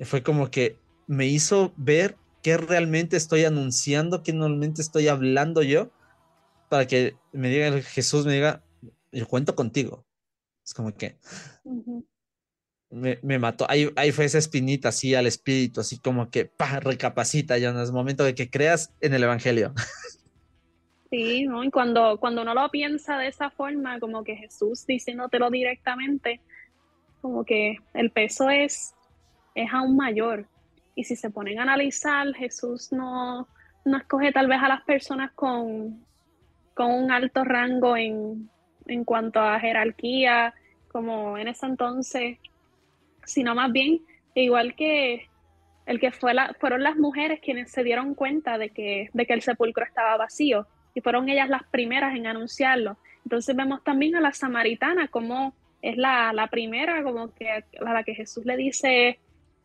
fue 0.05 0.23
como 0.23 0.49
que 0.49 0.79
me 1.09 1.27
hizo 1.27 1.73
ver 1.77 2.17
qué 2.41 2.57
realmente 2.57 3.17
estoy 3.17 3.45
anunciando, 3.45 4.23
qué 4.23 4.33
normalmente 4.33 4.81
estoy 4.81 5.09
hablando 5.09 5.65
yo, 5.65 5.91
para 6.69 6.87
que 6.87 7.17
me 7.33 7.49
diga 7.49 7.83
Jesús, 7.83 8.27
me 8.27 8.35
diga, 8.35 8.63
yo 9.11 9.27
cuento 9.27 9.57
contigo. 9.57 10.07
Es 10.65 10.73
como 10.73 10.95
que 10.95 11.19
me, 12.91 13.39
mató. 13.39 13.67
Ahí, 13.69 13.89
ahí 13.97 14.13
fue 14.13 14.25
esa 14.25 14.39
espinita 14.39 14.89
así 14.89 15.15
al 15.15 15.27
espíritu, 15.27 15.81
así 15.81 15.99
como 15.99 16.31
que 16.31 16.45
pa, 16.45 16.81
recapacita, 16.81 17.57
ya 17.59 17.73
no 17.73 17.83
es 17.83 17.93
momento 17.93 18.25
de 18.25 18.35
que 18.35 18.51
creas 18.51 18.93
en 19.01 19.15
el 19.15 19.23
Evangelio. 19.23 19.73
Sí, 21.13 21.43
¿no? 21.43 21.65
y 21.65 21.73
cuando, 21.73 22.19
cuando 22.21 22.43
uno 22.43 22.55
lo 22.55 22.71
piensa 22.71 23.19
de 23.19 23.27
esa 23.27 23.51
forma, 23.51 23.99
como 23.99 24.23
que 24.23 24.37
Jesús 24.37 24.87
diciéndotelo 24.87 25.51
directamente, 25.51 26.41
como 27.21 27.45
que 27.45 27.79
el 27.95 28.13
peso 28.13 28.49
es, 28.49 28.95
es 29.57 29.73
aún 29.73 29.97
mayor. 29.97 30.47
Y 30.95 31.03
si 31.03 31.17
se 31.17 31.31
ponen 31.31 31.59
a 31.59 31.63
analizar, 31.63 32.33
Jesús 32.35 32.93
no, 32.93 33.49
no 33.85 33.97
escoge 33.97 34.31
tal 34.31 34.47
vez 34.47 34.61
a 34.63 34.69
las 34.69 34.83
personas 34.83 35.33
con, 35.33 36.07
con 36.75 36.93
un 36.93 37.11
alto 37.11 37.43
rango 37.43 37.97
en, 37.97 38.49
en 38.87 39.05
cuanto 39.05 39.41
a 39.41 39.59
jerarquía, 39.59 40.55
como 40.93 41.37
en 41.37 41.49
ese 41.49 41.67
entonces 41.67 42.39
sino 43.33 43.55
más 43.55 43.73
bien, 43.73 44.01
igual 44.35 44.75
que 44.75 45.29
el 45.87 45.99
que 45.99 46.13
fue 46.13 46.35
la, 46.35 46.55
fueron 46.61 46.83
las 46.83 46.97
mujeres 46.97 47.41
quienes 47.41 47.71
se 47.73 47.83
dieron 47.83 48.15
cuenta 48.15 48.59
de 48.59 48.71
que, 48.71 49.11
de 49.13 49.27
que 49.27 49.33
el 49.33 49.43
sepulcro 49.43 49.85
estaba 49.85 50.17
vacío 50.17 50.67
y 50.95 51.01
fueron 51.01 51.29
ellas 51.29 51.49
las 51.49 51.65
primeras 51.65 52.15
en 52.15 52.27
anunciarlo. 52.27 52.99
Entonces 53.25 53.57
vemos 53.57 53.83
también 53.83 54.17
a 54.17 54.21
la 54.21 54.33
samaritana 54.33 55.09
como 55.09 55.55
es 55.83 55.97
la, 55.97 56.33
la 56.33 56.49
primera, 56.49 57.03
como 57.03 57.35
que 57.35 57.49
a 57.51 57.93
la 57.93 58.05
que 58.05 58.15
Jesús 58.15 58.45
le 58.45 58.57
dice 58.57 59.19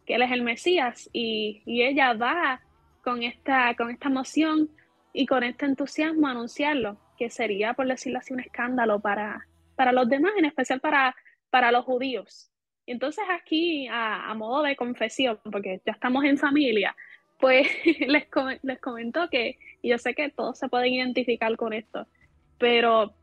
que 0.06 0.16
él 0.16 0.22
es 0.22 0.32
el 0.32 0.44
Mesías 0.44 1.10
y, 1.14 1.62
y 1.66 1.84
ella 1.84 2.14
va 2.14 2.62
con 3.04 3.24
esta, 3.24 3.76
con 3.76 3.92
esta 3.92 4.08
emoción 4.08 4.70
y 5.14 5.26
con 5.26 5.44
este 5.44 5.66
entusiasmo 5.66 6.28
a 6.28 6.32
anunciarlo, 6.32 6.98
que 7.18 7.30
sería, 7.30 7.74
por 7.74 7.88
decirlo 7.88 8.20
así, 8.20 8.34
un 8.34 8.40
escándalo 8.40 9.00
para, 9.00 9.48
para 9.76 9.92
los 9.92 10.10
demás, 10.10 10.34
en 10.38 10.46
especial 10.46 10.80
para, 10.80 11.16
para 11.50 11.72
los 11.72 11.86
judíos. 11.86 12.52
Entonces 12.88 13.26
aquí, 13.30 13.88
a, 13.90 14.34
modo 14.36 14.64
de 14.64 14.76
confesión, 14.76 15.40
porque 15.52 15.82
ya 15.86 15.94
estamos 15.94 16.24
en 16.24 16.38
familia, 16.38 16.96
pues 17.40 17.68
les, 18.08 18.28
les 18.62 18.80
comentó 18.80 19.30
que, 19.30 19.58
yo 19.82 19.98
sé 19.98 20.14
que 20.14 20.30
todos 20.30 20.58
se 20.60 20.70
pueden 20.70 20.94
identificar 20.94 21.56
con 21.58 21.74
esto, 21.74 22.08
pero 22.58 23.14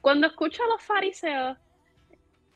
cuando 0.00 0.26
escucho 0.26 0.62
a 0.62 0.68
los 0.68 0.82
fariseos, 0.82 1.56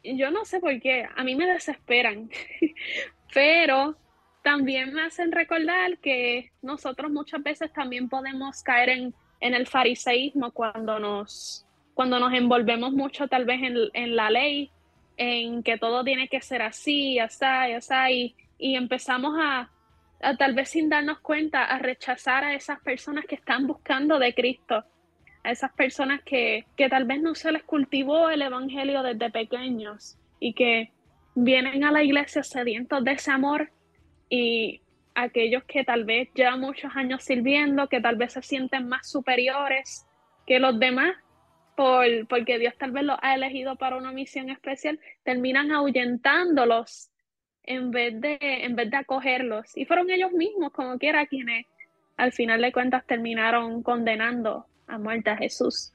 yo 0.03 0.31
no 0.31 0.45
sé 0.45 0.61
por 0.61 0.79
qué, 0.81 1.07
a 1.15 1.25
mí 1.25 1.35
me 1.35 1.47
desesperan, 1.47 2.31
pero 3.35 3.97
también 4.43 4.93
me 4.95 5.03
hacen 5.03 5.33
recordar 5.33 5.99
que 5.99 6.53
nosotros 6.63 7.11
muchas 7.11 7.43
veces 7.43 7.73
también 7.73 8.09
podemos 8.09 8.63
caer 8.63 8.89
en, 8.91 9.15
en 9.41 9.55
el 9.55 9.67
fariseísmo 9.67 10.53
cuando 10.53 10.99
nos, 10.99 11.67
cuando 11.95 12.19
nos 12.19 12.33
envolvemos 12.33 12.93
mucho 12.93 13.29
tal 13.29 13.45
vez 13.45 13.63
en, 13.63 13.77
en 13.93 14.17
la 14.17 14.31
ley, 14.31 14.71
en 15.23 15.63
que 15.63 15.77
todo 15.77 16.03
tiene 16.03 16.29
que 16.29 16.41
ser 16.41 16.63
así, 16.63 17.19
así, 17.19 17.45
así, 17.45 17.95
y, 18.09 18.37
y 18.59 18.75
empezamos 18.75 19.37
a, 19.39 19.71
a, 20.23 20.37
tal 20.39 20.55
vez 20.55 20.71
sin 20.71 20.89
darnos 20.89 21.21
cuenta, 21.21 21.67
a 21.67 21.79
rechazar 21.79 22.43
a 22.43 22.55
esas 22.55 22.81
personas 22.81 23.27
que 23.27 23.35
están 23.35 23.67
buscando 23.67 24.19
de 24.19 24.33
Cristo, 24.33 24.83
a 25.45 25.51
esas 25.51 25.75
personas 25.75 26.23
que, 26.25 26.65
que 26.75 26.89
tal 26.89 27.05
vez 27.05 27.21
no 27.21 27.35
se 27.35 27.53
les 27.53 27.63
cultivó 27.65 28.31
el 28.31 28.41
Evangelio 28.41 29.03
desde 29.03 29.31
pequeños 29.31 30.17
y 30.41 30.55
que 30.55 30.91
vienen 31.35 31.85
a 31.85 31.93
la 31.93 32.03
iglesia 32.03 32.43
sedientos 32.43 33.05
de 33.05 33.13
ese 33.13 33.31
amor 33.31 33.71
y 34.31 34.81
aquellos 35.15 35.65
que 35.65 35.85
tal 35.85 36.05
vez 36.05 36.31
llevan 36.35 36.61
muchos 36.61 36.97
años 36.97 37.23
sirviendo, 37.25 37.91
que 37.91 38.01
tal 38.01 38.17
vez 38.17 38.33
se 38.33 38.41
sienten 38.41 38.89
más 38.89 39.11
superiores 39.11 40.07
que 40.47 40.61
los 40.61 40.81
demás, 40.81 41.15
por, 41.77 42.05
porque 42.29 42.59
Dios 42.59 42.75
tal 42.79 42.93
vez 42.93 43.05
los 43.05 43.19
ha 43.23 43.35
elegido 43.35 43.77
para 43.77 43.97
una 43.97 44.13
misión 44.13 44.51
especial, 44.51 44.99
terminan 45.23 45.73
ahuyentándolos 45.73 47.11
en 47.63 47.91
vez 47.91 48.21
de, 48.21 48.39
en 48.41 48.77
vez 48.77 48.91
de 48.91 48.97
acogerlos. 48.97 49.77
Y 49.77 49.85
fueron 49.85 50.11
ellos 50.11 50.33
mismos, 50.33 50.73
como 50.73 50.99
quiera, 50.99 51.27
quienes 51.27 51.67
al 52.17 52.33
final 52.33 52.61
de 52.61 52.73
cuentas 52.73 53.07
terminaron 53.07 53.83
condenando 53.83 54.67
a 54.87 54.99
muerte 54.99 55.31
a 55.31 55.37
Jesús. 55.37 55.93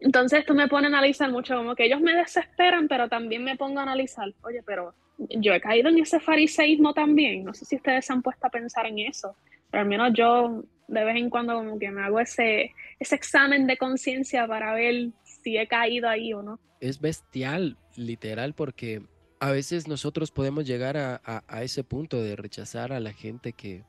Entonces 0.00 0.40
esto 0.40 0.54
me 0.54 0.68
pone 0.68 0.86
a 0.86 0.88
analizar 0.88 1.30
mucho, 1.30 1.56
como 1.56 1.76
que 1.76 1.84
ellos 1.84 2.00
me 2.00 2.14
desesperan, 2.14 2.88
pero 2.88 3.08
también 3.08 3.44
me 3.44 3.56
pongo 3.56 3.80
a 3.80 3.82
analizar, 3.82 4.32
oye, 4.42 4.62
pero 4.64 4.94
yo 5.18 5.52
he 5.52 5.60
caído 5.60 5.88
en 5.90 5.98
ese 5.98 6.18
fariseísmo 6.18 6.92
también. 6.92 7.44
No 7.44 7.54
sé 7.54 7.64
si 7.64 7.76
ustedes 7.76 8.06
se 8.06 8.12
han 8.12 8.22
puesto 8.22 8.46
a 8.46 8.50
pensar 8.50 8.86
en 8.86 8.98
eso, 8.98 9.36
pero 9.70 9.82
al 9.82 9.88
menos 9.88 10.12
yo 10.14 10.64
de 10.92 11.04
vez 11.04 11.16
en 11.16 11.30
cuando 11.30 11.54
como 11.54 11.78
que 11.78 11.90
me 11.90 12.02
hago 12.02 12.20
ese, 12.20 12.74
ese 12.98 13.14
examen 13.14 13.66
de 13.66 13.78
conciencia 13.78 14.46
para 14.46 14.74
ver 14.74 15.10
si 15.22 15.56
he 15.56 15.66
caído 15.66 16.08
ahí 16.08 16.34
o 16.34 16.42
no. 16.42 16.60
Es 16.80 17.00
bestial, 17.00 17.78
literal, 17.96 18.54
porque 18.54 19.02
a 19.40 19.50
veces 19.50 19.88
nosotros 19.88 20.30
podemos 20.30 20.66
llegar 20.66 20.98
a, 20.98 21.22
a, 21.24 21.62
ese 21.62 21.82
punto 21.82 22.22
de 22.22 22.36
rechazar 22.36 22.92
a 22.92 23.00
la 23.00 23.14
gente 23.14 23.54
que, 23.54 23.84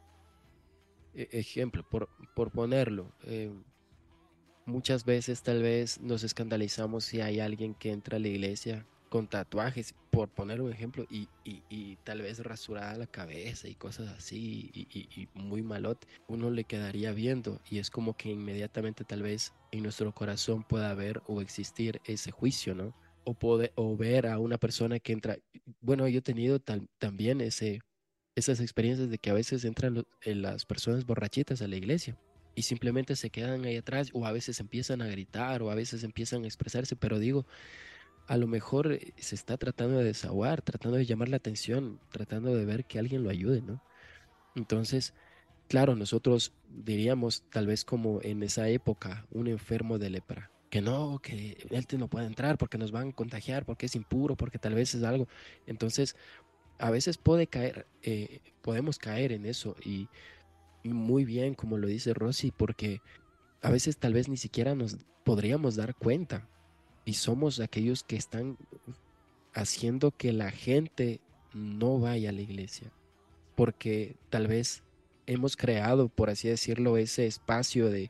e, 1.13 1.27
ejemplo, 1.33 1.83
por, 1.89 2.07
por 2.33 2.51
ponerlo, 2.51 3.13
eh, 3.25 3.51
muchas 4.65 5.03
veces 5.03 5.43
tal 5.43 5.61
vez 5.61 5.99
nos 5.99 6.23
escandalizamos 6.23 7.03
si 7.03 7.19
hay 7.19 7.41
alguien 7.41 7.75
que 7.75 7.91
entra 7.91 8.15
a 8.15 8.19
la 8.21 8.29
iglesia 8.29 8.87
con 9.13 9.27
tatuajes, 9.27 9.93
por 10.09 10.27
poner 10.27 10.59
un 10.59 10.73
ejemplo, 10.73 11.05
y, 11.07 11.29
y, 11.43 11.97
tal 11.97 12.23
vez 12.23 12.39
rasurada 12.39 12.97
la 12.97 13.05
cabeza 13.05 13.67
y 13.67 13.75
cosas 13.75 14.07
así, 14.07 14.71
y, 14.73 15.27
muy 15.35 15.61
malote, 15.61 16.07
uno 16.27 16.49
le 16.49 16.63
quedaría 16.63 17.11
viendo 17.11 17.61
y 17.69 17.77
es 17.77 17.91
como 17.91 18.17
que 18.17 18.31
inmediatamente 18.31 19.03
tal 19.03 19.21
vez 19.21 19.53
en 19.71 19.83
nuestro 19.83 20.11
corazón 20.15 20.63
pueda 20.63 20.89
haber 20.89 21.21
o 21.27 21.41
existir 21.41 22.01
ese 22.05 22.31
juicio, 22.31 22.73
¿no? 22.73 22.95
O, 23.23 23.35
poder, 23.35 23.71
o 23.75 23.95
ver 23.95 24.25
a 24.25 24.39
una 24.39 24.57
persona 24.57 24.97
que 24.97 25.13
entra, 25.13 25.37
bueno, 25.79 26.07
yo 26.07 26.17
he 26.17 26.23
tenido 26.23 26.59
también 26.97 27.39
ese, 27.41 27.81
esas 28.35 28.61
experiencias 28.61 29.11
de 29.11 29.19
que 29.19 29.29
a 29.29 29.35
veces 29.35 29.63
entran 29.63 30.07
las 30.25 30.65
personas 30.65 31.05
borrachitas 31.05 31.61
a 31.61 31.67
la 31.67 31.75
iglesia 31.75 32.17
y 32.55 32.63
simplemente 32.63 33.15
se 33.15 33.29
quedan 33.29 33.63
ahí 33.65 33.77
atrás 33.77 34.09
o 34.13 34.25
a 34.25 34.31
veces 34.31 34.59
empiezan 34.59 35.03
a 35.03 35.07
gritar 35.07 35.61
o 35.61 35.69
a 35.69 35.75
veces 35.75 36.03
empiezan 36.03 36.45
a 36.45 36.47
expresarse, 36.47 36.95
pero 36.95 37.19
digo, 37.19 37.45
a 38.27 38.37
lo 38.37 38.47
mejor 38.47 38.93
eh, 38.93 39.13
se 39.17 39.35
está 39.35 39.57
tratando 39.57 39.97
de 39.97 40.05
desahogar, 40.05 40.61
tratando 40.61 40.97
de 40.97 41.05
llamar 41.05 41.29
la 41.29 41.37
atención, 41.37 41.99
tratando 42.11 42.55
de 42.55 42.65
ver 42.65 42.85
que 42.85 42.99
alguien 42.99 43.23
lo 43.23 43.29
ayude, 43.29 43.61
¿no? 43.61 43.81
Entonces, 44.55 45.13
claro, 45.67 45.95
nosotros 45.95 46.53
diríamos 46.69 47.43
tal 47.49 47.67
vez 47.67 47.83
como 47.85 48.21
en 48.21 48.43
esa 48.43 48.67
época 48.69 49.25
un 49.31 49.47
enfermo 49.47 49.97
de 49.97 50.09
lepra, 50.09 50.51
que 50.69 50.81
no, 50.81 51.19
que 51.19 51.57
él 51.69 51.85
no 51.99 52.07
puede 52.07 52.25
entrar 52.25 52.57
porque 52.57 52.77
nos 52.77 52.91
van 52.91 53.09
a 53.09 53.13
contagiar, 53.13 53.65
porque 53.65 53.87
es 53.87 53.95
impuro, 53.95 54.35
porque 54.35 54.59
tal 54.59 54.75
vez 54.75 54.95
es 54.95 55.03
algo. 55.03 55.27
Entonces, 55.67 56.15
a 56.79 56.91
veces 56.91 57.17
puede 57.17 57.47
caer, 57.47 57.87
eh, 58.01 58.39
podemos 58.61 58.97
caer 58.97 59.31
en 59.31 59.45
eso 59.45 59.75
y, 59.83 60.07
y 60.83 60.89
muy 60.89 61.25
bien, 61.25 61.55
como 61.55 61.77
lo 61.77 61.87
dice 61.87 62.13
Rosy, 62.13 62.51
porque 62.51 63.01
a 63.61 63.69
veces 63.69 63.97
tal 63.97 64.13
vez 64.13 64.29
ni 64.29 64.37
siquiera 64.37 64.75
nos 64.75 64.97
podríamos 65.23 65.75
dar 65.75 65.95
cuenta 65.95 66.49
y 67.05 67.13
somos 67.13 67.59
aquellos 67.59 68.03
que 68.03 68.15
están 68.15 68.57
haciendo 69.53 70.11
que 70.11 70.33
la 70.33 70.51
gente 70.51 71.19
no 71.53 71.99
vaya 71.99 72.29
a 72.29 72.33
la 72.33 72.41
iglesia, 72.41 72.91
porque 73.55 74.15
tal 74.29 74.47
vez 74.47 74.83
hemos 75.25 75.55
creado, 75.55 76.09
por 76.09 76.29
así 76.29 76.47
decirlo, 76.47 76.97
ese 76.97 77.25
espacio 77.25 77.89
de 77.89 78.09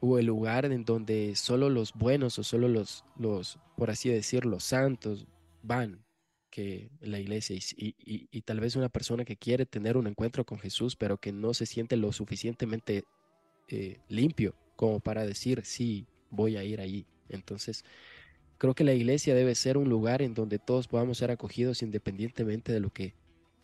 o 0.00 0.18
el 0.18 0.26
lugar 0.26 0.64
en 0.64 0.84
donde 0.84 1.36
solo 1.36 1.68
los 1.68 1.92
buenos 1.92 2.38
o 2.38 2.42
solo 2.42 2.68
los, 2.68 3.04
los 3.18 3.58
por 3.76 3.90
así 3.90 4.08
decirlo, 4.08 4.58
santos 4.58 5.26
van 5.62 6.02
que 6.50 6.90
la 7.00 7.20
iglesia 7.20 7.56
y, 7.76 7.94
y, 7.96 8.40
tal 8.42 8.58
vez 8.58 8.74
una 8.74 8.88
persona 8.88 9.24
que 9.24 9.36
quiere 9.36 9.66
tener 9.66 9.96
un 9.96 10.08
encuentro 10.08 10.44
con 10.44 10.58
Jesús 10.58 10.96
pero 10.96 11.16
que 11.16 11.32
no 11.32 11.54
se 11.54 11.64
siente 11.64 11.96
lo 11.96 12.12
suficientemente 12.12 13.04
eh, 13.68 13.98
limpio 14.08 14.56
como 14.74 14.98
para 14.98 15.24
decir 15.24 15.62
sí 15.64 16.06
voy 16.28 16.56
a 16.56 16.64
ir 16.64 16.80
allí 16.80 17.06
entonces 17.28 17.84
Creo 18.60 18.74
que 18.74 18.84
la 18.84 18.92
iglesia 18.92 19.34
debe 19.34 19.54
ser 19.54 19.78
un 19.78 19.88
lugar 19.88 20.20
en 20.20 20.34
donde 20.34 20.58
todos 20.58 20.86
podamos 20.86 21.16
ser 21.16 21.30
acogidos 21.30 21.80
independientemente 21.80 22.74
de 22.74 22.80
lo 22.80 22.92
que 22.92 23.14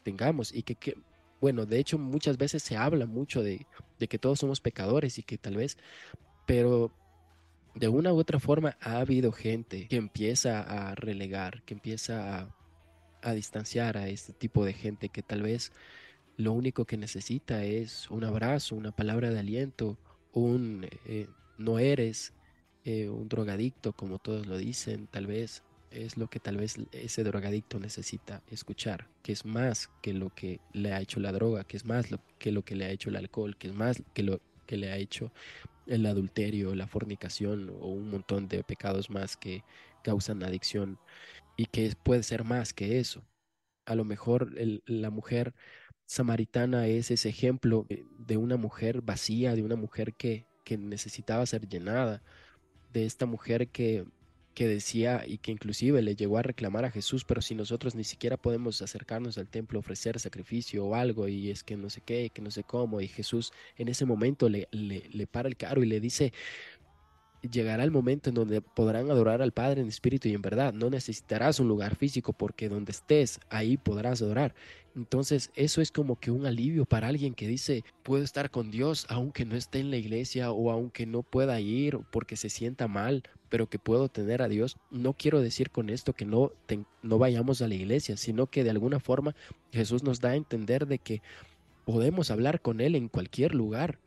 tengamos 0.02 0.54
y 0.54 0.62
que, 0.62 0.96
bueno, 1.38 1.66
de 1.66 1.78
hecho 1.78 1.98
muchas 1.98 2.38
veces 2.38 2.62
se 2.62 2.78
habla 2.78 3.04
mucho 3.04 3.42
de, 3.42 3.66
que 3.98 4.18
todos 4.18 4.38
somos 4.38 4.62
pecadores 4.62 5.18
y 5.18 5.22
que 5.22 5.36
tal 5.36 5.56
vez, 5.56 5.76
pero 6.46 6.94
de 7.74 7.88
una 7.88 8.14
u 8.14 8.16
otra 8.16 8.40
forma 8.40 8.78
ha 8.80 8.96
habido 8.96 9.32
gente 9.32 9.86
que 9.86 9.96
empieza 9.96 10.62
a 10.62 10.94
relegar, 10.94 11.62
que 11.64 11.74
empieza 11.74 12.48
a, 13.20 13.34
distanciar 13.34 13.98
a 13.98 14.08
este 14.08 14.32
tipo 14.32 14.64
de 14.64 14.72
gente 14.72 15.10
que 15.10 15.22
tal 15.22 15.42
vez 15.42 15.72
lo 16.38 16.54
único 16.54 16.86
que 16.86 16.96
necesita 16.96 17.64
es 17.64 18.10
un 18.10 18.24
abrazo, 18.24 18.74
una 18.74 18.96
palabra 18.96 19.28
de 19.28 19.40
aliento, 19.40 19.98
un 20.32 20.88
eh, 21.04 21.28
no 21.58 21.78
eres, 21.78 22.32
eh, 22.86 23.08
un 23.08 23.28
drogadicto, 23.28 23.92
como 23.94 24.20
todos 24.20 24.46
lo 24.46 24.56
dicen, 24.56 25.08
tal 25.08 25.26
vez 25.26 25.64
es 25.90 26.16
lo 26.16 26.28
que 26.28 26.38
tal 26.38 26.56
vez 26.56 26.76
ese 26.92 27.24
drogadicto 27.24 27.80
necesita 27.80 28.44
escuchar, 28.48 29.08
que 29.24 29.32
es 29.32 29.44
más 29.44 29.90
que 30.02 30.12
lo 30.12 30.30
que 30.30 30.60
le 30.72 30.92
ha 30.92 31.00
hecho 31.00 31.18
la 31.18 31.32
droga, 31.32 31.64
que 31.64 31.76
es 31.76 31.84
más 31.84 32.06
que 32.38 32.52
lo 32.52 32.64
que 32.64 32.76
le 32.76 32.84
ha 32.84 32.90
hecho 32.90 33.08
el 33.08 33.16
alcohol, 33.16 33.56
que 33.56 33.66
es 33.66 33.74
más 33.74 34.04
que 34.14 34.22
lo 34.22 34.40
que 34.66 34.76
le 34.76 34.92
ha 34.92 34.98
hecho 34.98 35.32
el 35.86 36.06
adulterio, 36.06 36.76
la 36.76 36.86
fornicación 36.86 37.70
o 37.70 37.88
un 37.88 38.08
montón 38.08 38.46
de 38.46 38.62
pecados 38.62 39.10
más 39.10 39.36
que 39.36 39.64
causan 40.04 40.44
adicción 40.44 41.00
y 41.56 41.66
que 41.66 41.92
puede 42.04 42.22
ser 42.22 42.44
más 42.44 42.72
que 42.72 43.00
eso. 43.00 43.24
A 43.84 43.96
lo 43.96 44.04
mejor 44.04 44.54
la 44.86 45.10
mujer 45.10 45.54
samaritana 46.04 46.86
es 46.86 47.10
ese 47.10 47.30
ejemplo 47.30 47.84
de 47.88 48.36
una 48.36 48.56
mujer 48.56 49.02
vacía, 49.02 49.56
de 49.56 49.64
una 49.64 49.74
mujer 49.74 50.14
que, 50.14 50.46
que 50.64 50.78
necesitaba 50.78 51.46
ser 51.46 51.66
llenada, 51.68 52.22
de 52.92 53.04
esta 53.04 53.26
mujer 53.26 53.68
que, 53.68 54.04
que 54.56 54.66
decía 54.66 55.22
y 55.26 55.36
que 55.36 55.52
inclusive 55.52 56.00
le 56.00 56.16
llegó 56.16 56.38
a 56.38 56.42
reclamar 56.42 56.86
a 56.86 56.90
Jesús, 56.90 57.24
pero 57.24 57.42
si 57.42 57.54
nosotros 57.54 57.94
ni 57.94 58.04
siquiera 58.04 58.38
podemos 58.38 58.80
acercarnos 58.80 59.36
al 59.36 59.48
templo, 59.48 59.78
ofrecer 59.78 60.18
sacrificio 60.18 60.86
o 60.86 60.94
algo, 60.94 61.28
y 61.28 61.50
es 61.50 61.62
que 61.62 61.76
no 61.76 61.90
sé 61.90 62.00
qué, 62.00 62.30
que 62.30 62.40
no 62.40 62.50
sé 62.50 62.64
cómo, 62.64 63.02
y 63.02 63.08
Jesús 63.08 63.52
en 63.76 63.88
ese 63.88 64.06
momento 64.06 64.48
le, 64.48 64.66
le, 64.70 65.10
le 65.12 65.26
para 65.26 65.48
el 65.48 65.58
carro 65.58 65.82
y 65.82 65.86
le 65.86 66.00
dice, 66.00 66.32
llegará 67.42 67.84
el 67.84 67.90
momento 67.90 68.30
en 68.30 68.34
donde 68.34 68.60
podrán 68.60 69.10
adorar 69.10 69.42
al 69.42 69.52
Padre 69.52 69.80
en 69.80 69.88
espíritu 69.88 70.28
y 70.28 70.34
en 70.34 70.42
verdad. 70.42 70.72
No 70.72 70.90
necesitarás 70.90 71.60
un 71.60 71.68
lugar 71.68 71.96
físico 71.96 72.32
porque 72.32 72.68
donde 72.68 72.92
estés, 72.92 73.40
ahí 73.48 73.76
podrás 73.76 74.22
adorar. 74.22 74.54
Entonces, 74.94 75.50
eso 75.54 75.82
es 75.82 75.92
como 75.92 76.18
que 76.18 76.30
un 76.30 76.46
alivio 76.46 76.86
para 76.86 77.08
alguien 77.08 77.34
que 77.34 77.46
dice, 77.46 77.84
puedo 78.02 78.24
estar 78.24 78.50
con 78.50 78.70
Dios 78.70 79.06
aunque 79.10 79.44
no 79.44 79.54
esté 79.54 79.78
en 79.80 79.90
la 79.90 79.98
iglesia 79.98 80.50
o 80.52 80.70
aunque 80.70 81.04
no 81.04 81.22
pueda 81.22 81.60
ir 81.60 81.98
porque 82.10 82.36
se 82.36 82.48
sienta 82.48 82.88
mal, 82.88 83.22
pero 83.50 83.68
que 83.68 83.78
puedo 83.78 84.08
tener 84.08 84.40
a 84.40 84.48
Dios. 84.48 84.78
No 84.90 85.12
quiero 85.12 85.42
decir 85.42 85.70
con 85.70 85.90
esto 85.90 86.14
que 86.14 86.24
no, 86.24 86.52
no 87.02 87.18
vayamos 87.18 87.60
a 87.60 87.68
la 87.68 87.74
iglesia, 87.74 88.16
sino 88.16 88.46
que 88.46 88.64
de 88.64 88.70
alguna 88.70 88.98
forma 88.98 89.34
Jesús 89.70 90.02
nos 90.02 90.20
da 90.20 90.30
a 90.30 90.36
entender 90.36 90.86
de 90.86 90.98
que 90.98 91.20
podemos 91.84 92.30
hablar 92.30 92.62
con 92.62 92.80
Él 92.80 92.94
en 92.94 93.08
cualquier 93.08 93.54
lugar 93.54 93.98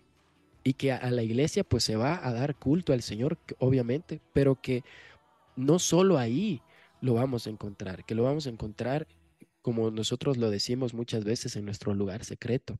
y 0.64 0.74
que 0.74 0.92
a 0.92 1.10
la 1.12 1.24
iglesia 1.24 1.64
pues 1.64 1.84
se 1.84 1.96
va 1.96 2.26
a 2.26 2.34
dar 2.34 2.56
culto 2.56 2.94
al 2.94 3.02
Señor, 3.02 3.38
obviamente, 3.60 4.22
pero 4.34 4.60
que 4.62 4.84
no 5.56 5.80
solo 5.80 6.18
ahí 6.18 6.62
lo 7.02 7.14
vamos 7.14 7.48
a 7.48 7.50
encontrar, 7.50 8.06
que 8.06 8.16
lo 8.16 8.24
vamos 8.24 8.46
a 8.46 8.50
encontrar 8.50 9.08
como 9.62 9.92
nosotros 9.92 10.38
lo 10.38 10.50
decimos 10.50 10.94
muchas 10.94 11.24
veces 11.24 11.56
en 11.56 11.66
nuestro 11.66 11.94
lugar 11.94 12.24
secreto, 12.26 12.80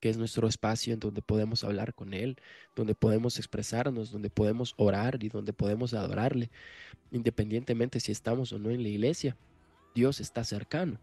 que 0.00 0.08
es 0.08 0.16
nuestro 0.16 0.48
espacio 0.48 0.94
en 0.94 1.00
donde 1.00 1.20
podemos 1.20 1.62
hablar 1.62 1.94
con 1.94 2.14
Él, 2.14 2.36
donde 2.74 2.94
podemos 2.94 3.38
expresarnos, 3.38 4.10
donde 4.10 4.30
podemos 4.30 4.74
orar 4.76 5.22
y 5.22 5.28
donde 5.28 5.52
podemos 5.52 5.92
adorarle, 5.94 6.50
independientemente 7.10 8.00
si 8.00 8.12
estamos 8.12 8.52
o 8.52 8.58
no 8.58 8.70
en 8.70 8.82
la 8.82 8.88
iglesia. 8.88 9.36
Dios 9.94 10.20
está 10.20 10.44
cercano, 10.44 10.98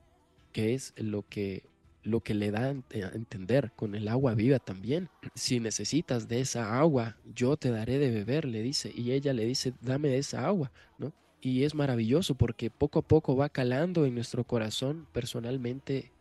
que 0.51 0.73
es 0.73 0.93
lo 0.97 1.27
que 1.27 1.63
lo 2.07 2.21
que 2.21 2.33
le 2.33 2.51
da 2.51 2.67
a 2.67 2.69
entender 2.69 3.71
con 3.75 3.93
el 3.93 4.07
agua 4.07 4.33
viva 4.33 4.59
también. 4.59 5.09
Si 5.35 5.59
necesitas 5.59 6.27
de 6.27 6.39
esa 6.39 6.79
agua, 6.79 7.17
yo 7.35 7.57
te 7.57 7.69
daré 7.69 7.99
de 7.99 8.09
beber, 8.09 8.45
le 8.45 8.61
dice, 8.61 8.91
y 8.95 9.11
ella 9.11 9.33
le 9.33 9.45
dice, 9.45 9.73
dame 9.81 10.17
esa 10.17 10.47
agua, 10.47 10.71
¿no? 10.97 11.11
Y 11.41 11.63
es 11.63 11.75
maravilloso 11.75 12.35
porque 12.35 12.69
poco 12.71 12.99
a 12.99 13.01
poco 13.07 13.35
va 13.35 13.49
calando 13.49 14.05
en 14.05 14.15
nuestro 14.15 14.43
corazón. 14.45 15.07
Personalmente, 15.11 16.11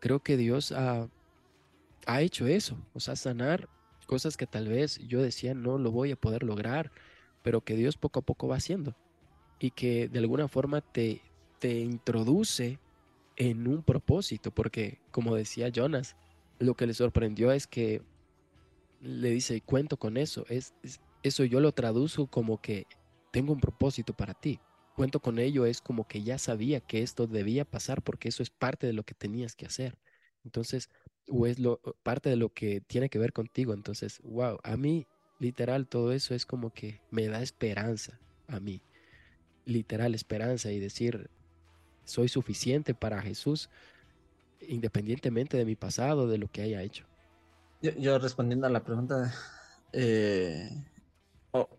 creo 0.00 0.20
que 0.20 0.36
Dios 0.36 0.72
ha, 0.72 1.08
ha 2.06 2.22
hecho 2.22 2.46
eso, 2.46 2.76
o 2.94 3.00
sea, 3.00 3.14
sanar 3.14 3.68
cosas 4.06 4.36
que 4.36 4.46
tal 4.46 4.68
vez 4.68 4.98
yo 5.06 5.22
decía 5.22 5.54
no 5.54 5.78
lo 5.78 5.90
voy 5.90 6.10
a 6.10 6.16
poder 6.16 6.42
lograr, 6.42 6.90
pero 7.42 7.60
que 7.60 7.76
Dios 7.76 7.96
poco 7.96 8.20
a 8.20 8.22
poco 8.22 8.48
va 8.48 8.56
haciendo 8.56 8.96
y 9.58 9.70
que 9.70 10.08
de 10.08 10.18
alguna 10.18 10.48
forma 10.48 10.80
te, 10.80 11.20
te 11.58 11.80
introduce 11.80 12.78
en 13.36 13.66
un 13.66 13.82
propósito, 13.82 14.50
porque 14.50 15.00
como 15.10 15.34
decía 15.34 15.68
Jonas, 15.68 16.16
lo 16.58 16.74
que 16.74 16.86
le 16.86 16.94
sorprendió 16.94 17.52
es 17.52 17.66
que 17.66 18.02
le 19.00 19.30
dice, 19.30 19.60
cuento 19.60 19.96
con 19.96 20.16
eso, 20.16 20.44
es, 20.48 20.74
eso 21.22 21.44
yo 21.44 21.60
lo 21.60 21.72
traduzco 21.72 22.26
como 22.28 22.60
que 22.60 22.86
tengo 23.32 23.52
un 23.52 23.60
propósito 23.60 24.14
para 24.14 24.34
ti. 24.34 24.60
Cuento 24.94 25.20
con 25.20 25.38
ello 25.38 25.66
es 25.66 25.80
como 25.80 26.06
que 26.06 26.22
ya 26.22 26.38
sabía 26.38 26.80
que 26.80 27.02
esto 27.02 27.26
debía 27.26 27.64
pasar 27.64 28.02
porque 28.02 28.28
eso 28.28 28.42
es 28.42 28.50
parte 28.50 28.86
de 28.86 28.92
lo 28.92 29.04
que 29.04 29.14
tenías 29.14 29.56
que 29.56 29.66
hacer. 29.66 29.98
Entonces, 30.44 30.90
o 31.28 31.46
es 31.46 31.58
lo, 31.58 31.80
parte 32.02 32.28
de 32.28 32.36
lo 32.36 32.50
que 32.50 32.80
tiene 32.80 33.08
que 33.08 33.18
ver 33.18 33.32
contigo. 33.32 33.72
Entonces, 33.72 34.20
wow, 34.22 34.58
a 34.62 34.76
mí 34.76 35.06
literal 35.38 35.88
todo 35.88 36.12
eso 36.12 36.34
es 36.34 36.46
como 36.46 36.72
que 36.72 37.00
me 37.10 37.26
da 37.26 37.42
esperanza 37.42 38.20
a 38.46 38.60
mí. 38.60 38.82
Literal 39.64 40.14
esperanza 40.14 40.70
y 40.70 40.78
decir, 40.78 41.30
soy 42.04 42.28
suficiente 42.28 42.94
para 42.94 43.22
Jesús 43.22 43.68
independientemente 44.68 45.56
de 45.56 45.64
mi 45.64 45.76
pasado, 45.76 46.28
de 46.28 46.38
lo 46.38 46.48
que 46.50 46.62
haya 46.62 46.82
hecho. 46.82 47.04
Yo, 47.80 48.18
respondiendo 48.18 48.66
a 48.66 48.70
la 48.70 48.84
pregunta, 48.84 49.34
eh, 49.92 50.70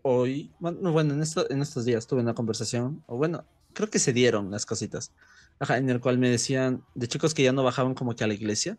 hoy, 0.02 0.52
bueno, 0.58 1.00
en, 1.00 1.10
en 1.10 1.62
estos 1.62 1.84
días 1.84 2.06
tuve 2.06 2.20
una 2.20 2.34
conversación, 2.34 3.02
o 3.06 3.16
bueno, 3.16 3.44
creo 3.72 3.88
que 3.88 3.98
se 3.98 4.12
dieron 4.12 4.50
las 4.50 4.66
cositas, 4.66 5.12
ajá, 5.58 5.78
en 5.78 5.88
el 5.88 6.00
cual 6.00 6.18
me 6.18 6.28
decían 6.28 6.84
de 6.94 7.08
chicos 7.08 7.32
que 7.32 7.42
ya 7.42 7.52
no 7.52 7.64
bajaban 7.64 7.94
como 7.94 8.14
que 8.14 8.24
a 8.24 8.26
la 8.26 8.34
iglesia, 8.34 8.78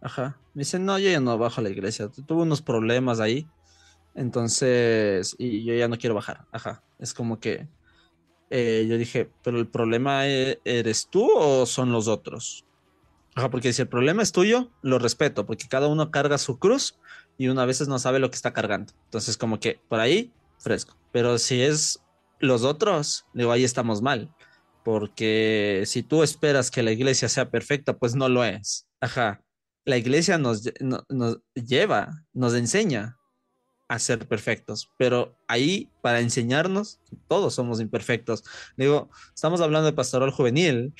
ajá, 0.00 0.38
me 0.54 0.60
dicen, 0.60 0.86
no, 0.86 0.98
yo 0.98 1.10
ya 1.10 1.20
no 1.20 1.36
bajo 1.36 1.60
a 1.60 1.64
la 1.64 1.70
iglesia, 1.70 2.08
tuve 2.08 2.42
unos 2.42 2.62
problemas 2.62 3.20
ahí, 3.20 3.46
entonces, 4.14 5.36
y 5.38 5.64
yo 5.64 5.74
ya 5.74 5.88
no 5.88 5.98
quiero 5.98 6.14
bajar, 6.14 6.46
ajá, 6.50 6.82
es 6.98 7.12
como 7.12 7.40
que 7.40 7.68
eh, 8.56 8.86
yo 8.88 8.96
dije, 8.96 9.28
pero 9.42 9.58
el 9.58 9.66
problema 9.66 10.28
e-, 10.28 10.60
eres 10.64 11.08
tú 11.10 11.28
o 11.28 11.66
son 11.66 11.90
los 11.90 12.06
otros. 12.06 12.64
Ajá, 13.34 13.50
porque 13.50 13.72
si 13.72 13.82
el 13.82 13.88
problema 13.88 14.22
es 14.22 14.30
tuyo, 14.30 14.70
lo 14.80 15.00
respeto, 15.00 15.44
porque 15.44 15.66
cada 15.66 15.88
uno 15.88 16.12
carga 16.12 16.38
su 16.38 16.60
cruz 16.60 16.96
y 17.36 17.48
uno 17.48 17.60
a 17.60 17.66
veces 17.66 17.88
no 17.88 17.98
sabe 17.98 18.20
lo 18.20 18.30
que 18.30 18.36
está 18.36 18.52
cargando. 18.52 18.92
Entonces, 19.06 19.36
como 19.36 19.58
que 19.58 19.80
por 19.88 19.98
ahí, 19.98 20.32
fresco. 20.60 20.96
Pero 21.10 21.38
si 21.38 21.62
es 21.62 21.98
los 22.38 22.62
otros, 22.62 23.26
digo, 23.34 23.50
ahí 23.50 23.64
estamos 23.64 24.02
mal. 24.02 24.32
Porque 24.84 25.82
si 25.86 26.04
tú 26.04 26.22
esperas 26.22 26.70
que 26.70 26.84
la 26.84 26.92
iglesia 26.92 27.28
sea 27.28 27.50
perfecta, 27.50 27.98
pues 27.98 28.14
no 28.14 28.28
lo 28.28 28.44
es. 28.44 28.86
Ajá. 29.00 29.42
La 29.84 29.96
iglesia 29.96 30.38
nos, 30.38 30.62
nos 31.08 31.40
lleva, 31.54 32.22
nos 32.32 32.54
enseña 32.54 33.18
a 33.88 33.98
ser 33.98 34.26
perfectos, 34.26 34.90
pero 34.96 35.36
ahí 35.46 35.90
para 36.00 36.20
enseñarnos, 36.20 37.00
todos 37.28 37.54
somos 37.54 37.80
imperfectos. 37.80 38.44
Digo, 38.76 39.10
estamos 39.34 39.60
hablando 39.60 39.86
de 39.86 39.92
pastoral 39.92 40.30
juvenil, 40.30 40.94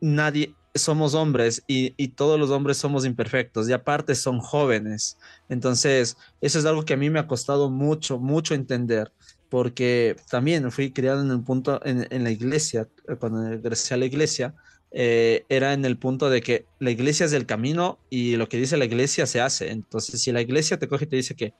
nadie, 0.00 0.54
somos 0.74 1.14
hombres 1.14 1.64
y, 1.66 1.94
y, 1.96 2.08
todos 2.08 2.38
los 2.38 2.50
hombres 2.50 2.76
somos 2.76 3.04
imperfectos 3.04 3.68
y 3.68 3.72
aparte 3.72 4.14
son 4.14 4.38
jóvenes. 4.40 5.18
Entonces, 5.48 6.16
eso 6.40 6.58
es 6.58 6.64
algo 6.66 6.84
que 6.84 6.94
a 6.94 6.96
mí 6.96 7.10
me 7.10 7.18
ha 7.18 7.26
costado 7.26 7.70
mucho, 7.70 8.18
mucho 8.18 8.54
entender, 8.54 9.12
porque 9.48 10.16
también 10.30 10.70
fui 10.70 10.92
criado 10.92 11.22
en 11.22 11.30
el 11.30 11.42
punto, 11.42 11.80
en, 11.84 12.22
la 12.22 12.30
iglesia, 12.30 12.88
cuando 13.18 13.52
ingresé 13.52 13.94
a 13.94 13.96
la 13.96 14.06
iglesia, 14.06 14.54
eh, 14.90 15.44
era 15.48 15.74
en 15.74 15.84
el 15.84 15.98
punto 15.98 16.30
de 16.30 16.40
que 16.40 16.66
la 16.78 16.90
iglesia 16.90 17.26
es 17.26 17.32
el 17.32 17.44
camino 17.44 17.98
y 18.08 18.36
lo 18.36 18.48
que 18.48 18.56
dice 18.56 18.76
la 18.76 18.84
iglesia 18.84 19.26
se 19.26 19.40
hace. 19.40 19.70
Entonces, 19.70 20.20
si 20.20 20.32
la 20.32 20.40
iglesia 20.40 20.78
te 20.78 20.88
coge 20.88 21.04
y 21.04 21.08
te 21.08 21.16
dice 21.16 21.34
que 21.34 21.54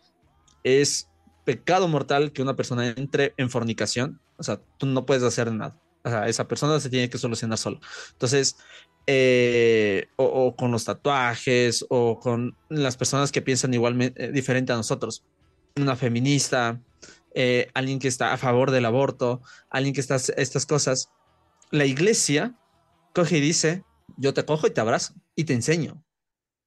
es 0.68 1.08
pecado 1.44 1.88
mortal 1.88 2.32
que 2.32 2.42
una 2.42 2.56
persona 2.56 2.88
entre 2.88 3.34
en 3.36 3.50
fornicación, 3.50 4.20
o 4.36 4.42
sea, 4.42 4.60
tú 4.78 4.86
no 4.86 5.06
puedes 5.06 5.22
hacer 5.22 5.52
nada. 5.52 5.80
O 6.04 6.10
sea, 6.10 6.28
esa 6.28 6.46
persona 6.46 6.78
se 6.80 6.90
tiene 6.90 7.10
que 7.10 7.18
solucionar 7.18 7.58
solo. 7.58 7.80
Entonces, 8.12 8.56
eh, 9.06 10.08
o, 10.16 10.54
con 10.54 10.70
los 10.70 10.84
tatuajes, 10.84 11.86
o 11.88 12.20
con 12.20 12.56
las 12.68 12.96
personas 12.96 13.32
que 13.32 13.40
piensan 13.40 13.72
igualmente 13.72 14.26
eh, 14.26 14.32
diferente 14.32 14.72
a 14.72 14.76
nosotros. 14.76 15.24
Una 15.76 15.96
feminista, 15.96 16.80
eh, 17.34 17.70
alguien 17.72 17.98
que 17.98 18.08
está 18.08 18.32
a 18.34 18.36
favor 18.36 18.70
del 18.70 18.84
aborto, 18.84 19.40
alguien 19.70 19.94
que 19.94 20.02
está 20.02 20.16
estas 20.16 20.66
cosas. 20.66 21.10
La 21.70 21.86
iglesia 21.86 22.54
coge 23.14 23.38
y 23.38 23.40
dice, 23.40 23.84
yo 24.18 24.34
te 24.34 24.44
cojo 24.44 24.66
y 24.66 24.70
te 24.70 24.80
abrazo 24.80 25.14
y 25.34 25.44
te 25.44 25.54
enseño 25.54 26.04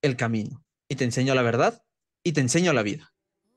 el 0.01 0.15
camino 0.15 0.63
y 0.89 0.95
te 0.95 1.03
enseño 1.03 1.35
la 1.35 1.41
verdad 1.43 1.83
y 2.23 2.31
te 2.31 2.41
enseño 2.41 2.73
la 2.73 2.83
vida. 2.83 3.10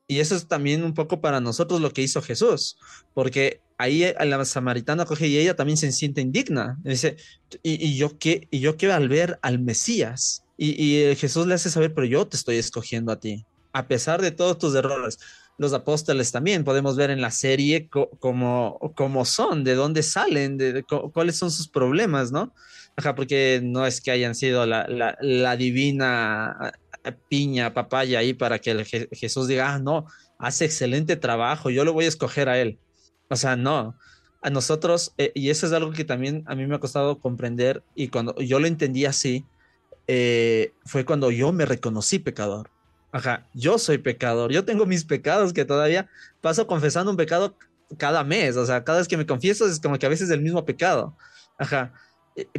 Y 0.06 0.20
eso 0.20 0.36
es 0.36 0.46
también 0.46 0.84
un 0.84 0.92
poco 0.92 1.20
para 1.20 1.40
nosotros 1.40 1.80
lo 1.80 1.92
que 1.92 2.02
hizo 2.02 2.20
Jesús, 2.20 2.76
porque 3.14 3.60
ahí 3.78 4.04
la 4.20 4.44
samaritana 4.44 5.06
coge 5.06 5.28
y 5.28 5.38
ella 5.38 5.56
también 5.56 5.78
se 5.78 5.90
siente 5.92 6.20
indigna. 6.20 6.78
Dice, 6.84 7.16
y, 7.62 7.96
yo 7.96 8.18
qué, 8.18 8.46
y 8.50 8.60
yo 8.60 8.76
qué 8.76 8.92
al 8.92 9.08
ver 9.08 9.38
al 9.42 9.58
Mesías. 9.60 10.44
Y, 10.56 11.14
Jesús 11.16 11.46
le 11.46 11.54
hace 11.54 11.70
saber, 11.70 11.94
pero 11.94 12.06
yo 12.06 12.26
te 12.26 12.36
estoy 12.36 12.56
escogiendo 12.56 13.12
a 13.12 13.18
ti, 13.18 13.46
a 13.72 13.88
pesar 13.88 14.20
de 14.20 14.30
todos 14.30 14.58
tus 14.58 14.74
errores. 14.74 15.18
Los 15.56 15.72
apóstoles 15.72 16.32
también 16.32 16.64
podemos 16.64 16.96
ver 16.96 17.10
en 17.10 17.20
la 17.20 17.30
serie 17.30 17.88
cómo, 17.88 18.92
cómo 18.94 19.24
son, 19.24 19.64
de 19.64 19.74
dónde 19.74 20.02
salen, 20.02 20.58
de, 20.58 20.84
cuáles 21.12 21.36
son 21.36 21.50
sus 21.50 21.68
problemas, 21.68 22.30
¿no? 22.30 22.52
Ajá, 22.96 23.14
porque 23.14 23.60
no 23.62 23.86
es 23.86 24.00
que 24.00 24.10
hayan 24.10 24.34
sido 24.34 24.66
la, 24.66 25.16
la 25.20 25.56
divina 25.56 26.72
piña, 27.12 27.74
papaya 27.74 28.18
ahí 28.18 28.34
para 28.34 28.58
que 28.58 29.08
Jesús 29.12 29.48
diga, 29.48 29.74
ah, 29.74 29.78
no, 29.78 30.06
hace 30.38 30.64
excelente 30.64 31.16
trabajo, 31.16 31.70
yo 31.70 31.84
lo 31.84 31.92
voy 31.92 32.06
a 32.06 32.08
escoger 32.08 32.48
a 32.48 32.58
él. 32.58 32.78
O 33.28 33.36
sea, 33.36 33.56
no, 33.56 33.96
a 34.42 34.50
nosotros, 34.50 35.14
eh, 35.16 35.32
y 35.34 35.50
eso 35.50 35.66
es 35.66 35.72
algo 35.72 35.92
que 35.92 36.04
también 36.04 36.44
a 36.46 36.54
mí 36.54 36.66
me 36.66 36.74
ha 36.74 36.80
costado 36.80 37.18
comprender 37.18 37.82
y 37.94 38.08
cuando 38.08 38.34
yo 38.36 38.60
lo 38.60 38.66
entendí 38.66 39.06
así, 39.06 39.44
eh, 40.06 40.72
fue 40.84 41.04
cuando 41.04 41.30
yo 41.30 41.52
me 41.52 41.64
reconocí 41.64 42.18
pecador. 42.18 42.70
Ajá, 43.10 43.46
yo 43.54 43.78
soy 43.78 43.98
pecador, 43.98 44.52
yo 44.52 44.64
tengo 44.64 44.86
mis 44.86 45.04
pecados 45.04 45.52
que 45.52 45.64
todavía 45.64 46.10
paso 46.40 46.66
confesando 46.66 47.10
un 47.10 47.16
pecado 47.16 47.56
cada 47.96 48.24
mes, 48.24 48.56
o 48.56 48.66
sea, 48.66 48.84
cada 48.84 48.98
vez 48.98 49.08
que 49.08 49.16
me 49.16 49.24
confieso 49.24 49.66
es 49.66 49.80
como 49.80 49.98
que 49.98 50.06
a 50.06 50.10
veces 50.10 50.30
el 50.30 50.42
mismo 50.42 50.64
pecado. 50.64 51.16
Ajá, 51.56 51.92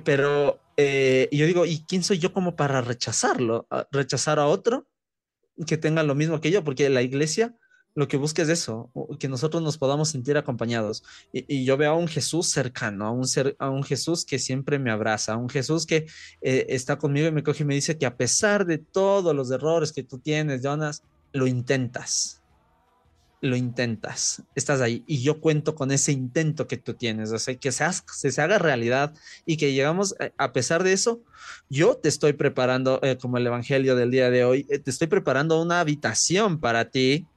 pero 0.03 0.59
eh, 0.77 1.29
yo 1.31 1.45
digo, 1.45 1.65
¿y 1.65 1.83
quién 1.87 2.03
soy 2.03 2.19
yo 2.19 2.33
como 2.33 2.55
para 2.55 2.81
rechazarlo? 2.81 3.67
¿Rechazar 3.91 4.39
a 4.39 4.47
otro 4.47 4.87
que 5.67 5.77
tenga 5.77 6.03
lo 6.03 6.15
mismo 6.15 6.41
que 6.41 6.51
yo? 6.51 6.63
Porque 6.63 6.89
la 6.89 7.01
iglesia 7.01 7.55
lo 7.95 8.09
que 8.09 8.17
busca 8.17 8.41
es 8.41 8.49
eso, 8.49 8.91
que 9.19 9.29
nosotros 9.29 9.63
nos 9.63 9.77
podamos 9.77 10.09
sentir 10.09 10.37
acompañados. 10.37 11.03
Y, 11.31 11.63
yo 11.63 11.77
veo 11.77 11.91
a 11.91 11.95
un 11.95 12.09
Jesús 12.09 12.49
cercano, 12.49 13.05
a 13.05 13.11
un, 13.11 13.25
ser, 13.25 13.55
a 13.57 13.69
un 13.69 13.83
Jesús 13.83 14.25
que 14.25 14.37
siempre 14.37 14.79
me 14.79 14.91
abraza, 14.91 15.33
a 15.33 15.37
un 15.37 15.49
Jesús 15.49 15.85
que 15.85 16.05
eh, 16.41 16.65
está 16.69 16.97
conmigo 16.97 17.27
y 17.27 17.31
me 17.31 17.41
coge 17.41 17.63
y 17.63 17.65
me 17.65 17.73
dice 17.73 17.97
que 17.97 18.05
a 18.05 18.17
pesar 18.17 18.65
de 18.65 18.79
todos 18.79 19.33
los 19.33 19.49
errores 19.49 19.93
que 19.93 20.03
tú 20.03 20.19
tienes, 20.19 20.61
Jonas, 20.61 21.03
lo 21.31 21.47
intentas 21.47 22.41
lo 23.45 23.55
intentas, 23.55 24.43
estás 24.55 24.81
ahí 24.81 25.03
y 25.07 25.21
yo 25.21 25.39
cuento 25.39 25.75
con 25.75 25.91
ese 25.91 26.11
intento 26.11 26.67
que 26.67 26.77
tú 26.77 26.93
tienes, 26.93 27.31
o 27.31 27.39
sea, 27.39 27.55
que 27.55 27.71
se, 27.71 28.41
haga 28.41 28.57
realidad 28.59 29.13
y 29.45 29.57
que 29.57 29.73
llegamos, 29.73 30.15
eh, 30.19 30.33
a 30.37 30.51
pesar 30.51 30.83
de 30.83 30.93
eso, 30.93 31.21
yo 31.69 31.95
te 31.95 32.09
estoy 32.09 32.33
preparando, 32.33 32.99
eh, 33.03 33.17
como 33.17 33.37
el 33.37 33.47
Evangelio 33.47 33.95
del 33.95 34.11
día 34.11 34.29
de 34.29 34.43
hoy, 34.43 34.65
eh, 34.69 34.79
te 34.79 34.89
estoy 34.89 35.07
preparando 35.07 35.61
una 35.61 35.79
habitación 35.79 36.59
para 36.59 36.89
ti, 36.89 37.27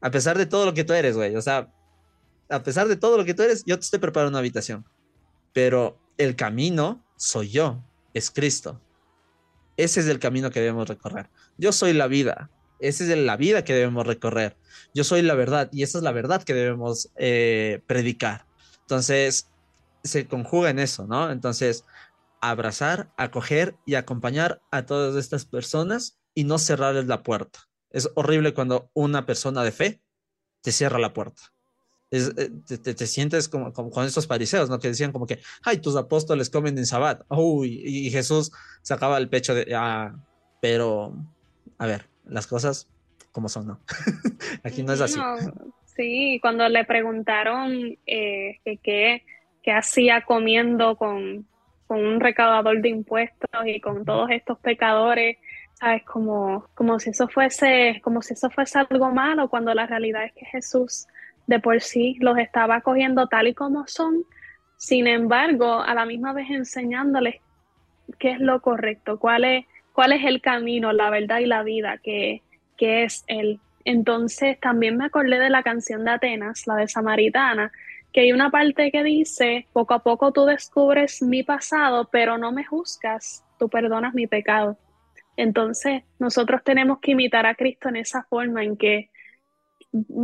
a 0.00 0.10
pesar 0.10 0.36
de 0.36 0.46
todo 0.46 0.66
lo 0.66 0.74
que 0.74 0.84
tú 0.84 0.92
eres, 0.92 1.16
güey, 1.16 1.34
o 1.36 1.42
sea, 1.42 1.72
a 2.48 2.62
pesar 2.62 2.88
de 2.88 2.96
todo 2.96 3.16
lo 3.16 3.24
que 3.24 3.34
tú 3.34 3.42
eres, 3.42 3.64
yo 3.64 3.78
te 3.78 3.84
estoy 3.84 4.00
preparando 4.00 4.30
una 4.30 4.40
habitación, 4.40 4.84
pero 5.52 5.98
el 6.18 6.36
camino 6.36 7.04
soy 7.16 7.50
yo, 7.50 7.82
es 8.14 8.30
Cristo. 8.30 8.80
Ese 9.76 10.00
es 10.00 10.06
el 10.06 10.18
camino 10.18 10.50
que 10.50 10.60
debemos 10.60 10.86
recorrer. 10.86 11.30
Yo 11.56 11.72
soy 11.72 11.94
la 11.94 12.06
vida, 12.06 12.50
esa 12.82 13.04
es 13.04 13.16
la 13.16 13.36
vida 13.36 13.64
que 13.64 13.74
debemos 13.74 14.06
recorrer. 14.06 14.56
Yo 14.94 15.04
soy 15.04 15.22
la 15.22 15.34
verdad 15.34 15.68
y 15.72 15.82
esa 15.82 15.98
es 15.98 16.04
la 16.04 16.12
verdad 16.12 16.42
que 16.42 16.54
debemos 16.54 17.10
eh, 17.16 17.82
predicar. 17.86 18.46
Entonces, 18.80 19.48
se 20.04 20.26
conjuga 20.26 20.70
en 20.70 20.78
eso, 20.78 21.06
¿no? 21.06 21.30
Entonces, 21.30 21.84
abrazar, 22.40 23.12
acoger 23.16 23.76
y 23.86 23.94
acompañar 23.94 24.60
a 24.70 24.84
todas 24.84 25.16
estas 25.16 25.44
personas 25.46 26.18
y 26.34 26.44
no 26.44 26.58
cerrarles 26.58 27.06
la 27.06 27.22
puerta. 27.22 27.60
Es 27.90 28.10
horrible 28.14 28.54
cuando 28.54 28.90
una 28.94 29.26
persona 29.26 29.62
de 29.62 29.72
fe 29.72 30.02
te 30.60 30.72
cierra 30.72 30.98
la 30.98 31.12
puerta. 31.12 31.42
Eh, 32.10 32.50
te, 32.66 33.06
sientes 33.06 33.48
como, 33.48 33.72
con 33.72 34.04
estos 34.04 34.26
fariseos, 34.26 34.68
¿no? 34.68 34.78
Que 34.78 34.88
decían 34.88 35.12
como 35.12 35.26
que, 35.26 35.40
ay, 35.62 35.78
tus 35.78 35.96
apóstoles 35.96 36.50
comen 36.50 36.76
en 36.76 36.86
sabbat. 36.86 37.22
Uy, 37.30 37.80
y 37.84 38.10
Jesús 38.10 38.52
sacaba 38.82 39.16
el 39.16 39.30
pecho 39.30 39.54
de, 39.54 39.74
ah, 39.74 40.14
pero, 40.60 41.14
a 41.78 41.86
ver, 41.86 42.11
las 42.24 42.46
cosas 42.46 42.88
como 43.32 43.48
son, 43.48 43.66
¿no? 43.66 43.80
Aquí 44.64 44.82
no 44.82 44.92
es 44.92 45.00
así. 45.00 45.18
sí, 45.96 46.38
cuando 46.42 46.68
le 46.68 46.84
preguntaron 46.84 47.96
eh, 48.06 48.58
qué 48.82 49.22
hacía 49.72 50.22
comiendo 50.22 50.96
con, 50.96 51.46
con 51.86 52.04
un 52.04 52.20
recaudador 52.20 52.80
de 52.80 52.88
impuestos 52.88 53.66
y 53.66 53.80
con 53.80 54.04
todos 54.04 54.30
estos 54.30 54.58
pecadores, 54.58 55.36
¿sabes? 55.74 56.02
Como, 56.04 56.66
como 56.74 56.98
si 56.98 57.10
eso 57.10 57.28
fuese, 57.28 58.00
como 58.02 58.22
si 58.22 58.34
eso 58.34 58.50
fuese 58.50 58.78
algo 58.78 59.10
malo, 59.10 59.48
cuando 59.48 59.74
la 59.74 59.86
realidad 59.86 60.24
es 60.24 60.32
que 60.32 60.46
Jesús 60.46 61.06
de 61.46 61.60
por 61.60 61.80
sí 61.80 62.16
los 62.20 62.38
estaba 62.38 62.80
cogiendo 62.80 63.26
tal 63.26 63.48
y 63.48 63.54
como 63.54 63.86
son, 63.86 64.24
sin 64.76 65.06
embargo, 65.06 65.80
a 65.80 65.94
la 65.94 66.06
misma 66.06 66.32
vez 66.32 66.50
enseñándoles 66.50 67.36
qué 68.18 68.32
es 68.32 68.40
lo 68.40 68.60
correcto, 68.62 69.18
cuál 69.18 69.44
es, 69.44 69.66
cuál 69.92 70.12
es 70.12 70.24
el 70.24 70.40
camino, 70.40 70.92
la 70.92 71.10
verdad 71.10 71.38
y 71.38 71.46
la 71.46 71.62
vida, 71.62 71.98
que, 71.98 72.42
que 72.76 73.04
es 73.04 73.24
Él. 73.26 73.60
Entonces 73.84 74.58
también 74.60 74.96
me 74.96 75.06
acordé 75.06 75.38
de 75.38 75.50
la 75.50 75.62
canción 75.62 76.04
de 76.04 76.12
Atenas, 76.12 76.66
la 76.66 76.76
de 76.76 76.88
Samaritana, 76.88 77.72
que 78.12 78.20
hay 78.20 78.32
una 78.32 78.50
parte 78.50 78.90
que 78.92 79.02
dice, 79.02 79.66
poco 79.72 79.94
a 79.94 80.02
poco 80.02 80.32
tú 80.32 80.44
descubres 80.44 81.22
mi 81.22 81.42
pasado, 81.42 82.08
pero 82.12 82.38
no 82.38 82.52
me 82.52 82.64
juzgas, 82.64 83.44
tú 83.58 83.68
perdonas 83.68 84.14
mi 84.14 84.26
pecado. 84.26 84.76
Entonces, 85.36 86.02
nosotros 86.18 86.62
tenemos 86.62 86.98
que 87.00 87.12
imitar 87.12 87.46
a 87.46 87.54
Cristo 87.54 87.88
en 87.88 87.96
esa 87.96 88.22
forma 88.24 88.62
en 88.62 88.76
que 88.76 89.10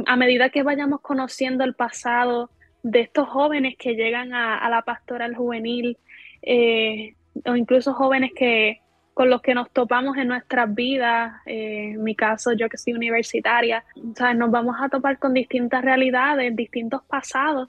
a 0.07 0.17
medida 0.17 0.51
que 0.51 0.63
vayamos 0.63 1.01
conociendo 1.01 1.65
el 1.65 1.75
pasado 1.75 2.51
de 2.83 3.01
estos 3.01 3.29
jóvenes 3.29 3.77
que 3.79 3.95
llegan 3.95 4.33
a, 4.33 4.69
la 4.69 4.83
pastoral 4.83 5.35
juvenil, 5.35 5.99
eh, 6.43 7.15
o 7.45 7.57
incluso 7.57 7.95
jóvenes 7.95 8.33
que 8.35 8.81
con 9.19 9.31
los 9.31 9.43
que 9.43 9.53
nos 9.53 9.69
topamos 9.73 10.17
en 10.17 10.29
nuestras 10.29 10.73
vidas, 10.73 11.43
eh, 11.45 11.91
en 11.95 12.05
mi 12.05 12.15
caso 12.15 12.53
yo 12.53 12.69
que 12.69 12.79
soy 12.79 12.93
universitaria, 12.93 13.83
nos 13.97 14.51
vamos 14.53 14.77
a 14.81 14.89
topar 14.89 15.19
con 15.19 15.35
distintas 15.35 15.85
realidades, 15.85 16.55
distintos 16.55 17.03
pasados, 17.03 17.69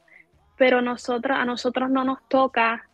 pero 0.58 0.84
nosotros, 0.84 1.36
a 1.36 1.46
nosotros 1.46 1.90
no 1.90 2.04
nos 2.04 2.20
toca 2.28 2.88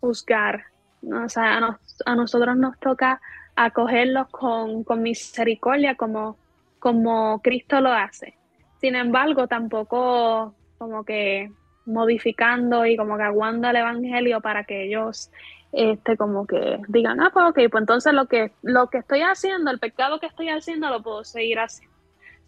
juzgar, 0.00 0.64
o 1.02 1.30
sea, 1.30 1.56
a, 1.56 1.78
a 2.04 2.14
nosotros 2.14 2.54
nos 2.58 2.78
toca 2.78 3.22
acogerlos 3.56 4.28
con, 4.28 4.84
con 4.84 5.00
misericordia 5.00 5.94
como, 5.94 6.36
como 6.80 7.40
Cristo 7.40 7.80
lo 7.80 7.90
hace. 7.90 8.36
Sin 8.82 8.96
embargo, 8.96 9.48
tampoco 9.48 10.54
como 10.76 11.04
que 11.06 11.50
modificando 11.86 12.84
y 12.84 12.98
como 12.98 13.16
que 13.16 13.22
aguando 13.22 13.70
el 13.70 13.76
evangelio 13.76 14.42
para 14.42 14.64
que 14.64 14.84
ellos 14.84 15.30
este 15.74 16.16
como 16.16 16.46
que 16.46 16.78
digan, 16.88 17.20
ah, 17.20 17.30
pues 17.32 17.46
ok, 17.46 17.58
pues 17.70 17.82
entonces 17.82 18.12
lo 18.12 18.26
que, 18.26 18.52
lo 18.62 18.88
que 18.88 18.98
estoy 18.98 19.22
haciendo, 19.22 19.70
el 19.70 19.80
pecado 19.80 20.20
que 20.20 20.26
estoy 20.26 20.48
haciendo, 20.48 20.88
lo 20.88 21.02
puedo 21.02 21.24
seguir 21.24 21.58
haciendo. 21.58 21.94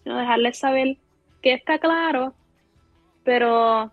Dejarles 0.05 0.59
saber 0.59 0.97
que 1.43 1.55
está 1.55 1.79
claro, 1.79 2.35
pero, 3.25 3.91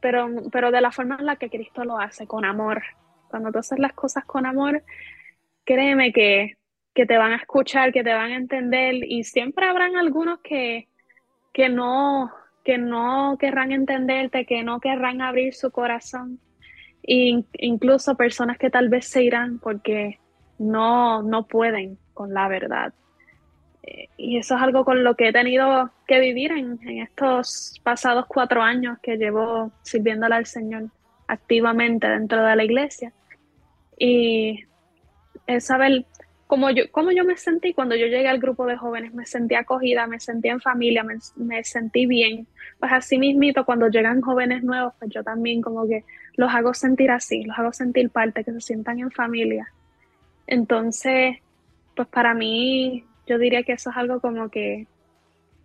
pero, 0.00 0.28
pero 0.50 0.70
de 0.70 0.80
la 0.80 0.90
forma 0.90 1.16
en 1.18 1.26
la 1.26 1.36
que 1.36 1.50
Cristo 1.50 1.84
lo 1.84 1.98
hace, 1.98 2.26
con 2.26 2.44
amor. 2.44 2.82
Cuando 3.28 3.52
tú 3.52 3.58
haces 3.58 3.78
las 3.78 3.92
cosas 3.92 4.24
con 4.24 4.46
amor, 4.46 4.82
créeme 5.64 6.12
que, 6.12 6.56
que 6.94 7.04
te 7.04 7.18
van 7.18 7.32
a 7.32 7.36
escuchar, 7.36 7.92
que 7.92 8.02
te 8.02 8.14
van 8.14 8.32
a 8.32 8.36
entender 8.36 8.94
y 8.94 9.24
siempre 9.24 9.66
habrán 9.66 9.96
algunos 9.96 10.40
que, 10.40 10.88
que 11.52 11.68
no 11.68 12.32
que 12.64 12.78
no 12.78 13.36
querrán 13.38 13.72
entenderte, 13.72 14.46
que 14.46 14.62
no 14.62 14.80
querrán 14.80 15.20
abrir 15.20 15.52
su 15.52 15.70
corazón 15.70 16.40
incluso 17.06 18.16
personas 18.16 18.58
que 18.58 18.70
tal 18.70 18.88
vez 18.88 19.06
se 19.06 19.22
irán 19.22 19.58
porque 19.58 20.18
no, 20.58 21.22
no 21.22 21.46
pueden 21.46 21.98
con 22.14 22.32
la 22.32 22.48
verdad. 22.48 22.92
Eh, 23.82 24.08
y 24.16 24.38
eso 24.38 24.56
es 24.56 24.62
algo 24.62 24.84
con 24.84 25.04
lo 25.04 25.14
que 25.14 25.28
he 25.28 25.32
tenido 25.32 25.90
que 26.06 26.18
vivir 26.20 26.52
en, 26.52 26.78
estos 27.00 27.80
pasados 27.82 28.26
cuatro 28.26 28.62
años 28.62 28.98
que 29.02 29.16
llevo 29.16 29.72
sirviéndole 29.82 30.36
al 30.36 30.46
Señor 30.46 30.84
activamente 31.28 32.08
dentro 32.08 32.42
de 32.42 32.56
la 32.56 32.64
iglesia. 32.64 33.12
Y 33.98 34.64
es 35.46 35.66
saber 35.66 36.06
cómo 36.46 36.70
yo, 36.70 36.84
cómo 36.90 37.10
yo 37.10 37.24
me 37.24 37.36
sentí 37.36 37.74
cuando 37.74 37.94
yo 37.96 38.06
llegué 38.06 38.28
al 38.28 38.38
grupo 38.38 38.64
de 38.64 38.76
jóvenes, 38.76 39.12
me 39.12 39.26
sentí 39.26 39.54
acogida, 39.54 40.06
me 40.06 40.20
sentí 40.20 40.48
en 40.48 40.60
familia, 40.60 41.04
me, 41.04 41.16
me 41.36 41.62
sentí 41.64 42.06
bien. 42.06 42.46
Pues 42.78 42.92
así 42.92 43.18
mismito, 43.18 43.66
cuando 43.66 43.88
llegan 43.88 44.22
jóvenes 44.22 44.62
nuevos, 44.62 44.94
pues 44.98 45.10
yo 45.10 45.22
también 45.22 45.60
como 45.60 45.86
que 45.86 46.04
los 46.36 46.52
hago 46.52 46.74
sentir 46.74 47.10
así, 47.10 47.44
los 47.44 47.58
hago 47.58 47.72
sentir 47.72 48.10
parte, 48.10 48.44
que 48.44 48.52
se 48.52 48.60
sientan 48.60 48.98
en 48.98 49.10
familia. 49.10 49.72
Entonces, 50.46 51.36
pues 51.96 52.08
para 52.08 52.34
mí, 52.34 53.04
yo 53.26 53.38
diría 53.38 53.62
que 53.62 53.72
eso 53.72 53.90
es 53.90 53.96
algo 53.96 54.20
como 54.20 54.48
que, 54.50 54.86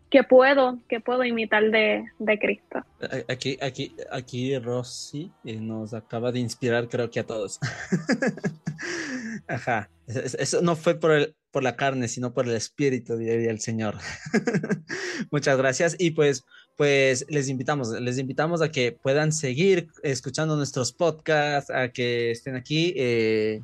que 0.09 0.24
puedo, 0.24 0.80
que 0.88 0.99
puedo 0.99 1.24
imitar 1.24 1.70
de, 1.72 2.05
de 2.17 2.39
Cristo. 2.39 2.84
Aquí, 3.28 3.57
aquí, 3.61 3.95
aquí 4.11 4.57
Rosy 4.57 5.32
eh, 5.43 5.59
nos 5.59 5.93
acaba 5.93 6.32
de 6.32 6.39
inspirar, 6.39 6.88
creo 6.88 7.09
que 7.09 7.20
a 7.20 7.26
todos. 7.26 7.59
Ajá. 9.47 9.89
Eso 10.07 10.61
no 10.61 10.76
fue 10.76 10.95
por, 10.95 11.11
el, 11.11 11.36
por 11.51 11.63
la 11.63 11.76
carne, 11.76 12.07
sino 12.07 12.34
por 12.34 12.47
el 12.47 12.55
espíritu, 12.55 13.17
diría 13.17 13.51
el 13.51 13.59
Señor. 13.59 13.97
Muchas 15.32 15.57
gracias. 15.57 15.95
Y 15.99 16.11
pues 16.11 16.43
pues 16.80 17.25
les 17.27 17.49
invitamos, 17.49 17.89
les 17.89 18.17
invitamos 18.19 18.61
a 18.61 18.71
que 18.71 18.93
puedan 18.93 19.34
seguir 19.34 19.89
escuchando 20.01 20.55
nuestros 20.55 20.93
podcasts, 20.93 21.69
a 21.69 21.89
que 21.89 22.32
estén 22.32 22.55
aquí. 22.55 22.93
Eh, 22.95 23.61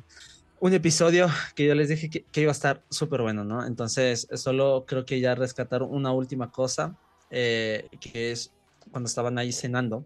un 0.60 0.74
episodio 0.74 1.26
que 1.54 1.64
yo 1.64 1.74
les 1.74 1.88
dije 1.88 2.10
que, 2.10 2.40
iba 2.42 2.50
a 2.50 2.52
estar 2.52 2.82
súper 2.90 3.22
bueno, 3.22 3.42
¿no? 3.42 3.64
Entonces, 3.64 4.28
solo 4.34 4.84
creo 4.86 5.06
que 5.06 5.18
ya 5.18 5.34
rescatar 5.34 5.82
una 5.82 6.12
última 6.12 6.50
cosa, 6.50 6.94
eh, 7.30 7.88
que 8.00 8.32
es 8.32 8.52
cuando 8.92 9.06
estaban 9.06 9.38
ahí 9.38 9.50
cenando, 9.50 10.04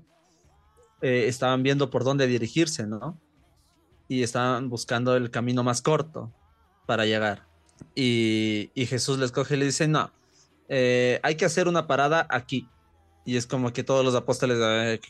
eh, 1.03 1.25
estaban 1.27 1.65
viendo 1.65 1.91
por 1.91 2.05
dónde 2.05 2.29
dirigirse, 2.29 2.87
¿no? 2.87 3.21
Y 4.07 4.23
estaban 4.23 4.69
buscando 4.69 5.17
el 5.17 5.33
camino 5.33 5.65
más 5.65 5.83
corto 5.83 6.33
para 6.87 7.07
llegar. 7.07 7.49
Y, 7.97 8.71
y 8.73 8.87
Jesús 8.87 9.19
les 9.19 9.33
coge 9.33 9.57
y 9.57 9.59
le 9.59 9.65
dice, 9.65 9.89
no, 9.89 10.13
hay 10.69 11.35
que 11.35 11.45
hacer 11.45 11.67
una 11.67 11.89
parada 11.89 12.25
aquí 12.31 12.69
y 13.31 13.37
es 13.37 13.47
como 13.47 13.73
que 13.73 13.85
todos 13.85 14.05
los 14.05 14.17
apóstoles, 14.17 14.59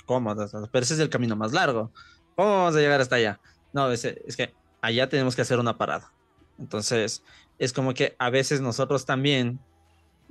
¿cómo? 0.05 0.37
Pero 0.37 0.83
ese 0.85 0.93
es 0.93 1.01
el 1.01 1.09
camino 1.09 1.37
más 1.37 1.55
largo. 1.55 1.91
¿Cómo 2.37 2.51
vamos 2.51 2.77
a 2.77 2.79
llegar 2.79 3.01
hasta 3.01 3.17
allá? 3.17 3.41
No, 3.73 3.91
es, 3.91 4.05
es 4.05 4.37
que 4.37 4.53
allá 4.83 5.09
tenemos 5.09 5.35
que 5.35 5.41
hacer 5.41 5.59
una 5.59 5.79
parada. 5.79 6.13
Entonces, 6.59 7.23
es 7.59 7.73
como 7.73 7.95
que 7.95 8.17
a 8.19 8.29
veces 8.29 8.61
nosotros 8.61 9.07
también 9.07 9.59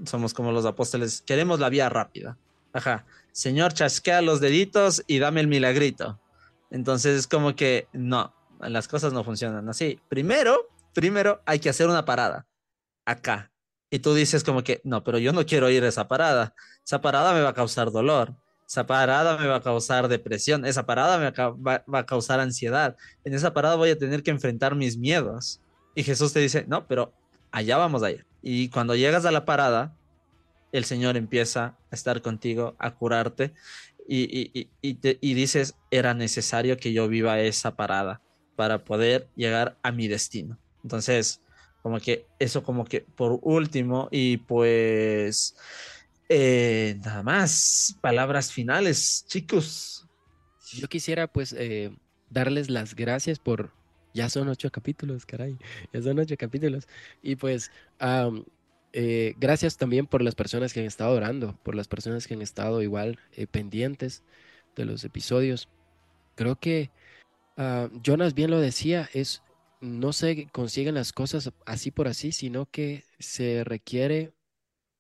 somos 0.06 0.36
como 0.36 0.52
los 0.52 0.68
apóstoles, 0.68 1.24
queremos 1.26 1.60
la 1.60 1.70
vía 1.70 1.90
rápida. 1.90 2.38
Ajá, 2.74 3.08
Señor, 3.32 3.74
chasquea 3.74 4.22
los 4.22 4.40
deditos 4.40 5.04
y 5.08 5.18
dame 5.18 5.42
el 5.42 5.48
milagrito. 5.48 6.20
Entonces 6.70 7.18
es 7.18 7.28
como 7.28 7.56
que 7.56 7.88
no, 7.92 8.36
las 8.60 8.88
cosas 8.88 9.14
no 9.14 9.24
funcionan 9.24 9.68
así. 9.68 10.00
Primero, 10.10 10.70
primero 10.94 11.42
hay 11.48 11.58
que 11.58 11.70
hacer 11.70 11.88
una 11.88 12.06
parada 12.06 12.46
acá, 13.04 13.52
y 13.90 14.00
tú 14.00 14.14
dices 14.14 14.44
como 14.44 14.64
que, 14.64 14.82
no, 14.84 15.04
pero 15.04 15.18
yo 15.18 15.34
no 15.34 15.46
quiero 15.46 15.70
ir 15.70 15.84
a 15.84 15.88
esa 15.88 16.08
parada. 16.08 16.54
Esa 16.86 17.02
parada 17.02 17.34
me 17.34 17.42
va 17.42 17.50
a 17.50 17.54
causar 17.54 17.92
dolor. 17.92 18.36
Esa 18.68 18.86
parada 18.86 19.38
me 19.38 19.48
va 19.48 19.58
a 19.58 19.62
causar 19.62 20.08
depresión. 20.08 20.64
Esa 20.66 20.86
parada 20.86 21.18
me 21.18 21.32
va, 21.32 21.84
a 22.00 22.06
causar 22.06 22.40
ansiedad. 22.40 22.96
En 23.24 23.34
esa 23.34 23.54
parada 23.54 23.76
voy 23.76 23.90
a 23.90 23.98
tener 23.98 24.22
que 24.22 24.30
enfrentar 24.30 24.76
mis 24.76 24.98
miedos. 24.98 25.60
Y 25.96 26.04
Jesús 26.04 26.34
te 26.34 26.40
dice, 26.40 26.66
no, 26.68 26.86
pero 26.88 27.14
allá 27.52 27.78
vamos 27.78 28.04
a 28.04 28.12
ir. 28.12 28.26
Y 28.44 28.70
cuando 28.70 28.96
llegas 28.96 29.26
a 29.26 29.32
la 29.32 29.44
parada, 29.44 29.96
el 30.72 30.86
Señor 30.86 31.18
empieza 31.18 31.76
a 31.92 31.96
estar 31.96 32.22
contigo, 32.22 32.76
a 32.78 32.94
curarte. 32.94 33.54
Y, 34.08 34.52
y, 34.54 34.70
y 34.82 35.34
dices, 35.34 35.76
era 35.90 36.14
necesario 36.14 36.78
que 36.78 36.94
yo 36.94 37.08
viva 37.08 37.40
esa 37.40 37.76
parada 37.76 38.22
para 38.56 38.84
poder 38.84 39.28
llegar 39.36 39.78
a 39.82 39.92
mi 39.92 40.08
destino. 40.08 40.60
Entonces, 40.84 41.42
como 41.82 42.00
que 42.00 42.26
eso 42.40 42.64
como 42.64 42.86
que 42.86 43.02
por 43.02 43.40
último 43.42 44.10
y 44.12 44.38
pues 44.38 45.56
eh, 46.32 47.00
nada 47.04 47.24
más, 47.24 47.98
palabras 48.02 48.52
finales, 48.52 49.26
chicos. 49.28 50.08
Yo 50.74 50.88
quisiera 50.88 51.26
pues 51.26 51.54
eh, 51.54 51.92
darles 52.30 52.70
las 52.70 52.94
gracias 52.96 53.40
por, 53.40 53.74
ya 54.14 54.30
son 54.30 54.48
ocho 54.48 54.70
capítulos, 54.70 55.26
caray, 55.26 55.58
ya 55.92 56.02
son 56.04 56.20
ocho 56.20 56.36
capítulos. 56.38 56.88
Y 57.24 57.36
pues 57.36 57.72
eh, 58.94 59.34
gracias 59.40 59.78
también 59.78 60.06
por 60.06 60.22
las 60.22 60.36
personas 60.36 60.72
que 60.72 60.82
han 60.82 60.86
estado 60.86 61.16
orando, 61.16 61.58
por 61.64 61.74
las 61.74 61.88
personas 61.88 62.28
que 62.28 62.36
han 62.36 62.44
estado 62.44 62.84
igual 62.84 63.18
pendientes 63.50 64.24
de 64.76 64.86
los 64.86 65.04
episodios. 65.04 65.68
Creo 66.36 66.58
que 66.58 66.92
ah, 67.58 67.90
Jonas 68.04 68.36
bien 68.36 68.52
lo 68.52 68.60
decía, 68.60 69.10
es 69.14 69.42
no 69.82 70.14
se 70.14 70.48
consiguen 70.48 70.96
las 70.96 71.14
cosas 71.14 71.52
así 71.66 71.92
por 71.92 72.08
así, 72.08 72.32
sino 72.32 72.66
que 72.66 73.06
se 73.20 73.64
requiere 73.64 74.34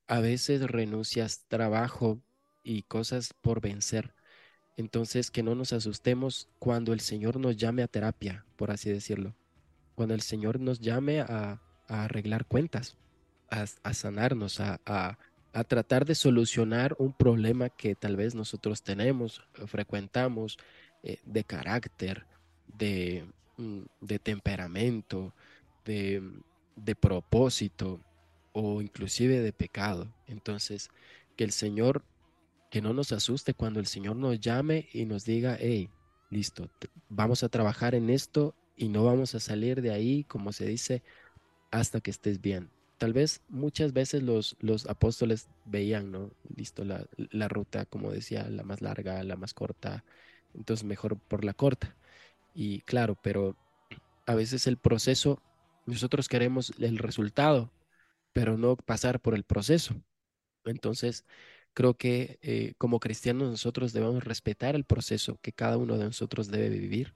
a 0.07 0.19
veces 0.19 0.61
renuncias, 0.61 1.45
trabajo 1.47 2.21
y 2.63 2.83
cosas 2.83 3.33
por 3.41 3.61
vencer. 3.61 4.13
Entonces, 4.77 5.29
que 5.29 5.43
no 5.43 5.55
nos 5.55 5.73
asustemos 5.73 6.47
cuando 6.57 6.93
el 6.93 7.01
Señor 7.01 7.37
nos 7.37 7.57
llame 7.57 7.83
a 7.83 7.87
terapia, 7.87 8.45
por 8.55 8.71
así 8.71 8.89
decirlo. 8.89 9.35
Cuando 9.95 10.15
el 10.15 10.21
Señor 10.21 10.59
nos 10.59 10.79
llame 10.79 11.19
a, 11.19 11.61
arreglar 11.87 12.45
cuentas, 12.45 12.95
a, 13.49 13.93
sanarnos, 13.93 14.59
a, 14.59 15.17
tratar 15.67 16.05
de 16.05 16.15
solucionar 16.15 16.95
un 16.99 17.11
problema 17.11 17.69
que 17.69 17.95
tal 17.95 18.15
vez 18.15 18.35
nosotros 18.35 18.81
tenemos, 18.81 19.41
frecuentamos, 19.65 20.57
eh, 21.03 21.19
de 21.25 21.43
carácter, 21.43 22.25
de, 22.67 23.25
de 24.01 24.19
temperamento, 24.19 25.33
de, 25.85 26.21
de 26.75 26.95
propósito 26.95 28.01
o 28.53 28.81
inclusive 28.81 29.39
de 29.41 29.53
pecado. 29.53 30.07
Entonces, 30.27 30.89
que 31.35 31.43
el 31.43 31.51
Señor 31.51 32.03
que 32.69 32.81
no 32.81 32.93
nos 32.93 33.11
asuste 33.11 33.53
cuando 33.53 33.79
el 33.79 33.87
Señor 33.87 34.15
nos 34.15 34.39
llame 34.39 34.87
y 34.93 35.05
nos 35.05 35.25
diga, 35.25 35.57
hey, 35.59 35.89
listo, 36.29 36.69
vamos 37.09 37.43
a 37.43 37.49
trabajar 37.49 37.95
en 37.95 38.09
esto 38.09 38.55
y 38.75 38.89
no 38.89 39.03
vamos 39.03 39.35
a 39.35 39.39
salir 39.39 39.81
de 39.81 39.91
ahí, 39.91 40.23
como 40.25 40.53
se 40.53 40.65
dice, 40.65 41.03
hasta 41.71 42.01
que 42.01 42.11
estés 42.11 42.41
bien. 42.41 42.69
Tal 42.97 43.13
vez 43.13 43.41
muchas 43.49 43.93
veces 43.93 44.23
los, 44.23 44.55
los 44.59 44.87
apóstoles 44.87 45.49
veían, 45.65 46.11
¿no? 46.11 46.31
Listo, 46.55 46.83
la, 46.85 47.05
la 47.17 47.47
ruta, 47.47 47.85
como 47.85 48.11
decía, 48.11 48.49
la 48.49 48.63
más 48.63 48.81
larga, 48.81 49.23
la 49.23 49.35
más 49.37 49.53
corta, 49.53 50.03
entonces 50.53 50.83
mejor 50.85 51.17
por 51.19 51.45
la 51.45 51.53
corta. 51.53 51.95
Y 52.53 52.81
claro, 52.81 53.15
pero 53.21 53.55
a 54.25 54.35
veces 54.35 54.67
el 54.67 54.77
proceso, 54.77 55.41
nosotros 55.85 56.27
queremos 56.27 56.73
el 56.79 56.97
resultado, 56.97 57.71
pero 58.33 58.57
no 58.57 58.75
pasar 58.75 59.19
por 59.19 59.35
el 59.35 59.43
proceso. 59.43 59.95
Entonces, 60.65 61.25
Creo 61.73 61.93
que 61.95 62.39
eh, 62.41 62.73
como 62.77 62.99
cristianos 62.99 63.49
nosotros 63.49 63.93
debemos 63.93 64.23
respetar 64.23 64.75
el 64.75 64.83
proceso 64.83 65.39
que 65.41 65.53
cada 65.53 65.77
uno 65.77 65.97
de 65.97 66.05
nosotros 66.05 66.49
debe 66.49 66.69
vivir, 66.69 67.13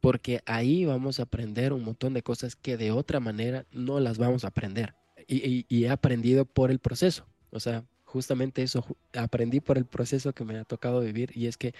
porque 0.00 0.40
ahí 0.46 0.84
vamos 0.84 1.18
a 1.18 1.24
aprender 1.24 1.72
un 1.72 1.82
montón 1.82 2.14
de 2.14 2.22
cosas 2.22 2.54
que 2.54 2.76
de 2.76 2.92
otra 2.92 3.20
manera 3.20 3.66
no 3.72 4.00
las 4.00 4.18
vamos 4.18 4.44
a 4.44 4.48
aprender. 4.48 4.94
Y, 5.26 5.66
he 5.84 5.88
aprendido 5.88 6.44
por 6.44 6.70
el 6.70 6.78
proceso. 6.78 7.26
O 7.50 7.60
sea, 7.60 7.84
justamente 8.04 8.62
eso, 8.62 8.86
aprendí 9.14 9.60
por 9.60 9.78
el 9.78 9.86
proceso 9.86 10.32
que 10.32 10.44
me 10.44 10.58
ha 10.58 10.64
tocado 10.64 11.00
vivir 11.00 11.30
y 11.34 11.46
es 11.46 11.56
que 11.56 11.74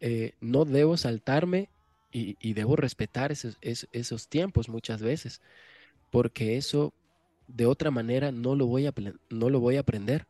eh, 0.00 0.32
no 0.40 0.64
debo 0.64 0.96
saltarme 0.96 1.68
y, 2.12 2.52
debo 2.52 2.76
respetar 2.76 3.32
esos, 3.32 3.58
esos, 3.60 4.28
tiempos 4.28 4.68
muchas 4.68 5.02
veces, 5.02 5.40
porque 6.10 6.56
eso 6.56 6.92
de 7.48 7.66
otra 7.66 7.90
manera 7.90 8.32
no 8.32 8.54
lo 8.54 8.66
voy 8.66 8.86
a, 8.86 8.94
no 9.30 9.50
lo 9.50 9.60
voy 9.60 9.76
a 9.76 9.80
aprender 9.80 10.26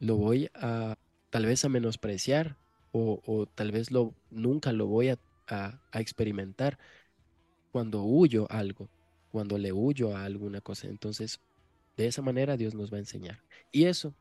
lo 0.00 0.16
voy 0.16 0.50
a 0.54 0.96
tal 1.28 1.46
vez 1.46 1.64
a 1.64 1.68
menospreciar 1.68 2.56
o, 2.92 3.46
tal 3.54 3.70
vez 3.70 3.92
lo, 3.92 4.14
nunca 4.30 4.72
lo 4.72 4.86
voy 4.86 5.10
a, 5.10 5.18
experimentar 5.92 6.78
cuando 7.72 8.04
huyo 8.04 8.46
algo, 8.52 8.88
cuando 9.32 9.58
le 9.58 9.72
huyo 9.72 10.16
a 10.16 10.24
alguna 10.24 10.60
cosa. 10.60 10.86
Entonces, 10.86 11.40
de 11.96 12.06
esa 12.06 12.22
manera 12.22 12.56
Dios 12.56 12.76
nos 12.76 12.92
va 12.92 12.98
a 12.98 13.00
enseñar. 13.00 13.42
Y 13.72 13.86
eso, 13.86 14.14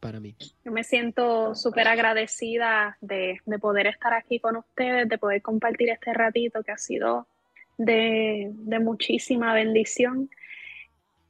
para 0.00 0.20
mí. 0.20 0.34
Yo 0.64 0.72
me 0.72 0.84
siento 0.84 1.54
súper 1.54 1.88
agradecida 1.88 2.96
de, 3.00 3.40
poder 3.60 3.86
estar 3.86 4.12
aquí 4.12 4.40
con 4.40 4.56
ustedes, 4.56 5.08
de 5.08 5.18
poder 5.18 5.42
compartir 5.42 5.90
este 5.90 6.12
ratito 6.12 6.62
que 6.62 6.72
ha 6.72 6.78
sido 6.78 7.26
de, 7.78 8.50
de 8.52 8.78
muchísima 8.78 9.54
bendición. 9.54 10.30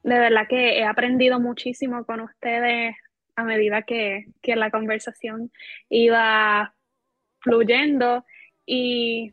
De 0.03 0.19
verdad 0.19 0.47
que 0.49 0.79
he 0.79 0.85
aprendido 0.85 1.41
muchísimo 1.41 2.05
con 2.05 2.21
ustedes 2.21 2.97
a 3.37 3.45
medida 3.45 3.83
que, 3.83 4.27
la 4.43 4.71
conversación 4.71 5.53
iba 5.91 6.75
fluyendo 7.41 8.25
y 8.65 9.33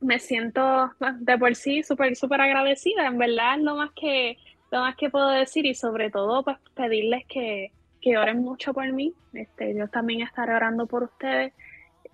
me 0.00 0.18
siento 0.18 0.92
de 1.20 1.38
por 1.38 1.54
sí 1.54 1.82
súper, 1.82 2.16
súper 2.16 2.40
agradecida, 2.40 3.06
en 3.06 3.16
verdad, 3.16 3.58
lo 3.58 3.76
más 3.76 3.92
que, 3.92 4.36
lo 4.72 4.80
más 4.80 4.96
que 4.96 5.08
puedo 5.08 5.28
decir 5.28 5.64
y 5.66 5.74
sobre 5.74 6.10
todo 6.10 6.42
pues 6.42 6.58
pedirles 6.74 7.24
que, 7.26 7.70
oren 8.14 8.42
mucho 8.42 8.74
por 8.74 8.92
mí, 8.92 9.14
este, 9.32 9.74
yo 9.74 9.88
también 9.88 10.20
estaré 10.20 10.54
orando 10.54 10.86
por 10.86 11.02
ustedes 11.02 11.52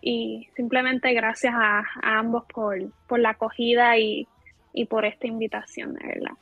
y 0.01 0.49
simplemente 0.57 1.12
gracias 1.12 1.55
a, 1.55 1.82
ambos 2.03 2.45
por, 2.53 2.78
por 3.07 3.18
la 3.18 3.30
acogida 3.30 3.99
y, 3.99 4.26
y 4.72 4.86
por 4.86 5.05
esta 5.05 5.26
invitación, 5.26 5.95
de 5.95 6.07
verdad. 6.07 6.32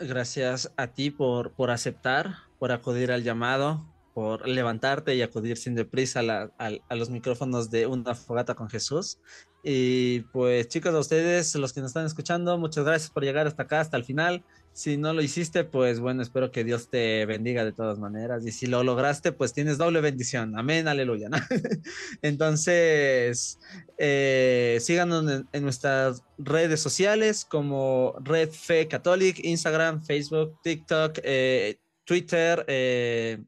Gracias 0.00 0.72
a 0.76 0.88
ti 0.88 1.10
por, 1.10 1.52
por 1.52 1.70
aceptar, 1.70 2.34
por 2.58 2.72
acudir 2.72 3.12
al 3.12 3.22
llamado, 3.22 3.84
por 4.16 4.48
levantarte 4.48 5.14
y 5.14 5.20
acudir 5.20 5.58
sin 5.58 5.74
deprisa 5.74 6.20
a, 6.58 6.94
los 6.96 7.10
micrófonos 7.10 7.70
de 7.70 7.86
Una 7.86 8.14
Fogata 8.14 8.54
con 8.54 8.70
Jesús. 8.70 9.18
Y 9.62 10.20
pues 10.32 10.68
chicos, 10.68 10.94
a 10.94 10.98
ustedes, 10.98 11.54
los 11.54 11.74
que 11.74 11.82
nos 11.82 11.90
están 11.90 12.06
escuchando, 12.06 12.56
muchas 12.56 12.84
gracias 12.84 13.10
por 13.10 13.24
llegar 13.24 13.46
hasta 13.46 13.64
acá, 13.64 13.80
hasta 13.80 13.98
el 13.98 14.04
final. 14.04 14.42
Si 14.76 14.98
no 14.98 15.14
lo 15.14 15.22
hiciste, 15.22 15.64
pues 15.64 16.00
bueno, 16.00 16.20
espero 16.20 16.52
que 16.52 16.62
Dios 16.62 16.90
te 16.90 17.24
bendiga 17.24 17.64
de 17.64 17.72
todas 17.72 17.98
maneras. 17.98 18.44
Y 18.44 18.52
si 18.52 18.66
lo 18.66 18.84
lograste, 18.84 19.32
pues 19.32 19.54
tienes 19.54 19.78
doble 19.78 20.02
bendición. 20.02 20.58
Amén, 20.58 20.86
aleluya. 20.86 21.30
Entonces, 22.20 23.58
eh, 23.96 24.76
síganos 24.82 25.46
en, 25.50 25.62
nuestras 25.62 26.24
redes 26.36 26.80
sociales 26.80 27.46
como 27.46 28.16
Red 28.20 28.50
Fe 28.50 28.86
Catholic, 28.86 29.42
Instagram, 29.42 30.04
Facebook, 30.04 30.60
TikTok, 30.62 31.20
eh, 31.22 31.78
Twitter, 32.04 32.62
eh, 32.68 33.38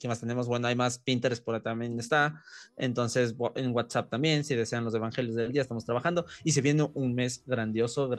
¿qué 0.00 0.08
más 0.08 0.18
tenemos? 0.18 0.48
Bueno, 0.48 0.66
hay 0.66 0.74
más 0.74 0.98
Pinterest 0.98 1.44
por 1.44 1.54
ahí 1.54 1.60
también 1.60 2.00
está. 2.00 2.42
Entonces, 2.76 3.34
en 3.54 3.72
WhatsApp 3.72 4.10
también, 4.10 4.42
si 4.44 4.56
desean 4.56 4.82
los 4.82 4.94
evangelios 4.94 5.36
del 5.36 5.52
día, 5.52 5.62
estamos 5.62 5.84
trabajando. 5.84 6.24
Y 6.42 6.52
se 6.52 6.62
viene 6.62 6.90
un 6.94 7.14
mes 7.14 7.42
grandioso. 7.46 8.10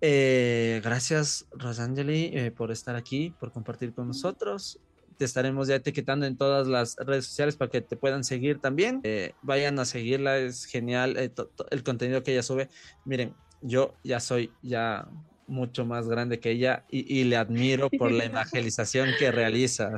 Eh, 0.00 0.80
gracias, 0.82 1.46
Rosangeli, 1.52 2.30
eh, 2.32 2.50
por 2.50 2.72
estar 2.72 2.96
aquí, 2.96 3.34
por 3.38 3.52
compartir 3.52 3.92
con 3.92 4.08
nosotros. 4.08 4.80
Te 5.18 5.26
estaremos 5.26 5.68
ya 5.68 5.74
etiquetando 5.74 6.24
en 6.24 6.38
todas 6.38 6.66
las 6.66 6.96
redes 6.96 7.26
sociales 7.26 7.54
para 7.56 7.70
que 7.70 7.82
te 7.82 7.96
puedan 7.96 8.24
seguir 8.24 8.58
también. 8.58 9.00
Eh, 9.04 9.34
vayan 9.42 9.78
a 9.78 9.84
seguirla, 9.84 10.38
es 10.38 10.64
genial 10.64 11.18
el 11.18 11.82
contenido 11.84 12.22
que 12.22 12.32
ella 12.32 12.42
sube. 12.42 12.70
Miren, 13.04 13.34
yo 13.60 13.94
ya 14.02 14.20
soy 14.20 14.50
ya 14.62 15.06
mucho 15.50 15.84
más 15.84 16.08
grande 16.08 16.40
que 16.40 16.50
ella 16.50 16.84
y, 16.90 17.24
le 17.24 17.36
admiro 17.36 17.90
por 17.98 18.12
la 18.12 18.24
evangelización 18.24 19.10
que 19.18 19.30
realiza. 19.30 19.92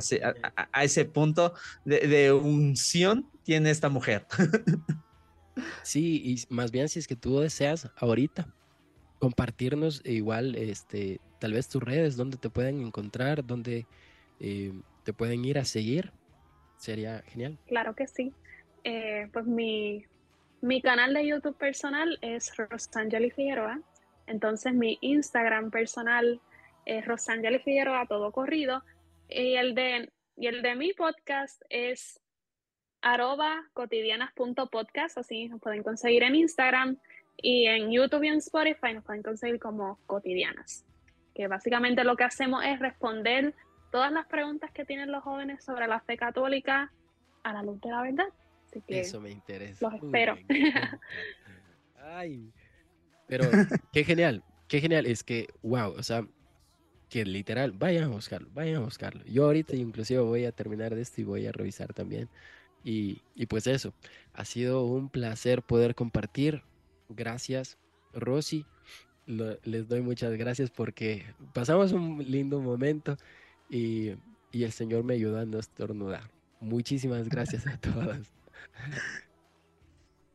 a, 0.71 0.83
ese 0.83 1.05
punto 1.05 1.53
de, 1.85 2.31
unción 2.33 3.29
tiene 3.43 3.69
esta 3.69 3.89
mujer. 3.89 4.25
Sí, 5.83 6.19
y 6.25 6.51
más 6.51 6.71
bien 6.71 6.89
si 6.89 6.97
es 6.97 7.05
que 7.05 7.15
tú 7.15 7.39
deseas 7.39 7.87
ahorita 7.97 8.47
compartirnos 9.19 10.01
igual, 10.03 10.55
este, 10.55 11.21
tal 11.37 11.53
vez 11.53 11.69
tus 11.69 11.83
redes, 11.83 12.17
donde 12.17 12.37
te 12.37 12.49
pueden 12.49 12.81
encontrar, 12.81 13.45
donde 13.45 13.85
eh, 14.39 14.73
te 15.03 15.13
pueden 15.13 15.45
ir 15.45 15.59
a 15.59 15.65
seguir, 15.65 16.11
sería 16.77 17.21
genial. 17.27 17.59
Claro 17.67 17.95
que 17.95 18.07
sí. 18.07 18.33
Eh, 18.83 19.29
pues 19.31 19.45
mi, 19.45 20.03
mi 20.61 20.81
canal 20.81 21.13
de 21.13 21.27
YouTube 21.27 21.57
personal 21.57 22.17
es 22.21 22.55
Rosangeli 22.57 23.31
Figueroa. 23.31 23.81
Entonces 24.27 24.73
mi 24.73 24.97
Instagram 25.01 25.71
personal 25.71 26.41
es 26.85 27.05
Rosangeli 27.05 27.59
Figueroa, 27.59 28.05
todo 28.07 28.31
corrido. 28.31 28.83
Y 29.29 29.55
el 29.55 29.75
de, 29.75 30.11
y 30.37 30.47
el 30.47 30.61
de 30.61 30.75
mi 30.75 30.93
podcast 30.93 31.61
es 31.69 32.19
arroba 33.01 33.63
cotidianas.podcast, 33.73 35.17
así 35.17 35.49
nos 35.49 35.59
pueden 35.61 35.83
conseguir 35.83 36.23
en 36.23 36.35
Instagram 36.35 36.97
y 37.37 37.65
en 37.67 37.91
YouTube 37.91 38.23
y 38.23 38.27
en 38.29 38.35
Spotify 38.35 38.93
nos 38.93 39.03
pueden 39.03 39.23
conseguir 39.23 39.59
como 39.59 39.99
cotidianas. 40.05 40.85
Que 41.35 41.47
básicamente 41.47 42.03
lo 42.03 42.15
que 42.15 42.23
hacemos 42.23 42.63
es 42.63 42.79
responder 42.79 43.53
todas 43.91 44.11
las 44.11 44.25
preguntas 44.27 44.71
que 44.71 44.85
tienen 44.85 45.11
los 45.11 45.23
jóvenes 45.23 45.63
sobre 45.63 45.87
la 45.87 45.99
fe 45.99 46.17
católica 46.17 46.91
a 47.43 47.53
la 47.53 47.63
luz 47.63 47.81
de 47.81 47.89
la 47.89 48.01
verdad. 48.01 48.27
Así 48.65 48.81
que 48.81 49.01
Eso 49.01 49.19
me 49.19 49.31
interesa. 49.31 49.89
Los 49.89 50.01
espero. 50.01 50.37
Ay, 51.97 52.51
pero 53.27 53.49
qué 53.91 54.03
genial, 54.03 54.43
qué 54.67 54.81
genial. 54.81 55.05
Es 55.05 55.23
que, 55.23 55.47
wow, 55.61 55.93
o 55.97 56.03
sea, 56.03 56.27
que 57.09 57.25
literal, 57.25 57.71
vayan 57.73 58.05
a 58.05 58.07
buscarlo, 58.07 58.49
vayan 58.53 58.77
a 58.77 58.79
buscarlo. 58.79 59.23
Yo 59.25 59.45
ahorita 59.45 59.75
inclusive 59.75 60.19
voy 60.21 60.45
a 60.45 60.51
terminar 60.51 60.95
de 60.95 61.01
esto 61.01 61.21
y 61.21 61.23
voy 61.23 61.45
a 61.45 61.51
revisar 61.51 61.93
también. 61.93 62.27
Y, 62.83 63.21
y 63.35 63.45
pues 63.45 63.67
eso, 63.67 63.93
ha 64.33 64.45
sido 64.45 64.83
un 64.85 65.09
placer 65.09 65.61
poder 65.61 65.95
compartir. 65.95 66.63
Gracias, 67.09 67.77
Rosy. 68.13 68.65
les 69.27 69.87
doy 69.87 70.01
muchas 70.01 70.33
gracias 70.33 70.69
porque 70.71 71.23
pasamos 71.53 71.91
un 71.91 72.23
lindo 72.29 72.59
momento 72.61 73.17
y, 73.69 74.13
y 74.51 74.63
el 74.63 74.71
Señor 74.71 75.03
me 75.03 75.13
ayudó 75.13 75.39
a 75.39 75.45
no 75.45 75.59
estornudar. 75.59 76.31
Muchísimas 76.59 77.29
gracias 77.29 77.67
a 77.67 77.77
todas. 77.77 78.31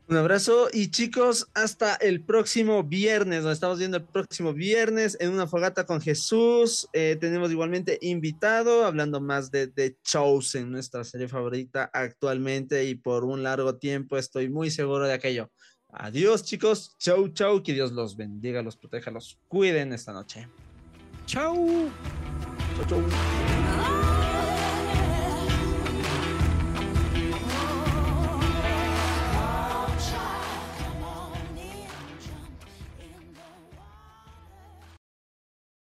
Un 0.08 0.16
abrazo 0.16 0.68
y 0.72 0.90
chicos, 0.90 1.50
hasta 1.52 1.94
el 1.96 2.22
próximo 2.22 2.82
viernes. 2.82 3.42
Nos 3.42 3.52
estamos 3.52 3.78
viendo 3.78 3.98
el 3.98 4.04
próximo 4.04 4.54
viernes 4.54 5.18
en 5.20 5.30
una 5.30 5.46
fogata 5.46 5.84
con 5.84 6.00
Jesús. 6.00 6.88
Eh, 6.94 7.18
tenemos 7.20 7.50
igualmente 7.50 7.98
invitado, 8.00 8.86
hablando 8.86 9.20
más 9.20 9.50
de 9.50 9.66
The 9.66 9.98
Chosen, 10.02 10.70
nuestra 10.70 11.04
serie 11.04 11.28
favorita 11.28 11.90
actualmente 11.92 12.86
y 12.86 12.94
por 12.94 13.22
un 13.24 13.42
largo 13.42 13.76
tiempo. 13.76 14.16
Estoy 14.16 14.48
muy 14.48 14.70
seguro 14.70 15.06
de 15.06 15.12
aquello. 15.12 15.50
Adiós, 15.90 16.42
chicos. 16.42 16.96
Chau, 16.98 17.28
chau. 17.28 17.62
Que 17.62 17.74
Dios 17.74 17.92
los 17.92 18.16
bendiga, 18.16 18.62
los 18.62 18.78
proteja, 18.78 19.10
los 19.10 19.38
cuiden 19.46 19.92
esta 19.92 20.14
noche. 20.14 20.48
Chau. 21.26 21.90
Chau, 22.76 22.86
chau. 22.88 23.97